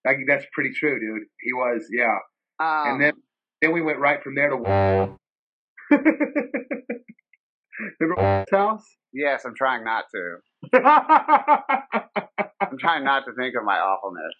Like 0.05 0.17
that's 0.27 0.45
pretty 0.53 0.71
true, 0.73 0.97
dude. 0.99 1.27
He 1.41 1.51
was, 1.53 1.87
yeah. 1.91 2.17
Um, 2.59 2.93
And 2.93 3.01
then 3.01 3.13
then 3.61 3.71
we 3.73 3.81
went 3.81 3.99
right 3.99 4.23
from 4.23 4.35
there 4.35 4.49
to 4.49 4.55
Remember 7.99 8.45
house? 8.51 8.85
yes, 9.13 9.43
I'm 9.45 9.55
trying 9.55 9.83
not 9.83 10.05
to. 10.13 10.37
I'm 12.61 12.77
trying 12.77 13.03
not 13.03 13.25
to 13.25 13.33
think 13.33 13.55
of 13.55 13.63
my 13.63 13.77
awfulness. 13.79 14.35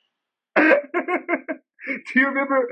Do 2.13 2.19
you 2.19 2.28
remember? 2.28 2.67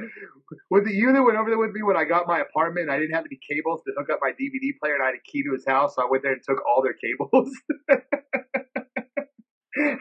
Was 0.69 0.85
it 0.87 0.93
you 0.93 1.11
that 1.13 1.23
went 1.23 1.37
over 1.37 1.49
there 1.49 1.57
with 1.57 1.71
me 1.71 1.81
when 1.83 1.97
I 1.97 2.03
got 2.05 2.27
my 2.27 2.39
apartment? 2.39 2.83
and 2.87 2.91
I 2.91 2.99
didn't 2.99 3.15
have 3.15 3.25
any 3.25 3.39
cables 3.49 3.81
to 3.85 3.93
hook 3.97 4.09
up 4.11 4.19
my 4.21 4.31
DVD 4.31 4.77
player, 4.81 4.93
and 4.95 5.03
I 5.03 5.07
had 5.07 5.15
a 5.15 5.21
key 5.29 5.43
to 5.43 5.51
his 5.53 5.65
house, 5.65 5.95
so 5.95 6.03
I 6.03 6.07
went 6.09 6.23
there 6.23 6.33
and 6.33 6.41
took 6.43 6.59
all 6.65 6.81
their 6.83 6.93
cables. 6.93 7.49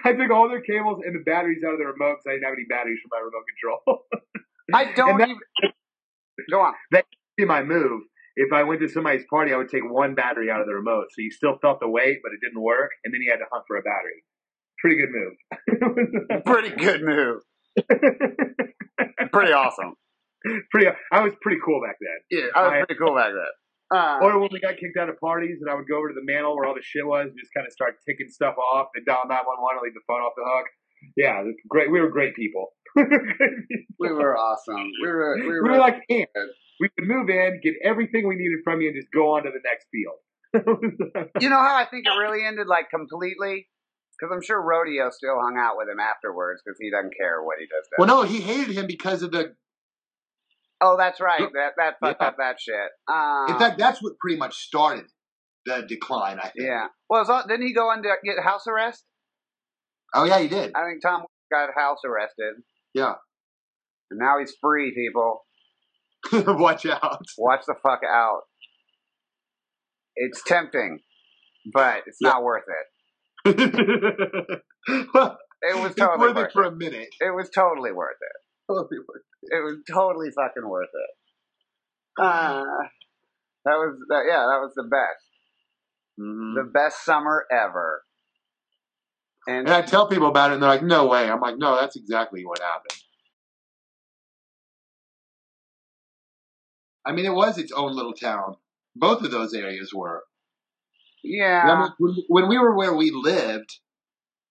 I 0.04 0.12
took 0.12 0.30
all 0.30 0.48
their 0.48 0.60
cables 0.62 1.00
and 1.04 1.14
the 1.14 1.22
batteries 1.24 1.62
out 1.66 1.72
of 1.72 1.78
the 1.78 1.86
remote 1.86 2.18
because 2.18 2.26
I 2.28 2.32
didn't 2.34 2.44
have 2.44 2.54
any 2.54 2.64
batteries 2.68 3.00
for 3.02 3.08
my 3.12 3.20
remote 3.20 3.44
control. 3.48 3.80
I 4.72 4.84
don't 4.96 5.18
that- 5.18 5.28
even. 5.28 5.40
Go 6.50 6.60
on. 6.60 6.74
be 7.36 7.44
my 7.44 7.62
move, 7.62 8.02
if 8.36 8.52
I 8.52 8.62
went 8.62 8.80
to 8.82 8.88
somebody's 8.88 9.24
party, 9.28 9.52
I 9.52 9.56
would 9.56 9.68
take 9.70 9.82
one 9.88 10.14
battery 10.14 10.50
out 10.50 10.60
of 10.60 10.66
the 10.66 10.74
remote, 10.74 11.06
so 11.10 11.20
you 11.22 11.30
still 11.30 11.58
felt 11.60 11.80
the 11.80 11.88
weight, 11.88 12.18
but 12.22 12.32
it 12.32 12.40
didn't 12.46 12.62
work, 12.62 12.90
and 13.04 13.12
then 13.12 13.20
you 13.22 13.30
had 13.30 13.38
to 13.38 13.46
hunt 13.50 13.64
for 13.66 13.76
a 13.76 13.82
battery. 13.82 14.22
Pretty 14.78 14.96
good 14.96 15.10
move. 15.10 15.36
Pretty 16.44 16.70
good 16.76 17.02
move. 17.02 17.40
Pretty 19.32 19.52
awesome. 19.52 19.94
pretty. 20.70 20.88
I 21.12 21.20
was 21.22 21.32
pretty 21.42 21.60
cool 21.64 21.80
back 21.84 21.96
then. 22.00 22.18
Yeah, 22.30 22.46
I 22.54 22.62
was 22.62 22.72
I- 22.72 22.78
pretty 22.86 22.98
cool 22.98 23.14
back 23.14 23.32
then. 23.32 23.52
Uh, 23.94 24.18
Or 24.20 24.40
when 24.40 24.48
we 24.50 24.58
got 24.58 24.74
kicked 24.82 24.96
out 24.98 25.08
of 25.08 25.14
parties, 25.20 25.58
and 25.60 25.70
I 25.70 25.74
would 25.74 25.86
go 25.86 25.98
over 25.98 26.08
to 26.08 26.14
the 26.14 26.24
mantle 26.24 26.56
where 26.56 26.66
all 26.66 26.74
the 26.74 26.82
shit 26.82 27.06
was, 27.06 27.28
and 27.30 27.38
just 27.38 27.54
kind 27.54 27.66
of 27.66 27.72
start 27.72 27.94
ticking 28.08 28.26
stuff 28.28 28.56
off, 28.58 28.88
and 28.96 29.06
dial 29.06 29.22
nine 29.28 29.46
one 29.46 29.62
one, 29.62 29.76
and 29.76 29.82
leave 29.84 29.94
the 29.94 30.02
phone 30.08 30.18
off 30.22 30.32
the 30.36 30.42
hook. 30.42 30.66
Yeah, 31.16 31.42
it 31.46 31.54
great. 31.68 31.90
We 31.92 32.00
were 32.00 32.10
great 32.10 32.34
people. 32.34 32.72
we 32.96 34.10
were 34.10 34.36
awesome. 34.36 34.90
We 35.02 35.06
were. 35.08 35.36
We 35.36 35.42
we 35.42 35.48
were, 35.60 35.62
were 35.70 35.78
like 35.78 36.02
ants. 36.10 36.32
We 36.80 36.88
would 36.98 37.06
move 37.08 37.28
in, 37.30 37.60
get 37.62 37.74
everything 37.84 38.26
we 38.26 38.34
needed 38.34 38.58
from 38.64 38.80
you, 38.80 38.88
and 38.88 38.96
just 38.96 39.12
go 39.14 39.36
on 39.36 39.44
to 39.44 39.50
the 39.50 39.62
next 39.62 39.86
field. 39.92 40.18
You 41.40 41.50
know 41.50 41.60
how 41.60 41.76
I 41.76 41.84
think 41.84 42.06
it 42.06 42.16
really 42.18 42.44
ended, 42.44 42.66
like 42.66 42.88
completely. 42.90 43.68
Because 44.18 44.32
I'm 44.34 44.42
sure 44.42 44.60
Rodeo 44.62 45.10
still 45.10 45.38
hung 45.40 45.58
out 45.58 45.76
with 45.76 45.88
him 45.88 46.00
afterwards 46.00 46.62
because 46.64 46.78
he 46.80 46.90
doesn't 46.90 47.14
care 47.18 47.42
what 47.42 47.58
he 47.58 47.66
does. 47.66 47.86
well, 47.98 48.08
no, 48.08 48.22
he 48.22 48.40
hated 48.40 48.74
him 48.76 48.86
because 48.86 49.22
of 49.22 49.30
the. 49.32 49.54
Oh, 50.80 50.96
that's 50.98 51.20
right. 51.20 51.40
That 51.54 51.72
that 51.76 51.94
fucked 52.00 52.20
Yeah. 52.22 52.28
up 52.28 52.36
that 52.38 52.56
shit. 52.60 52.90
Um, 53.08 53.46
In 53.48 53.58
fact, 53.58 53.78
that's 53.78 54.02
what 54.02 54.14
pretty 54.18 54.38
much 54.38 54.56
started 54.56 55.06
the 55.66 55.82
decline. 55.88 56.38
I 56.38 56.44
think. 56.50 56.66
yeah. 56.66 56.86
Well, 57.10 57.24
that- 57.24 57.48
didn't 57.48 57.66
he 57.66 57.74
go 57.74 57.92
into 57.92 58.08
get 58.24 58.42
house 58.42 58.66
arrest? 58.66 59.04
Oh 60.14 60.24
yeah, 60.24 60.38
he 60.38 60.48
did. 60.48 60.72
I 60.74 60.84
think 60.88 61.02
Tom 61.02 61.24
got 61.50 61.68
house 61.76 61.98
arrested. 62.04 62.54
Yeah. 62.94 63.14
And 64.10 64.18
now 64.20 64.38
he's 64.38 64.54
free, 64.60 64.94
people. 64.94 65.44
Watch 66.32 66.86
out. 66.86 67.20
Watch 67.36 67.62
the 67.66 67.74
fuck 67.82 68.00
out. 68.08 68.42
It's 70.14 70.42
tempting, 70.44 71.00
but 71.72 72.02
it's 72.06 72.18
Yeah. 72.20 72.30
not 72.30 72.42
worth 72.44 72.64
it. 72.68 72.86
Well, 75.14 75.38
It 75.62 75.76
was 75.82 75.94
totally 75.94 76.18
worth 76.28 76.36
worth 76.36 76.46
it 76.46 76.52
for 76.52 76.64
it. 76.64 76.68
a 76.72 76.76
minute. 76.76 77.08
It 77.20 77.34
was 77.34 77.50
totally 77.50 77.92
worth 77.92 78.16
it. 78.20 78.36
Totally 78.72 78.98
worth 78.98 79.22
It 79.42 79.56
It 79.56 79.60
was 79.62 79.76
totally 79.90 80.30
fucking 80.30 80.68
worth 80.68 80.88
it. 80.92 81.10
Uh, 82.22 82.64
that 83.64 83.74
was 83.76 83.98
that. 84.08 84.24
Yeah, 84.26 84.38
that 84.50 84.60
was 84.60 84.72
the 84.74 84.84
best. 84.84 85.24
Mhm. 86.20 86.54
The 86.54 86.64
best 86.72 87.04
summer 87.04 87.46
ever. 87.50 88.02
And 89.48 89.66
And 89.68 89.70
I 89.70 89.82
tell 89.82 90.08
people 90.08 90.28
about 90.28 90.50
it, 90.50 90.54
and 90.54 90.62
they're 90.62 90.70
like, 90.70 90.82
"No 90.82 91.06
way." 91.06 91.30
I'm 91.30 91.40
like, 91.40 91.58
"No, 91.58 91.76
that's 91.76 91.96
exactly 91.96 92.44
what 92.44 92.58
happened." 92.60 93.00
I 97.04 97.12
mean, 97.12 97.24
it 97.26 97.34
was 97.34 97.58
its 97.58 97.70
own 97.72 97.94
little 97.94 98.14
town. 98.14 98.56
Both 98.96 99.22
of 99.22 99.30
those 99.30 99.54
areas 99.54 99.92
were. 99.94 100.24
Yeah, 101.26 101.88
when, 101.98 102.14
when 102.28 102.48
we 102.48 102.58
were 102.58 102.76
where 102.76 102.94
we 102.94 103.10
lived, 103.10 103.78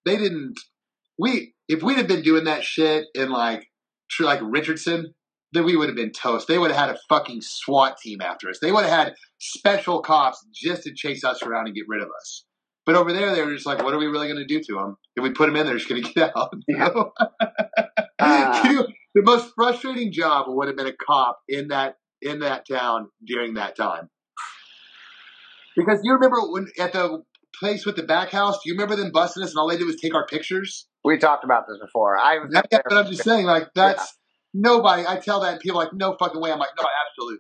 they 0.05 0.17
didn't. 0.17 0.59
We 1.17 1.53
if 1.67 1.81
we'd 1.81 1.97
have 1.97 2.07
been 2.07 2.21
doing 2.21 2.45
that 2.45 2.63
shit 2.63 3.05
in 3.15 3.29
like 3.29 3.67
like 4.19 4.39
Richardson, 4.43 5.13
then 5.53 5.65
we 5.65 5.75
would 5.75 5.89
have 5.89 5.95
been 5.95 6.11
toast. 6.11 6.47
They 6.47 6.57
would 6.57 6.71
have 6.71 6.87
had 6.87 6.95
a 6.95 6.99
fucking 7.09 7.41
SWAT 7.41 7.97
team 7.97 8.21
after 8.21 8.49
us. 8.49 8.59
They 8.61 8.71
would 8.71 8.85
have 8.85 9.07
had 9.07 9.15
special 9.39 10.01
cops 10.01 10.45
just 10.53 10.83
to 10.83 10.93
chase 10.93 11.23
us 11.23 11.41
around 11.43 11.67
and 11.67 11.75
get 11.75 11.85
rid 11.87 12.01
of 12.01 12.09
us. 12.09 12.45
But 12.85 12.95
over 12.95 13.11
there, 13.11 13.33
they 13.33 13.41
were 13.41 13.53
just 13.53 13.65
like, 13.65 13.81
"What 13.83 13.93
are 13.93 13.99
we 13.99 14.05
really 14.05 14.27
going 14.27 14.39
to 14.39 14.45
do 14.45 14.61
to 14.61 14.73
them? 14.75 14.97
If 15.15 15.23
we 15.23 15.31
put 15.31 15.47
them 15.47 15.55
in, 15.55 15.65
they're 15.65 15.77
just 15.77 15.89
going 15.89 16.03
to 16.03 16.13
get 16.13 16.31
out." 16.37 16.53
you 16.67 16.77
know? 16.77 17.11
Uh. 18.19 18.83
The 19.15 19.21
most 19.21 19.53
frustrating 19.55 20.11
job 20.11 20.47
would 20.49 20.67
have 20.67 20.75
been 20.75 20.87
a 20.87 20.93
cop 20.93 21.39
in 21.47 21.69
that 21.69 21.95
in 22.21 22.39
that 22.39 22.67
town 22.69 23.07
during 23.25 23.53
that 23.53 23.77
time. 23.77 24.09
Because 25.75 25.99
you 26.03 26.13
remember 26.13 26.37
when 26.51 26.67
at 26.79 26.93
the 26.93 27.23
place 27.59 27.85
with 27.85 27.95
the 27.95 28.03
back 28.03 28.29
house, 28.29 28.55
do 28.63 28.69
you 28.69 28.73
remember 28.73 28.95
them 28.95 29.11
busting 29.11 29.43
us 29.43 29.49
and 29.49 29.57
all 29.57 29.67
they 29.69 29.77
did 29.77 29.85
was 29.85 29.97
take 29.97 30.13
our 30.15 30.25
pictures? 30.25 30.87
we 31.03 31.17
talked 31.19 31.43
about 31.43 31.65
this 31.67 31.77
before. 31.79 32.17
I 32.17 32.39
was 32.39 32.51
there. 32.51 32.81
what 32.87 32.97
I'm 32.97 33.11
just 33.11 33.23
saying. 33.23 33.45
Like 33.45 33.67
that's 33.75 34.17
nobody. 34.53 35.03
I 35.07 35.17
tell 35.17 35.41
that 35.41 35.53
and 35.53 35.59
people 35.61 35.79
are 35.79 35.85
like, 35.85 35.93
no 35.93 36.15
fucking 36.17 36.41
way. 36.41 36.51
I'm 36.51 36.57
like, 36.59 36.69
no, 36.77 36.83
absolutely. 37.07 37.39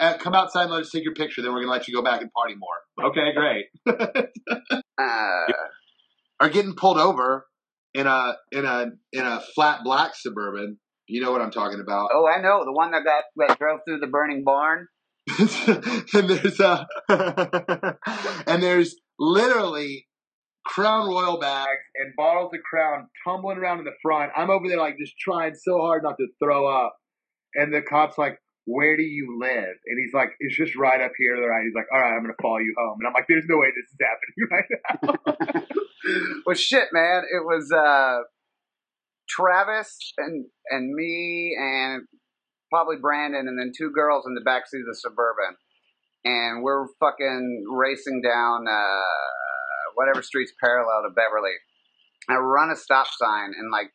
Uh, 0.00 0.16
come 0.18 0.34
outside 0.34 0.64
and 0.64 0.72
let 0.72 0.80
us 0.82 0.90
take 0.90 1.04
your 1.04 1.14
picture. 1.14 1.42
Then 1.42 1.52
we're 1.52 1.60
gonna 1.60 1.72
let 1.72 1.88
you 1.88 1.94
go 1.94 2.02
back 2.02 2.20
and 2.20 2.30
party 2.32 2.54
more. 2.54 3.10
Okay, 3.10 3.32
great. 3.34 3.66
Uh, 4.98 5.44
Are 6.38 6.48
getting 6.50 6.74
pulled 6.74 6.98
over 6.98 7.46
in 7.94 8.06
a 8.06 8.36
in 8.52 8.64
a 8.64 8.90
in 9.12 9.24
a 9.24 9.40
flat 9.54 9.80
black 9.82 10.14
suburban. 10.14 10.78
You 11.08 11.22
know 11.22 11.32
what 11.32 11.40
I'm 11.40 11.50
talking 11.50 11.80
about. 11.80 12.10
oh, 12.14 12.26
I 12.26 12.40
know 12.40 12.64
the 12.64 12.72
one 12.72 12.92
that 12.92 13.02
got 13.04 13.24
that 13.36 13.58
drove 13.58 13.80
through 13.86 13.98
the 14.00 14.06
burning 14.06 14.44
barn. 14.44 14.86
and 15.38 16.28
there's 16.28 16.60
a 16.60 16.86
and 18.46 18.62
there's 18.62 18.96
literally 19.18 20.08
Crown 20.66 21.08
Royal 21.08 21.38
bags 21.38 21.82
and 21.94 22.12
bottles 22.16 22.52
of 22.54 22.60
Crown 22.62 23.08
tumbling 23.24 23.58
around 23.58 23.78
in 23.78 23.84
the 23.84 23.94
front. 24.02 24.32
I'm 24.36 24.50
over 24.50 24.68
there 24.68 24.78
like 24.78 24.98
just 24.98 25.14
trying 25.18 25.54
so 25.54 25.78
hard 25.78 26.02
not 26.02 26.16
to 26.18 26.26
throw 26.42 26.66
up, 26.66 26.96
and 27.54 27.72
the 27.72 27.82
cops 27.82 28.18
like, 28.18 28.38
"Where 28.64 28.96
do 28.96 29.02
you 29.02 29.38
live?" 29.40 29.76
And 29.86 30.04
he's 30.04 30.12
like, 30.12 30.30
"It's 30.40 30.56
just 30.56 30.76
right 30.76 31.00
up 31.00 31.12
here." 31.16 31.36
to 31.36 31.40
the 31.40 31.46
Right? 31.46 31.64
He's 31.64 31.74
like, 31.74 31.86
"All 31.92 32.00
right, 32.00 32.16
I'm 32.16 32.22
gonna 32.22 32.34
follow 32.42 32.58
you 32.58 32.74
home." 32.76 32.98
And 33.00 33.06
I'm 33.06 33.14
like, 33.14 33.26
"There's 33.28 33.46
no 33.48 33.58
way 33.58 33.68
this 33.70 33.90
is 33.92 33.98
happening 34.02 35.16
right 35.44 35.62
now." 35.62 36.42
Well, 36.46 36.56
shit, 36.56 36.88
man. 36.92 37.22
It 37.32 37.44
was 37.44 37.70
uh, 37.72 38.22
Travis 39.28 40.12
and 40.18 40.46
and 40.68 40.92
me 40.92 41.56
and 41.58 42.02
probably 42.72 42.96
Brandon, 42.96 43.46
and 43.46 43.58
then 43.60 43.72
two 43.76 43.92
girls 43.92 44.24
in 44.26 44.32
the 44.32 44.40
backseat 44.40 44.80
of 44.80 44.88
the 44.88 44.96
suburban, 44.96 45.60
and 46.24 46.62
we're 46.62 46.86
fucking 46.98 47.64
racing 47.70 48.22
down 48.22 48.64
uh, 48.66 49.92
whatever 49.94 50.22
street's 50.22 50.52
parallel 50.58 51.04
to 51.04 51.12
Beverly. 51.12 51.52
I 52.28 52.36
run 52.36 52.70
a 52.70 52.76
stop 52.76 53.08
sign 53.12 53.52
and 53.58 53.70
like 53.70 53.92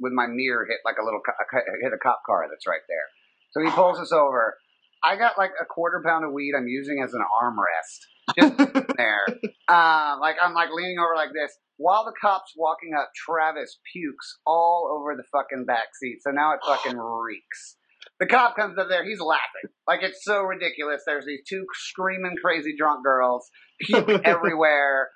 with 0.00 0.12
my 0.12 0.26
mirror 0.26 0.66
hit 0.68 0.78
like 0.84 0.96
a 1.00 1.04
little 1.04 1.20
co- 1.24 1.60
hit 1.82 1.92
a 1.92 1.98
cop 1.98 2.20
car 2.26 2.46
that's 2.50 2.66
right 2.66 2.84
there. 2.88 3.08
So 3.52 3.64
he 3.64 3.70
pulls 3.70 3.98
us 3.98 4.12
over. 4.12 4.56
I 5.02 5.16
got 5.16 5.38
like 5.38 5.52
a 5.60 5.64
quarter 5.64 6.02
pound 6.04 6.24
of 6.24 6.32
weed 6.32 6.52
I'm 6.56 6.68
using 6.68 7.02
as 7.02 7.14
an 7.14 7.22
armrest 7.22 8.10
just 8.38 8.56
there. 8.96 9.26
Uh, 9.68 10.16
like 10.20 10.36
I'm 10.42 10.52
like 10.54 10.70
leaning 10.74 10.98
over 10.98 11.14
like 11.16 11.32
this 11.32 11.56
while 11.76 12.04
the 12.04 12.12
cops 12.20 12.52
walking 12.56 12.92
up. 12.98 13.10
Travis 13.16 13.78
pukes 13.92 14.38
all 14.46 14.90
over 14.98 15.16
the 15.16 15.24
fucking 15.32 15.64
back 15.64 15.88
seat. 15.98 16.18
So 16.22 16.30
now 16.30 16.52
it 16.54 16.60
fucking 16.66 16.98
reeks. 16.98 17.76
The 18.20 18.26
cop 18.26 18.54
comes 18.54 18.78
up 18.78 18.88
there. 18.88 19.02
He's 19.04 19.20
laughing 19.20 19.70
like 19.90 20.00
it's 20.02 20.22
so 20.22 20.42
ridiculous. 20.42 21.02
There's 21.06 21.26
these 21.26 21.40
two 21.48 21.64
screaming 21.88 22.34
crazy 22.42 22.74
drunk 22.78 23.02
girls 23.02 23.48
puke 23.80 24.08
everywhere. 24.24 25.08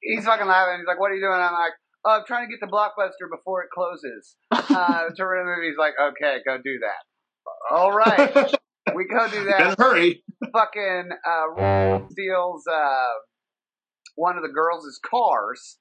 He's 0.00 0.24
fucking 0.24 0.46
laughing. 0.46 0.78
He's 0.78 0.86
like, 0.86 1.00
"What 1.00 1.10
are 1.10 1.14
you 1.14 1.20
doing?" 1.20 1.34
I'm 1.34 1.52
like, 1.52 1.72
"Oh, 2.04 2.18
I'm 2.18 2.24
trying 2.26 2.46
to 2.46 2.50
get 2.50 2.60
the 2.60 2.72
blockbuster 2.72 3.28
before 3.30 3.62
it 3.64 3.68
closes." 3.74 4.36
Uh, 4.50 5.08
to 5.16 5.26
rent 5.26 5.42
a 5.42 5.44
movie. 5.44 5.68
He's 5.68 5.78
like, 5.78 5.94
"Okay, 6.00 6.38
go 6.46 6.56
do 6.56 6.78
that." 6.80 7.76
All 7.76 7.92
right, 7.92 8.54
we 8.94 9.06
go 9.06 9.28
do 9.28 9.44
that 9.50 9.76
hurry. 9.78 10.22
fucking 10.52 11.10
uh, 11.28 11.98
steals 12.10 12.64
uh, 12.72 13.08
one 14.14 14.36
of 14.36 14.42
the 14.42 14.48
girls' 14.54 14.98
cars, 15.04 15.78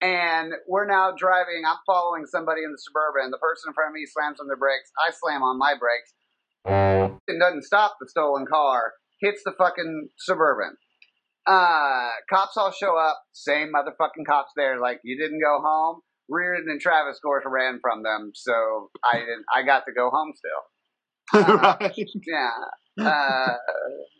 and 0.00 0.52
we're 0.66 0.86
now 0.86 1.12
driving. 1.16 1.62
I'm 1.66 1.78
following 1.86 2.26
somebody 2.26 2.62
in 2.62 2.72
the 2.72 2.78
suburban. 2.78 3.30
The 3.30 3.38
person 3.38 3.70
in 3.70 3.74
front 3.74 3.90
of 3.90 3.94
me 3.94 4.06
slams 4.06 4.40
on 4.40 4.46
their 4.46 4.56
brakes. 4.56 4.90
I 4.98 5.12
slam 5.12 5.42
on 5.42 5.58
my 5.58 5.74
brakes. 5.78 6.12
It 7.26 7.38
doesn't 7.38 7.64
stop 7.64 7.96
the 8.00 8.08
stolen 8.08 8.46
car. 8.46 8.92
Hits 9.20 9.42
the 9.44 9.52
fucking 9.56 10.08
suburban. 10.18 10.76
Uh, 11.46 12.10
cops 12.30 12.56
all 12.56 12.72
show 12.72 12.96
up. 12.96 13.20
Same 13.32 13.72
motherfucking 13.72 14.26
cops 14.26 14.52
there. 14.56 14.80
Like 14.80 15.00
you 15.04 15.16
didn't 15.18 15.40
go 15.40 15.60
home. 15.62 16.00
Reardon 16.28 16.70
and 16.70 16.80
Travis 16.80 17.20
Gorsh 17.24 17.44
ran 17.46 17.80
from 17.82 18.02
them, 18.02 18.32
so 18.34 18.90
I 19.04 19.18
didn't. 19.18 19.44
I 19.54 19.62
got 19.62 19.84
to 19.86 19.92
go 19.92 20.10
home 20.10 20.32
still. 20.34 21.44
right. 21.56 21.92
Yeah. 22.26 22.50
Uh, 22.98 23.54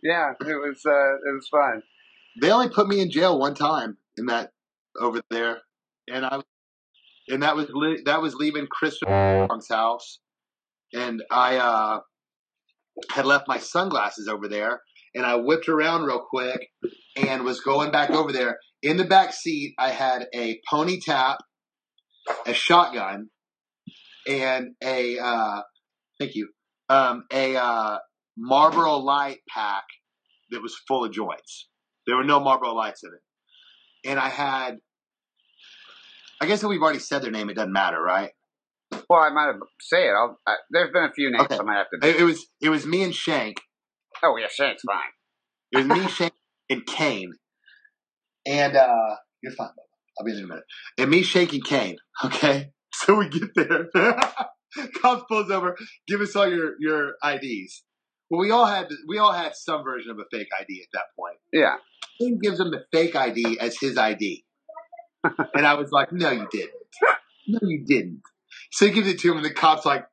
yeah, 0.03 0.33
it 0.41 0.55
was 0.55 0.83
uh, 0.85 1.15
it 1.15 1.33
was 1.33 1.49
fun. 1.51 1.83
They 2.41 2.51
only 2.51 2.69
put 2.69 2.89
me 2.89 3.01
in 3.01 3.11
jail 3.11 3.39
one 3.39 3.55
time 3.55 3.97
in 4.19 4.27
that 4.27 4.53
over 5.01 5.21
there, 5.31 5.61
and 6.13 6.25
I 6.25 6.41
and 7.29 7.43
that 7.43 7.57
was 7.57 7.69
li- 7.73 8.03
that 8.05 8.23
was 8.23 8.35
leaving 8.35 8.67
Chris's 8.71 9.01
house, 9.71 10.21
and 10.93 11.23
I 11.31 11.57
uh, 11.57 12.01
had 13.11 13.27
left 13.27 13.49
my 13.49 13.59
sunglasses 13.59 14.29
over 14.29 14.49
there, 14.49 14.83
and 15.15 15.25
I 15.25 15.37
whipped 15.37 15.69
around 15.69 16.05
real 16.05 16.25
quick 16.29 16.69
and 17.17 17.45
was 17.45 17.61
going 17.61 17.91
back 17.91 18.11
over 18.11 18.33
there. 18.33 18.59
In 18.83 18.97
the 18.97 19.05
back 19.05 19.33
seat, 19.33 19.75
I 19.79 19.91
had 19.91 20.27
a 20.35 20.61
pony 20.71 21.01
tap, 21.01 21.39
a 22.47 22.53
shotgun, 22.53 23.31
and 24.29 24.73
a 24.83 25.19
uh, 25.19 25.63
thank 26.19 26.35
you, 26.35 26.49
um, 26.89 27.25
a 27.33 27.57
uh, 27.57 27.99
Marlboro 28.37 28.99
Light 28.99 29.39
pack 29.49 29.85
that 30.51 30.63
was 30.63 30.77
full 30.87 31.05
of 31.05 31.13
joints. 31.13 31.69
There 32.07 32.17
were 32.17 32.25
no 32.25 32.41
Marlboro 32.41 32.75
Lights 32.75 33.03
in 33.05 33.11
it, 33.11 34.11
and 34.11 34.19
I 34.21 34.29
had. 34.29 34.79
I 36.45 36.47
guess 36.47 36.63
if 36.63 36.69
we've 36.69 36.83
already 36.83 36.99
said 36.99 37.23
their 37.23 37.31
name, 37.31 37.49
it 37.49 37.55
doesn't 37.55 37.73
matter, 37.73 37.99
right? 37.99 38.31
Well, 39.09 39.21
I 39.21 39.31
might 39.31 39.47
have 39.47 39.57
say 39.81 40.09
it. 40.09 40.13
I'll, 40.13 40.39
I, 40.47 40.57
there's 40.71 40.91
been 40.93 41.05
a 41.05 41.13
few 41.13 41.31
names 41.31 41.45
Okay. 41.45 41.57
I 41.57 41.63
might 41.63 41.79
have 41.79 41.87
to. 42.03 42.07
It, 42.07 42.17
it 42.21 42.25
was 42.25 42.47
it 42.61 42.69
was 42.69 42.85
me 42.85 43.03
and 43.03 43.15
Shank. 43.15 43.63
Oh 44.23 44.37
yeah, 44.37 44.49
Shank's 44.51 44.83
fine. 44.87 44.99
It 45.73 45.79
was 45.79 45.87
me, 45.87 46.07
Shank, 46.11 46.35
and 46.69 46.85
Kane. 46.85 47.33
And 48.45 48.77
uh 48.77 49.15
you're 49.43 49.55
fine. 49.55 49.71
I'll 50.19 50.27
be 50.27 50.33
in 50.33 50.39
in 50.39 50.45
a 50.45 50.49
minute. 50.49 50.65
And 50.99 51.11
me, 51.11 51.23
Shank, 51.23 51.55
and 51.55 51.65
Kane. 51.65 51.97
Okay, 52.23 52.73
so 52.93 53.15
we 53.15 53.31
get 53.31 53.55
there. 53.55 53.89
Cops 55.01 55.25
pulls 55.27 55.51
over. 55.51 55.79
Give 56.07 56.21
us 56.21 56.37
all 56.37 56.47
your 56.47 56.75
your 56.79 57.15
IDs. 57.25 57.85
Well, 58.29 58.41
we 58.43 58.51
all 58.51 58.67
had 58.67 58.89
we 59.09 59.17
all 59.17 59.33
had 59.33 59.55
some 59.55 59.83
version 59.83 60.11
of 60.11 60.19
a 60.19 60.25
fake 60.31 60.49
ID 60.61 60.83
at 60.83 60.89
that 60.93 61.05
point. 61.19 61.39
Yeah. 61.55 61.77
Kane 62.21 62.39
gives 62.39 62.61
him 62.61 62.71
the 62.71 62.85
fake 62.93 63.17
ID 63.17 63.59
as 63.59 63.79
his 63.81 63.97
ID, 63.97 64.44
and 65.55 65.67
I 65.67 65.75
was 65.75 65.91
like, 65.91 66.13
"No, 66.13 66.31
you 66.31 66.47
didn't. 66.51 66.73
No, 67.49 67.59
you 67.63 67.85
didn't." 67.85 68.23
So 68.71 68.87
he 68.87 68.93
gives 68.93 69.09
it 69.09 69.19
to 69.21 69.31
him, 69.31 69.37
and 69.37 69.45
the 69.45 69.53
cop's 69.53 69.85
like, 69.85 70.07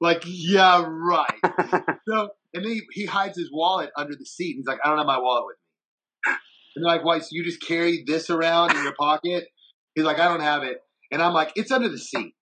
"Like, 0.00 0.22
yeah, 0.26 0.84
right." 0.86 1.34
So, 2.08 2.30
and 2.54 2.64
then 2.64 2.72
he, 2.72 2.82
he 2.92 3.06
hides 3.06 3.36
his 3.38 3.50
wallet 3.52 3.90
under 3.96 4.14
the 4.16 4.24
seat. 4.24 4.56
And 4.56 4.60
he's 4.60 4.66
like, 4.66 4.78
I 4.84 4.88
don't 4.88 4.98
have 4.98 5.06
my 5.06 5.18
wallet 5.18 5.44
with 5.46 5.56
me. 5.56 6.32
And 6.74 6.84
they're 6.84 6.92
like, 6.96 7.04
why? 7.04 7.18
So 7.18 7.28
you 7.32 7.44
just 7.44 7.60
carry 7.60 8.04
this 8.06 8.30
around 8.30 8.74
in 8.74 8.82
your 8.82 8.94
pocket? 8.94 9.48
He's 9.94 10.04
like, 10.04 10.18
I 10.18 10.28
don't 10.28 10.40
have 10.40 10.62
it. 10.62 10.78
And 11.10 11.22
I'm 11.22 11.32
like, 11.32 11.52
it's 11.56 11.70
under 11.70 11.88
the 11.88 11.98
seat. 11.98 12.34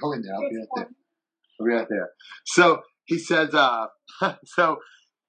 Go 0.00 0.12
in 0.12 0.22
there. 0.22 0.34
I'll 0.34 0.48
be 0.48 0.56
right 0.56 0.68
there. 0.76 0.88
I'll 1.60 1.66
be 1.66 1.72
right 1.72 1.86
there. 1.88 2.10
So 2.44 2.82
he 3.04 3.18
says, 3.18 3.54
uh, 3.54 3.86
so 4.44 4.78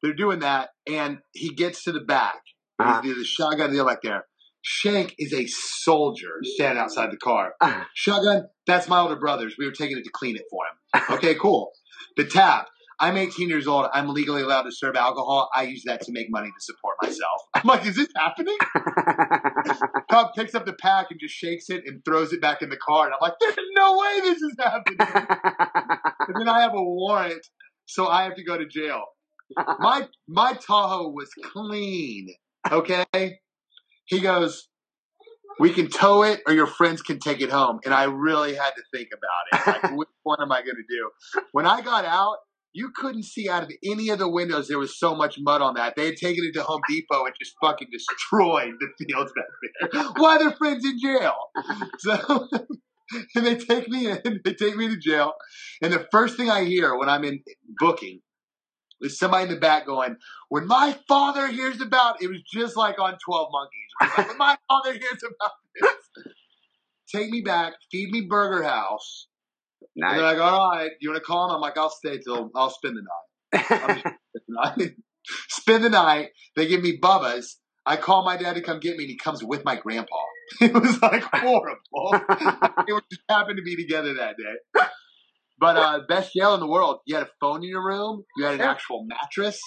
they're 0.02 0.14
doing 0.14 0.40
that, 0.40 0.70
and 0.86 1.20
he 1.34 1.50
gets 1.50 1.84
to 1.86 1.92
the 1.92 2.02
back. 2.02 2.42
Uh-huh. 2.80 3.02
The 3.02 3.24
shotgun 3.26 3.72
deal 3.72 3.86
back 3.86 4.02
there. 4.04 4.26
Shank 4.62 5.16
is 5.18 5.34
a 5.34 5.46
soldier 5.48 6.40
standing 6.44 6.82
outside 6.82 7.12
the 7.12 7.18
car. 7.18 7.54
Shotgun, 7.94 8.48
that's 8.66 8.88
my 8.90 9.00
older 9.00 9.16
brother's. 9.16 9.56
We 9.58 9.66
were 9.66 9.72
taking 9.72 9.98
it 9.98 10.04
to 10.04 10.10
clean 10.14 10.36
it 10.36 10.44
for 10.50 10.64
him. 10.66 11.18
Okay, 11.18 11.36
cool. 11.36 11.72
The 12.18 12.26
tap. 12.26 12.68
I'm 13.00 13.16
18 13.16 13.48
years 13.48 13.68
old. 13.68 13.86
I'm 13.94 14.10
legally 14.10 14.42
allowed 14.42 14.64
to 14.64 14.72
serve 14.72 14.96
alcohol. 14.96 15.50
I 15.56 15.64
use 15.64 15.84
that 15.86 16.02
to 16.02 16.12
make 16.12 16.28
money 16.32 16.48
to 16.48 16.60
support 16.60 16.96
myself. 17.02 17.42
I'm 17.54 17.62
like, 17.66 17.86
is 17.86 17.96
this 17.96 18.08
happening? 18.16 18.58
Cop 20.12 20.36
picks 20.36 20.56
up 20.56 20.66
the 20.66 20.74
pack 20.74 21.08
and 21.12 21.20
just 21.20 21.36
shakes 21.36 21.70
it 21.70 21.84
and 21.86 22.04
throws 22.04 22.34
it 22.34 22.42
back 22.42 22.64
in 22.64 22.70
the 22.70 22.78
car. 22.78 23.06
And 23.06 23.14
I'm 23.14 23.20
like, 23.22 23.34
there's 23.40 23.56
no 23.76 23.98
way 23.98 24.22
this 24.22 24.42
is 24.42 24.56
happening. 24.60 24.98
and 25.00 26.40
then 26.40 26.50
I 26.50 26.62
have 26.62 26.74
a 26.74 26.82
warrant, 26.84 27.46
so 27.86 28.08
I 28.08 28.24
have 28.24 28.36
to 28.36 28.44
go 28.44 28.58
to 28.58 28.66
jail. 28.66 29.04
My 29.80 30.08
my 30.28 30.54
Tahoe 30.54 31.10
was 31.10 31.30
clean. 31.54 32.28
Okay? 32.72 33.40
He 34.06 34.20
goes, 34.20 34.68
We 35.60 35.72
can 35.72 35.90
tow 35.90 36.24
it 36.24 36.42
or 36.48 36.54
your 36.54 36.68
friends 36.68 37.02
can 37.02 37.20
take 37.20 37.42
it 37.42 37.52
home. 37.52 37.80
And 37.86 37.94
I 37.94 38.06
really 38.06 38.56
had 38.56 38.72
to 38.72 38.84
think 38.94 39.10
about 39.14 39.68
it. 39.68 39.84
Like, 39.84 39.92
which 39.98 40.10
one 40.24 40.42
am 40.42 40.52
I 40.52 40.62
gonna 40.62 40.86
do? 40.90 41.42
When 41.52 41.66
I 41.66 41.82
got 41.82 42.06
out, 42.06 42.38
you 42.74 42.92
couldn't 42.96 43.24
see 43.24 43.50
out 43.50 43.64
of 43.64 43.72
any 43.84 44.10
of 44.10 44.20
the 44.20 44.30
windows. 44.30 44.68
There 44.68 44.78
was 44.78 45.00
so 45.00 45.16
much 45.16 45.38
mud 45.40 45.64
on 45.64 45.74
that. 45.76 45.96
They 45.96 46.06
had 46.06 46.16
taken 46.16 46.44
it 46.46 46.54
to 46.54 46.64
Home 46.64 46.82
Depot 46.88 47.26
and 47.26 47.34
just 47.40 47.56
fucking 47.60 47.88
destroyed 47.92 48.74
the 48.80 49.06
fields 49.06 49.32
back 49.36 49.92
there. 49.92 50.04
Why 50.18 50.38
their 50.38 50.52
friends 50.52 50.86
in 50.86 51.00
jail? 51.00 51.36
So, 52.00 52.48
and 53.36 53.46
they 53.46 53.56
take 53.56 53.88
me 53.88 54.10
in. 54.10 54.42
They 54.44 54.54
take 54.54 54.76
me 54.76 54.90
to 54.90 54.98
jail. 54.98 55.34
And 55.82 55.92
the 55.92 56.06
first 56.12 56.38
thing 56.38 56.50
I 56.50 56.66
hear 56.66 56.96
when 56.96 57.10
I'm 57.10 57.24
in 57.24 57.42
booking 57.80 58.20
is 59.02 59.18
somebody 59.18 59.46
in 59.46 59.50
the 59.50 59.60
back 59.60 59.86
going, 59.86 60.18
"When 60.50 60.68
my 60.68 60.98
father 61.08 61.48
hears 61.48 61.82
about," 61.82 62.22
it 62.22 62.28
was 62.28 62.42
just 62.42 62.76
like 62.76 63.00
on 63.00 63.18
Twelve 63.24 63.50
Monkeys. 63.52 64.18
Like, 64.18 64.28
when 64.30 64.38
my 64.38 64.58
father 64.68 64.94
hears 64.94 65.24
about 65.24 65.52
this, 65.82 66.34
take 67.12 67.30
me 67.30 67.42
back, 67.42 67.74
feed 67.92 68.12
me 68.12 68.22
Burger 68.22 68.64
House. 68.64 69.28
And 69.96 70.18
they're 70.18 70.24
like, 70.24 70.40
all 70.40 70.72
right, 70.72 70.92
you 71.00 71.10
want 71.10 71.22
to 71.22 71.26
call 71.26 71.50
him? 71.50 71.56
I'm 71.56 71.62
like, 71.62 71.78
I'll 71.78 71.90
stay 71.90 72.20
till, 72.20 72.52
I'll 72.56 72.70
spend 72.70 72.98
the 72.98 73.02
night. 73.02 73.66
Spend 73.66 74.04
the 74.34 74.42
night. 74.48 74.96
spend 75.50 75.84
the 75.84 75.90
night. 75.90 76.30
They 76.56 76.68
give 76.68 76.82
me 76.82 77.00
Bubba's. 77.00 77.58
I 77.86 77.96
call 77.96 78.26
my 78.26 78.38
dad 78.38 78.56
to 78.56 78.62
come 78.62 78.80
get 78.80 78.98
me, 78.98 79.06
and 79.06 79.10
he 79.12 79.18
comes 79.18 79.44
with 79.44 79.64
my 79.64 79.76
grandpa. 79.76 80.18
It 80.62 80.74
was 80.74 81.02
like 81.02 81.24
horrible. 81.24 81.80
it 82.14 83.04
just 83.10 83.22
happened 83.28 83.58
to 83.58 83.64
be 83.64 83.76
together 83.76 84.14
that 84.16 84.36
day. 84.38 84.82
But 85.60 85.78
uh, 85.78 86.00
best 86.08 86.34
jail 86.36 86.54
in 86.54 86.60
the 86.60 86.68
world. 86.68 87.00
You 87.06 87.16
had 87.16 87.26
a 87.26 87.30
phone 87.40 87.64
in 87.64 87.70
your 87.70 87.84
room. 87.84 88.24
You 88.38 88.46
had 88.46 88.56
an 88.56 88.62
actual 88.62 89.06
mattress. 89.08 89.60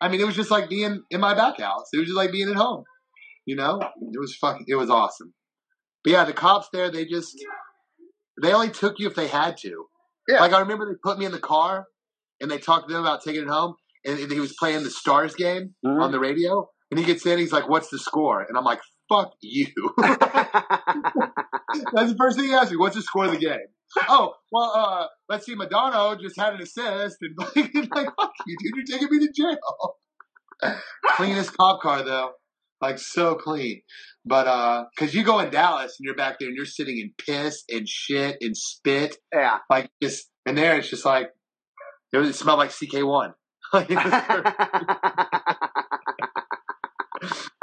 I 0.00 0.08
mean, 0.08 0.20
it 0.20 0.26
was 0.26 0.36
just 0.36 0.50
like 0.50 0.68
being 0.68 1.02
in 1.10 1.20
my 1.20 1.34
back 1.34 1.60
house. 1.60 1.86
It 1.92 1.98
was 1.98 2.06
just 2.06 2.16
like 2.16 2.32
being 2.32 2.48
at 2.50 2.56
home. 2.56 2.84
You 3.46 3.56
know, 3.56 3.80
it 3.80 4.20
was 4.20 4.36
fucking. 4.36 4.66
It 4.68 4.74
was 4.74 4.90
awesome. 4.90 5.32
But 6.04 6.12
yeah, 6.12 6.24
the 6.24 6.32
cops 6.34 6.68
there, 6.72 6.90
they 6.90 7.06
just 7.06 7.34
they 8.42 8.52
only 8.52 8.70
took 8.70 8.98
you 8.98 9.08
if 9.08 9.14
they 9.14 9.28
had 9.28 9.56
to. 9.58 9.86
Yeah. 10.28 10.40
Like 10.40 10.52
I 10.52 10.60
remember 10.60 10.86
they 10.86 10.98
put 11.02 11.18
me 11.18 11.24
in 11.24 11.32
the 11.32 11.38
car 11.40 11.86
and 12.40 12.50
they 12.50 12.58
talked 12.58 12.88
to 12.88 12.94
them 12.94 13.02
about 13.02 13.24
taking 13.24 13.42
it 13.42 13.48
home, 13.48 13.74
and 14.04 14.18
he 14.30 14.40
was 14.40 14.54
playing 14.58 14.84
the 14.84 14.90
Stars 14.90 15.34
game 15.34 15.74
Mhm. 15.84 16.02
on 16.02 16.12
the 16.12 16.20
radio, 16.20 16.68
and 16.90 17.00
he 17.00 17.06
gets 17.06 17.24
in, 17.26 17.38
he's 17.38 17.52
like, 17.52 17.68
"What's 17.68 17.88
the 17.88 17.98
score?" 17.98 18.42
And 18.46 18.56
I'm 18.56 18.64
like, 18.64 18.80
"Fuck 19.08 19.32
you." 19.40 19.66
That's 19.98 20.18
the 22.12 22.16
first 22.18 22.36
thing 22.36 22.46
he 22.48 22.54
asked 22.54 22.70
me. 22.70 22.76
What's 22.76 22.96
the 22.96 23.02
score 23.02 23.24
of 23.24 23.32
the 23.32 23.38
game? 23.38 23.58
Oh, 24.08 24.34
well, 24.52 24.72
uh, 24.74 25.06
let's 25.28 25.46
see. 25.46 25.54
Modano 25.54 26.20
just 26.20 26.38
had 26.38 26.54
an 26.54 26.62
assist, 26.62 27.18
and 27.20 27.34
like, 27.38 27.54
like, 27.74 28.08
fuck 28.16 28.32
you, 28.46 28.56
dude. 28.58 28.88
You're 28.88 28.98
taking 28.98 29.18
me 29.18 29.26
to 29.26 29.32
jail. 29.32 29.96
Cleanest 31.16 31.56
cop 31.56 31.80
car 31.80 32.02
though, 32.02 32.32
like 32.80 32.98
so 32.98 33.34
clean. 33.34 33.82
But 34.24 34.46
uh, 34.46 34.84
cause 34.98 35.14
you 35.14 35.22
go 35.24 35.40
in 35.40 35.50
Dallas 35.50 35.96
and 35.98 36.04
you're 36.04 36.16
back 36.16 36.38
there 36.38 36.48
and 36.48 36.56
you're 36.56 36.66
sitting 36.66 36.98
in 36.98 37.12
piss 37.16 37.64
and 37.68 37.88
shit 37.88 38.36
and 38.40 38.56
spit, 38.56 39.16
yeah. 39.32 39.58
like 39.70 39.90
just, 40.02 40.28
and 40.44 40.58
there 40.58 40.78
it's 40.78 40.90
just 40.90 41.04
like 41.04 41.30
it, 42.12 42.18
was, 42.18 42.28
it 42.28 42.34
smelled 42.34 42.58
like 42.58 42.70
CK1. 42.70 43.34
It, 43.74 43.90
was 43.90 43.98
perfect. 44.22 44.60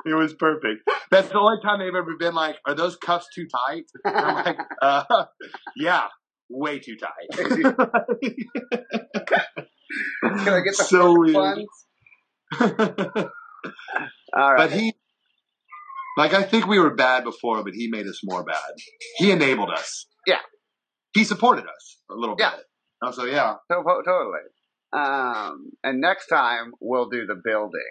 it 0.05 0.13
was 0.13 0.33
perfect. 0.36 0.89
That's 1.09 1.29
the 1.29 1.39
only 1.39 1.57
time 1.63 1.79
they've 1.79 1.95
ever 1.95 2.15
been 2.19 2.36
like, 2.36 2.57
"Are 2.67 2.75
those 2.75 2.95
cuffs 2.95 3.25
too 3.33 3.47
tight?" 3.67 3.86
And 4.03 4.15
I'm 4.15 4.45
like, 4.45 4.57
uh, 4.83 5.25
"Yeah, 5.75 6.07
way 6.50 6.80
too 6.80 6.96
tight." 6.98 7.30
Can 10.22 10.50
I 10.50 10.62
get 10.62 10.78
the 10.78 10.84
so 10.88 11.18
weird. 11.18 11.34
funds? 11.34 11.66
All 14.34 14.54
right. 14.54 14.58
but 14.58 14.72
he, 14.72 14.93
like, 16.18 16.34
I 16.34 16.43
think 16.43 16.68
we 16.68 16.80
were 16.80 16.93
bad 16.93 17.24
before, 17.24 17.64
but 17.64 17.74
he 17.74 17.88
made 17.89 18.06
us 18.08 18.20
more 18.24 18.43
bad. 18.43 18.58
He 19.18 19.32
enabled 19.32 19.72
us. 19.72 20.06
Yeah. 20.28 20.39
He 21.14 21.24
supported 21.24 21.66
us 21.66 21.98
a 22.10 22.16
little 22.16 22.36
Yeah. 22.38 22.52
bit. 22.56 22.66
Oh, 23.04 23.12
so 23.12 23.26
yeah. 23.26 23.56
To- 23.72 23.84
to- 23.84 24.04
totally. 24.06 24.39
Um, 24.93 25.72
and 25.84 26.00
next 26.00 26.28
time 26.28 26.74
we'll 26.80 27.10
do 27.10 27.26
the 27.26 27.36
building. 27.43 27.82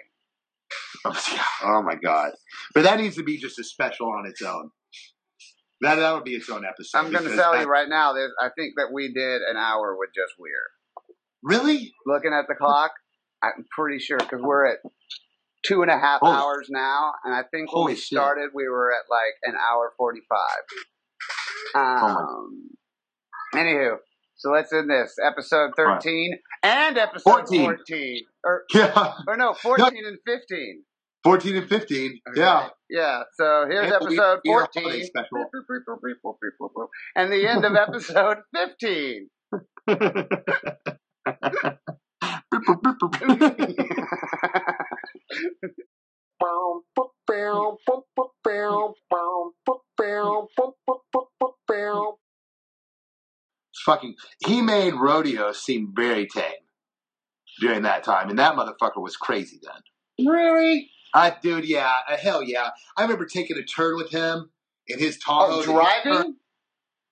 Oh 1.63 1.83
my 1.85 1.93
god! 1.95 2.31
But 2.73 2.83
that 2.83 2.97
needs 2.99 3.15
to 3.17 3.23
be 3.23 3.37
just 3.37 3.59
a 3.59 3.63
special 3.63 4.07
on 4.11 4.25
its 4.25 4.41
own. 4.41 4.71
That 5.81 5.95
that 5.95 6.13
would 6.13 6.23
be 6.23 6.35
its 6.35 6.49
own 6.49 6.63
episode. 6.65 6.97
I'm 6.97 7.11
going 7.11 7.25
to 7.29 7.35
tell 7.35 7.51
that- 7.53 7.61
you 7.61 7.67
right 7.67 7.89
now. 7.89 8.13
There's, 8.13 8.31
I 8.41 8.49
think 8.57 8.73
that 8.77 8.89
we 8.93 9.11
did 9.13 9.41
an 9.41 9.57
hour 9.57 9.95
with 9.97 10.09
just 10.15 10.33
weird. 10.39 10.53
Really? 11.43 11.93
Looking 12.05 12.33
at 12.33 12.45
the 12.47 12.55
clock, 12.55 12.91
I'm 13.43 13.65
pretty 13.77 13.99
sure 13.99 14.17
because 14.17 14.41
we're 14.41 14.65
at 14.67 14.79
two 15.65 15.81
and 15.81 15.91
a 15.91 15.97
half 15.99 16.21
hours 16.23 16.67
now, 16.69 17.13
and 17.23 17.33
I 17.33 17.41
think 17.41 17.71
when 17.73 17.81
Holy 17.81 17.93
we 17.93 17.99
shit. 17.99 18.17
started, 18.17 18.49
we 18.53 18.67
were 18.69 18.91
at 18.91 19.03
like 19.09 19.35
an 19.43 19.55
hour 19.55 19.93
forty-five. 19.97 20.63
Oh 21.75 21.79
Um, 22.07 22.69
anywho, 23.53 23.97
so 24.37 24.49
let's 24.51 24.71
end 24.73 24.89
this 24.89 25.15
episode 25.23 25.71
Right. 25.77 26.01
thirteen 26.01 26.39
and 26.63 26.97
episode 26.97 27.23
14. 27.47 27.61
fourteen, 27.65 28.21
or 28.43 28.63
Yeah. 28.73 29.13
or 29.27 29.37
no, 29.37 29.53
fourteen 29.53 30.05
and 30.05 30.17
fifteen. 30.25 30.83
14 31.25 31.55
and 31.57 31.67
15. 31.67 32.19
Okay. 32.29 32.39
Yeah. 32.39 32.69
Yeah. 32.89 33.23
So 33.35 33.65
here's 33.67 33.91
And 33.91 33.93
episode 33.93 34.39
we 34.45 34.51
14. 34.51 35.01
And 37.15 37.31
the 37.31 37.47
end 37.47 37.65
of 37.65 37.75
episode 37.75 38.37
15. 38.55 39.29
fucking 53.85 54.15
he 54.45 54.61
made 54.61 54.93
rodeo 54.95 55.51
seem 55.53 55.93
very 55.95 56.27
tame 56.27 56.51
during 57.59 57.83
that 57.83 58.03
time, 58.03 58.29
and 58.29 58.39
that 58.39 58.55
motherfucker 58.55 59.01
was 59.01 59.15
crazy 59.15 59.59
then. 59.61 60.27
really? 60.27 60.89
I, 61.15 61.35
dude, 61.41 61.65
yeah, 61.65 61.91
uh, 62.09 62.17
hell 62.17 62.43
yeah. 62.43 62.71
I 62.97 63.03
remember 63.03 63.25
taking 63.27 63.57
a 63.57 63.63
turn 63.63 63.97
with 63.97 64.11
him 64.11 64.51
in 64.89 64.99
his 64.99 65.19
Tahoe. 65.19 65.61
Oh, 65.61 65.63
driving? 65.63 66.37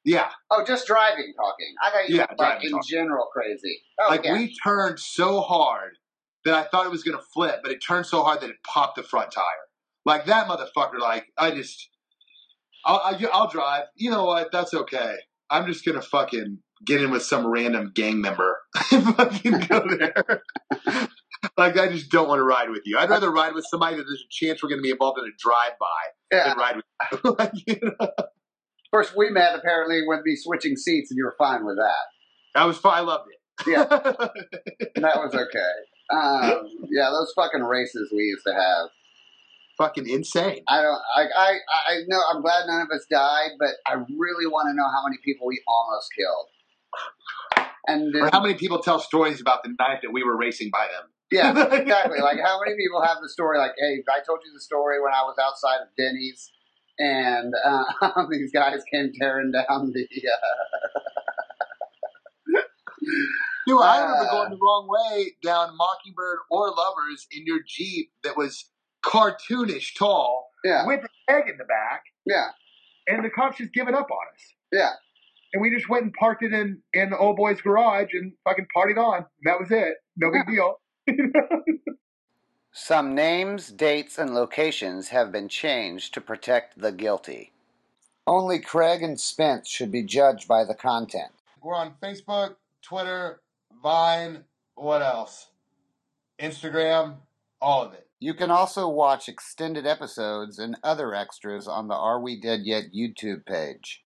Yeah, 0.06 0.32
Oh, 0.52 0.66
just 0.68 0.88
driving 0.88 1.34
talking. 1.38 1.76
I 1.84 1.92
got 1.92 2.10
you 2.10 2.18
Yeah, 2.18 2.28
like 2.40 2.66
in 2.66 2.72
talking. 2.72 2.90
general 2.90 3.28
crazy. 3.34 3.82
Oh, 4.02 4.08
like 4.10 4.26
yeah. 4.26 4.34
we 4.34 4.56
turned 4.66 5.00
so 5.00 5.42
hard 5.42 5.98
that 6.46 6.56
I 6.56 6.64
thought 6.66 6.88
it 6.88 6.92
was 6.92 7.04
gonna 7.04 7.22
flip, 7.36 7.62
but 7.64 7.72
it 7.72 7.82
turned 7.88 8.08
so 8.08 8.24
hard 8.24 8.42
that 8.42 8.50
it 8.52 8.58
popped 8.66 8.98
the 8.98 9.04
front 9.04 9.32
tire. 9.34 9.44
Like 10.06 10.26
that 10.28 10.48
motherfucker. 10.50 11.00
Like 11.00 11.28
I 11.38 11.52
just, 11.52 11.90
I'll, 12.86 12.98
I, 13.04 13.28
I'll 13.34 13.50
drive. 13.50 13.86
You 13.96 14.12
know 14.12 14.26
what? 14.26 14.52
That's 14.52 14.74
okay. 14.74 15.16
I'm 15.50 15.68
just 15.68 15.86
gonna 15.86 16.02
fucking 16.04 16.60
get 16.86 17.02
in 17.02 17.12
with 17.12 17.24
some 17.24 17.48
random 17.48 17.92
gang 17.96 18.22
member 18.22 18.60
and 18.92 19.16
fucking 19.16 19.60
go 19.70 19.88
there. 20.00 20.44
like 21.58 21.78
I 21.78 21.90
just 21.90 22.10
don't 22.10 22.28
want 22.28 22.40
to 22.40 22.44
ride 22.44 22.70
with 22.70 22.84
you. 22.86 22.98
I'd 22.98 23.10
rather 23.10 23.32
ride 23.32 23.54
with 23.54 23.66
somebody 23.70 23.98
that 23.98 24.04
there's 24.04 24.24
a 24.24 24.32
chance 24.46 24.64
we're 24.64 24.70
gonna 24.70 24.82
be 24.82 24.92
involved 24.92 25.20
in 25.20 25.26
a 25.26 25.36
drive 25.38 25.78
by 25.80 26.38
yeah. 26.38 26.50
than 26.50 26.58
ride 26.58 26.76
with 26.78 26.86
you. 27.24 27.36
like, 27.40 27.52
you 27.68 27.80
know? 27.82 28.08
First, 28.92 29.18
we 29.18 29.30
met 29.30 29.56
apparently 29.56 30.02
when 30.06 30.22
we 30.24 30.36
switching 30.36 30.76
seats, 30.76 31.10
and 31.12 31.18
you 31.18 31.26
were 31.26 31.36
fine 31.38 31.66
with 31.66 31.78
that. 31.78 32.60
I 32.60 32.66
was 32.66 32.78
fine. 32.78 32.98
I 32.98 33.02
loved 33.02 33.30
it. 33.30 33.68
Yeah. 33.68 33.86
That 34.96 35.18
was 35.18 35.34
okay. 35.34 35.74
Um, 36.16 36.70
yeah, 36.90 37.10
those 37.10 37.34
fucking 37.36 37.62
races 37.62 38.10
we 38.14 38.24
used 38.24 38.46
to 38.48 38.54
have. 38.54 38.90
fucking 39.78 40.08
insane. 40.08 40.64
I 40.70 40.82
don't. 40.82 41.02
I. 41.18 41.24
I. 41.36 41.52
I 41.90 41.96
know. 42.08 42.20
I'm 42.32 42.42
glad 42.42 42.68
none 42.68 42.82
of 42.82 42.88
us 42.96 43.06
died, 43.12 43.52
but 43.60 43.72
I 43.86 43.96
really 43.96 44.48
want 44.48 44.70
to 44.70 44.74
know 44.76 44.88
how 44.88 45.04
many 45.04 45.18
people 45.26 45.48
we 45.48 45.62
almost 45.68 46.10
killed. 46.16 46.48
And 47.86 48.16
Or 48.16 48.30
how 48.32 48.42
many 48.42 48.54
people 48.54 48.80
tell 48.80 49.00
stories 49.00 49.42
about 49.42 49.64
the 49.64 49.76
night 49.78 50.00
that 50.04 50.12
we 50.14 50.24
were 50.24 50.38
racing 50.38 50.70
by 50.72 50.88
them? 50.88 51.10
Yeah, 51.34 51.52
exactly. 51.74 52.20
Like 52.20 52.40
how 52.40 52.60
many 52.64 52.76
people 52.78 53.02
have 53.02 53.18
the 53.22 53.30
story? 53.30 53.58
Like, 53.58 53.72
hey, 53.80 54.04
I 54.10 54.20
told 54.26 54.40
you 54.46 54.54
the 54.54 54.62
story 54.62 55.02
when 55.02 55.14
I 55.14 55.24
was 55.24 55.36
outside 55.42 55.82
of 55.82 55.88
Denny's, 55.98 56.52
and 57.00 57.54
uh, 57.66 58.26
these 58.32 58.52
guys 58.52 58.82
came 58.92 59.12
tearing 59.20 59.52
down 59.52 59.92
the. 59.94 60.06
Uh, 60.06 61.00
Dude, 63.68 63.82
I 63.82 64.02
remember 64.02 64.26
Uh. 64.28 64.32
going 64.32 64.50
the 64.52 64.58
wrong 64.62 64.88
way 64.90 65.32
down 65.44 65.76
Mockingbird 65.78 66.40
or 66.50 66.70
Lovers 66.70 67.28
in 67.32 67.46
your 67.46 67.60
Jeep 67.66 68.12
that 68.24 68.38
was 68.38 68.70
cartoonish 69.06 69.96
tall 69.98 70.50
Yeah. 70.64 70.86
with 70.86 71.04
a 71.04 71.10
keg 71.32 71.50
in 71.50 71.58
the 71.58 71.64
back, 71.66 72.04
Yeah. 72.26 72.50
and 73.08 73.24
the 73.24 73.30
cops 73.30 73.58
just 73.58 73.74
giving 73.74 73.96
up 73.96 74.10
on 74.12 74.28
us. 74.34 74.54
Yeah. 74.72 74.92
And 75.54 75.62
we 75.62 75.70
just 75.70 75.88
went 75.88 76.04
and 76.04 76.14
parked 76.14 76.44
it 76.44 76.52
in 76.52 76.82
in 76.94 77.12
the 77.12 77.18
old 77.18 77.38
boy's 77.38 77.62
garage 77.62 78.14
and 78.14 78.34
fucking 78.44 78.68
partied 78.76 78.98
on. 78.98 79.26
That 79.46 79.60
was 79.60 79.72
it. 79.72 79.98
No 80.18 80.32
big 80.32 80.48
deal. 80.48 80.80
Some 82.72 83.14
names, 83.14 83.70
dates, 83.70 84.18
and 84.18 84.34
locations 84.34 85.10
have 85.10 85.32
been 85.32 85.48
changed 85.48 86.14
to 86.14 86.22
protect 86.22 86.80
the 86.80 86.92
guilty. 86.92 87.52
Only 88.26 88.60
Craig 88.60 89.04
and 89.04 89.20
Spence 89.20 89.70
should 89.70 89.92
be 89.92 90.04
judged 90.04 90.48
by 90.48 90.64
the 90.64 90.74
content. 90.74 91.32
We're 91.62 91.76
on 91.76 91.94
Facebook, 92.02 92.56
Twitter, 92.82 93.42
Vine, 93.82 94.46
what 94.76 95.02
else? 95.02 95.50
Instagram, 96.40 97.16
all 97.62 97.84
of 97.84 97.94
it. 97.94 98.08
You 98.20 98.34
can 98.34 98.50
also 98.50 98.88
watch 98.88 99.28
extended 99.28 99.86
episodes 99.86 100.58
and 100.58 100.78
other 100.84 101.14
extras 101.14 101.68
on 101.68 101.90
the 101.90 101.96
Are 101.96 102.20
We 102.20 102.40
Dead 102.40 102.62
Yet 102.64 102.94
YouTube 102.96 103.46
page. 103.46 104.03